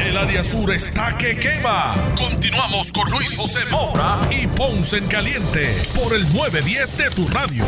El 0.00 0.16
área 0.16 0.42
sur 0.42 0.70
está 0.72 1.16
que 1.16 1.38
quema. 1.38 1.94
Continuamos 2.18 2.92
con 2.92 3.10
Luis 3.10 3.36
José 3.36 3.60
Moura 3.70 4.20
y 4.30 4.46
Ponce 4.46 4.98
en 4.98 5.06
Caliente 5.06 5.74
por 5.94 6.14
el 6.14 6.22
910 6.32 6.98
de 6.98 7.10
tu 7.10 7.26
radio. 7.28 7.64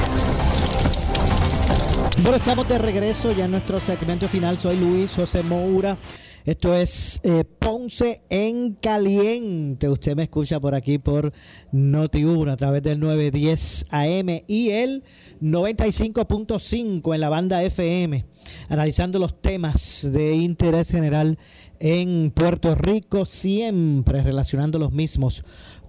Bueno, 2.18 2.36
estamos 2.36 2.68
de 2.68 2.78
regreso 2.78 3.32
ya 3.32 3.44
en 3.44 3.52
nuestro 3.52 3.78
segmento 3.80 4.28
final. 4.28 4.58
Soy 4.58 4.76
Luis 4.76 5.14
José 5.14 5.42
Moura. 5.42 5.96
Esto 6.44 6.74
es 6.74 7.20
eh, 7.22 7.42
Ponce 7.58 8.20
en 8.28 8.74
Caliente. 8.74 9.88
Usted 9.88 10.14
me 10.14 10.24
escucha 10.24 10.60
por 10.60 10.74
aquí 10.74 10.98
por 10.98 11.32
Noti1 11.72 12.52
a 12.52 12.56
través 12.58 12.82
del 12.82 13.00
910 13.00 13.86
AM 13.88 14.42
y 14.46 14.68
el 14.68 15.04
95.5 15.40 17.14
en 17.14 17.20
la 17.22 17.30
banda 17.30 17.62
FM, 17.62 18.26
analizando 18.68 19.18
los 19.18 19.40
temas 19.40 20.06
de 20.12 20.34
interés 20.34 20.90
general 20.90 21.38
en 21.80 22.30
Puerto 22.30 22.74
Rico, 22.74 23.24
siempre 23.24 24.22
relacionando 24.22 24.78
los 24.78 24.92
mismos 24.92 25.44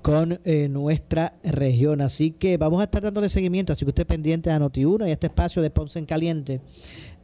con 0.05 0.39
eh, 0.45 0.67
nuestra 0.69 1.33
región. 1.43 1.99
Así 1.99 2.29
que 2.29 2.57
vamos 2.57 2.79
a 2.79 2.83
estar 2.83 3.01
dándole 3.01 3.27
seguimiento, 3.27 3.73
así 3.73 3.85
que 3.85 3.89
usted 3.89 4.05
pendiente 4.05 4.51
a 4.51 4.59
Noti1 4.59 5.07
y 5.07 5.09
a 5.09 5.13
este 5.13 5.25
espacio 5.25 5.63
de 5.63 5.71
Ponce 5.71 5.97
en 5.97 6.05
Caliente, 6.05 6.61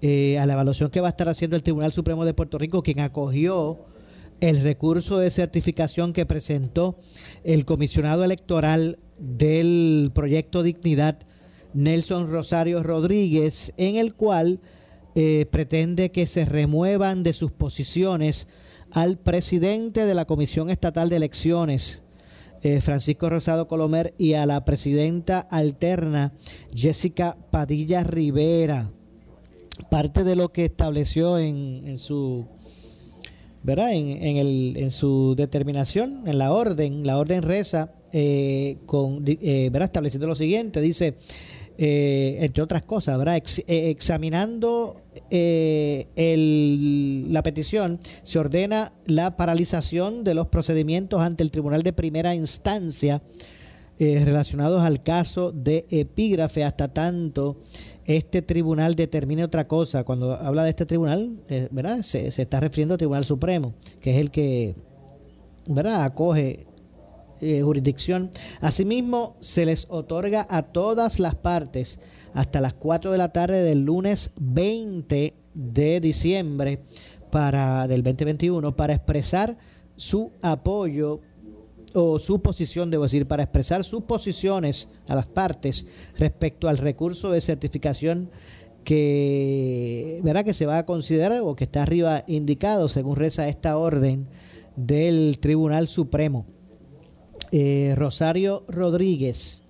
eh, 0.01 0.39
a 0.39 0.47
la 0.47 0.53
evaluación 0.53 0.89
que 0.89 0.99
va 0.99 1.09
a 1.09 1.11
estar 1.11 1.29
haciendo 1.29 1.55
el 1.55 1.61
Tribunal 1.61 1.91
Supremo 1.91 2.25
de 2.25 2.34
Puerto 2.34 2.57
Rico, 2.57 2.82
quien 2.82 2.99
acogió 3.01 3.86
el 4.39 4.63
recurso 4.63 5.19
de 5.19 5.29
certificación 5.29 6.11
que 6.11 6.25
presentó 6.25 6.97
el 7.43 7.65
comisionado 7.65 8.23
electoral 8.23 8.97
del 9.19 10.09
proyecto 10.11 10.63
Dignidad, 10.63 11.19
Nelson 11.75 12.32
Rosario 12.32 12.82
Rodríguez, 12.82 13.73
en 13.77 13.97
el 13.97 14.15
cual 14.15 14.59
eh, 15.13 15.45
pretende 15.51 16.11
que 16.11 16.25
se 16.25 16.45
remuevan 16.45 17.21
de 17.21 17.34
sus 17.34 17.51
posiciones 17.51 18.47
al 18.89 19.19
presidente 19.19 20.07
de 20.07 20.15
la 20.15 20.25
Comisión 20.25 20.71
Estatal 20.71 21.09
de 21.09 21.17
Elecciones, 21.17 22.01
eh, 22.64 22.82
Francisco 22.82 23.30
Rosado 23.30 23.68
Colomer, 23.68 24.14
y 24.18 24.34
a 24.34 24.45
la 24.45 24.64
presidenta 24.66 25.39
alterna, 25.39 26.34
Jessica 26.74 27.38
Padilla 27.51 28.03
Rivera. 28.03 28.91
Parte 29.89 30.24
de 30.24 30.36
lo 30.36 30.49
que 30.49 30.66
estableció 30.66 31.38
en, 31.39 31.84
en 31.86 31.97
su 31.97 32.45
¿verdad? 33.64 33.93
En, 33.93 34.24
en, 34.24 34.38
el, 34.38 34.74
en 34.78 34.91
su 34.91 35.36
determinación, 35.36 36.28
en 36.28 36.38
la 36.38 36.51
orden, 36.51 37.05
la 37.05 37.18
orden 37.18 37.43
reza, 37.43 37.91
eh, 38.12 38.78
con, 38.86 39.24
eh, 39.26 39.70
¿verdad? 39.72 39.88
estableciendo 39.88 40.28
lo 40.28 40.36
siguiente, 40.36 40.82
dice, 40.82 41.16
eh, 41.78 42.38
entre 42.41 42.63
otras 42.63 42.82
cosas, 42.84 43.17
¿verdad? 43.17 43.38
Eh, 43.67 43.89
examinando 43.89 44.97
eh, 45.30 46.07
el- 46.15 47.32
la 47.34 47.43
petición, 47.43 47.99
se 48.24 48.39
ordena 48.39 48.93
la 49.05 49.36
paralización 49.38 50.24
de 50.24 50.34
los 50.36 50.47
procedimientos 50.47 51.22
ante 51.22 51.43
el 51.43 51.51
Tribunal 51.51 51.84
de 51.84 51.93
Primera 51.93 52.34
Instancia 52.36 53.22
eh, 53.99 54.22
relacionados 54.26 54.82
al 54.82 55.03
caso 55.03 55.51
de 55.51 55.86
epígrafe 55.91 56.63
hasta 56.63 56.88
tanto 56.91 57.57
este 58.05 58.41
tribunal 58.41 58.95
determine 58.95 59.43
otra 59.43 59.67
cosa. 59.67 60.03
Cuando 60.03 60.34
habla 60.34 60.63
de 60.63 60.72
este 60.72 60.88
tribunal, 60.88 61.38
eh, 61.49 61.67
¿verdad? 61.72 62.01
Se, 62.01 62.32
se 62.32 62.41
está 62.41 62.59
refiriendo 62.59 62.95
al 62.95 62.97
Tribunal 62.97 63.24
Supremo, 63.26 63.74
que 63.99 64.11
es 64.11 64.17
el 64.17 64.32
que 64.32 64.76
¿verdad? 65.67 66.03
acoge 66.03 66.65
eh, 67.42 67.62
jurisdicción. 67.62 68.30
Asimismo, 68.60 69.36
se 69.39 69.66
les 69.66 69.88
otorga 69.89 70.48
a 70.50 70.64
todas 70.64 71.20
las 71.20 71.36
partes 71.36 72.00
hasta 72.34 72.62
las 72.62 72.74
4 72.76 73.12
de 73.12 73.18
la 73.18 73.34
tarde 73.34 73.64
del 73.64 73.82
lunes 73.82 74.32
20 74.39 75.34
de 75.54 76.00
diciembre 76.00 76.84
para, 77.30 77.88
del 77.88 78.04
2021 78.04 78.76
para 78.76 78.94
expresar 78.94 79.58
su 79.96 80.32
apoyo 80.42 81.22
o 81.94 82.20
su 82.20 82.42
posición, 82.42 82.89
debo 82.89 83.04
decir, 83.04 83.28
para 83.28 83.44
expresar 83.44 83.84
sus 83.84 84.04
posiciones 84.04 84.89
a 85.08 85.16
las 85.16 85.28
partes 85.28 85.86
respecto 86.18 86.70
al 86.70 86.78
recurso 86.78 87.32
de 87.32 87.42
certificación 87.42 88.30
que, 88.84 90.20
verá 90.24 90.44
que 90.44 90.54
se 90.54 90.66
va 90.66 90.80
a 90.80 90.86
considerar 90.86 91.42
o 91.42 91.56
que 91.56 91.66
está 91.66 91.84
arriba 91.84 92.24
indicado 92.28 92.88
según 92.88 93.16
reza 93.16 93.48
esta 93.48 93.78
orden 93.78 94.28
del 94.76 95.39
Tribunal 95.39 95.88
Supremo. 95.88 96.46
Eh, 97.52 97.93
Rosario 97.97 98.64
Rodríguez, 98.70 99.64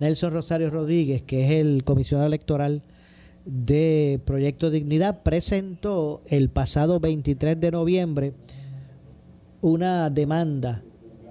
Nelson 0.00 0.32
Rosario 0.32 0.70
Rodríguez, 0.70 1.20
que 1.22 1.44
es 1.44 1.60
el 1.60 1.84
comisionado 1.84 2.26
electoral 2.26 2.80
de 3.44 4.18
Proyecto 4.24 4.70
Dignidad, 4.70 5.22
presentó 5.22 6.22
el 6.26 6.48
pasado 6.48 7.00
23 7.00 7.60
de 7.60 7.70
noviembre 7.70 8.32
una 9.60 10.08
demanda 10.08 10.82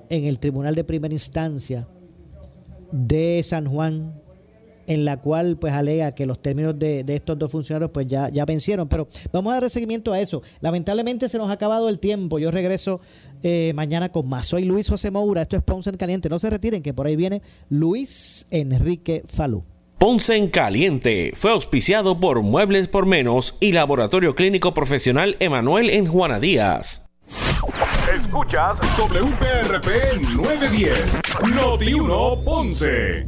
en 0.10 0.26
el 0.26 0.38
Tribunal 0.38 0.76
de 0.76 0.84
Primera 0.84 1.14
Instancia 1.14 1.88
de 2.91 3.41
San 3.43 3.66
Juan, 3.66 4.14
en 4.86 5.04
la 5.04 5.18
cual 5.18 5.58
pues 5.58 5.74
alega 5.74 6.14
que 6.14 6.26
los 6.26 6.41
términos 6.41 6.78
de, 6.78 7.04
de 7.04 7.16
estos 7.16 7.38
dos 7.38 7.52
funcionarios 7.52 7.91
pues 7.91 8.08
ya, 8.08 8.30
ya 8.30 8.45
vencieron. 8.45 8.88
Pero 8.88 9.08
vamos 9.32 9.54
a 9.54 9.60
dar 9.60 9.70
seguimiento 9.70 10.14
a 10.14 10.20
eso. 10.20 10.41
Lamentablemente 10.62 11.28
se 11.28 11.38
nos 11.38 11.50
ha 11.50 11.54
acabado 11.54 11.89
el 11.89 12.00
tiempo. 12.00 12.39
Yo 12.39 12.52
regreso 12.52 13.02
eh, 13.44 13.72
mañana 13.76 14.10
con 14.10 14.28
más. 14.28 14.48
Soy 14.48 14.66
Luis 14.66 14.90
José 14.90 15.12
Moura. 15.12 15.42
Esto 15.42 15.56
es 15.56 15.64
Ponce 15.64 15.90
en 15.90 15.98
Caliente. 15.98 16.30
No 16.30 16.40
se 16.40 16.50
retiren, 16.50 16.84
que 16.84 16.94
por 16.94 17.08
ahí 17.08 17.16
viene 17.16 17.42
Luis 17.70 18.46
Enrique 18.50 19.24
Falú. 19.26 19.64
Ponce 19.98 20.36
en 20.36 20.50
Caliente 20.50 21.32
fue 21.36 21.52
auspiciado 21.52 22.20
por 22.20 22.44
Muebles 22.44 22.88
por 22.88 23.08
Menos 23.08 23.56
y 23.60 23.72
Laboratorio 23.72 24.36
Clínico 24.36 24.76
Profesional 24.76 25.38
Emanuel 25.40 25.90
en 25.90 26.06
Juana 26.06 26.40
Díaz. 26.40 27.08
Escuchas 28.14 28.78
WPRP 28.98 30.22
910, 30.36 31.20
Noti 31.54 31.94
1 31.94 32.44
Ponce. 32.44 33.28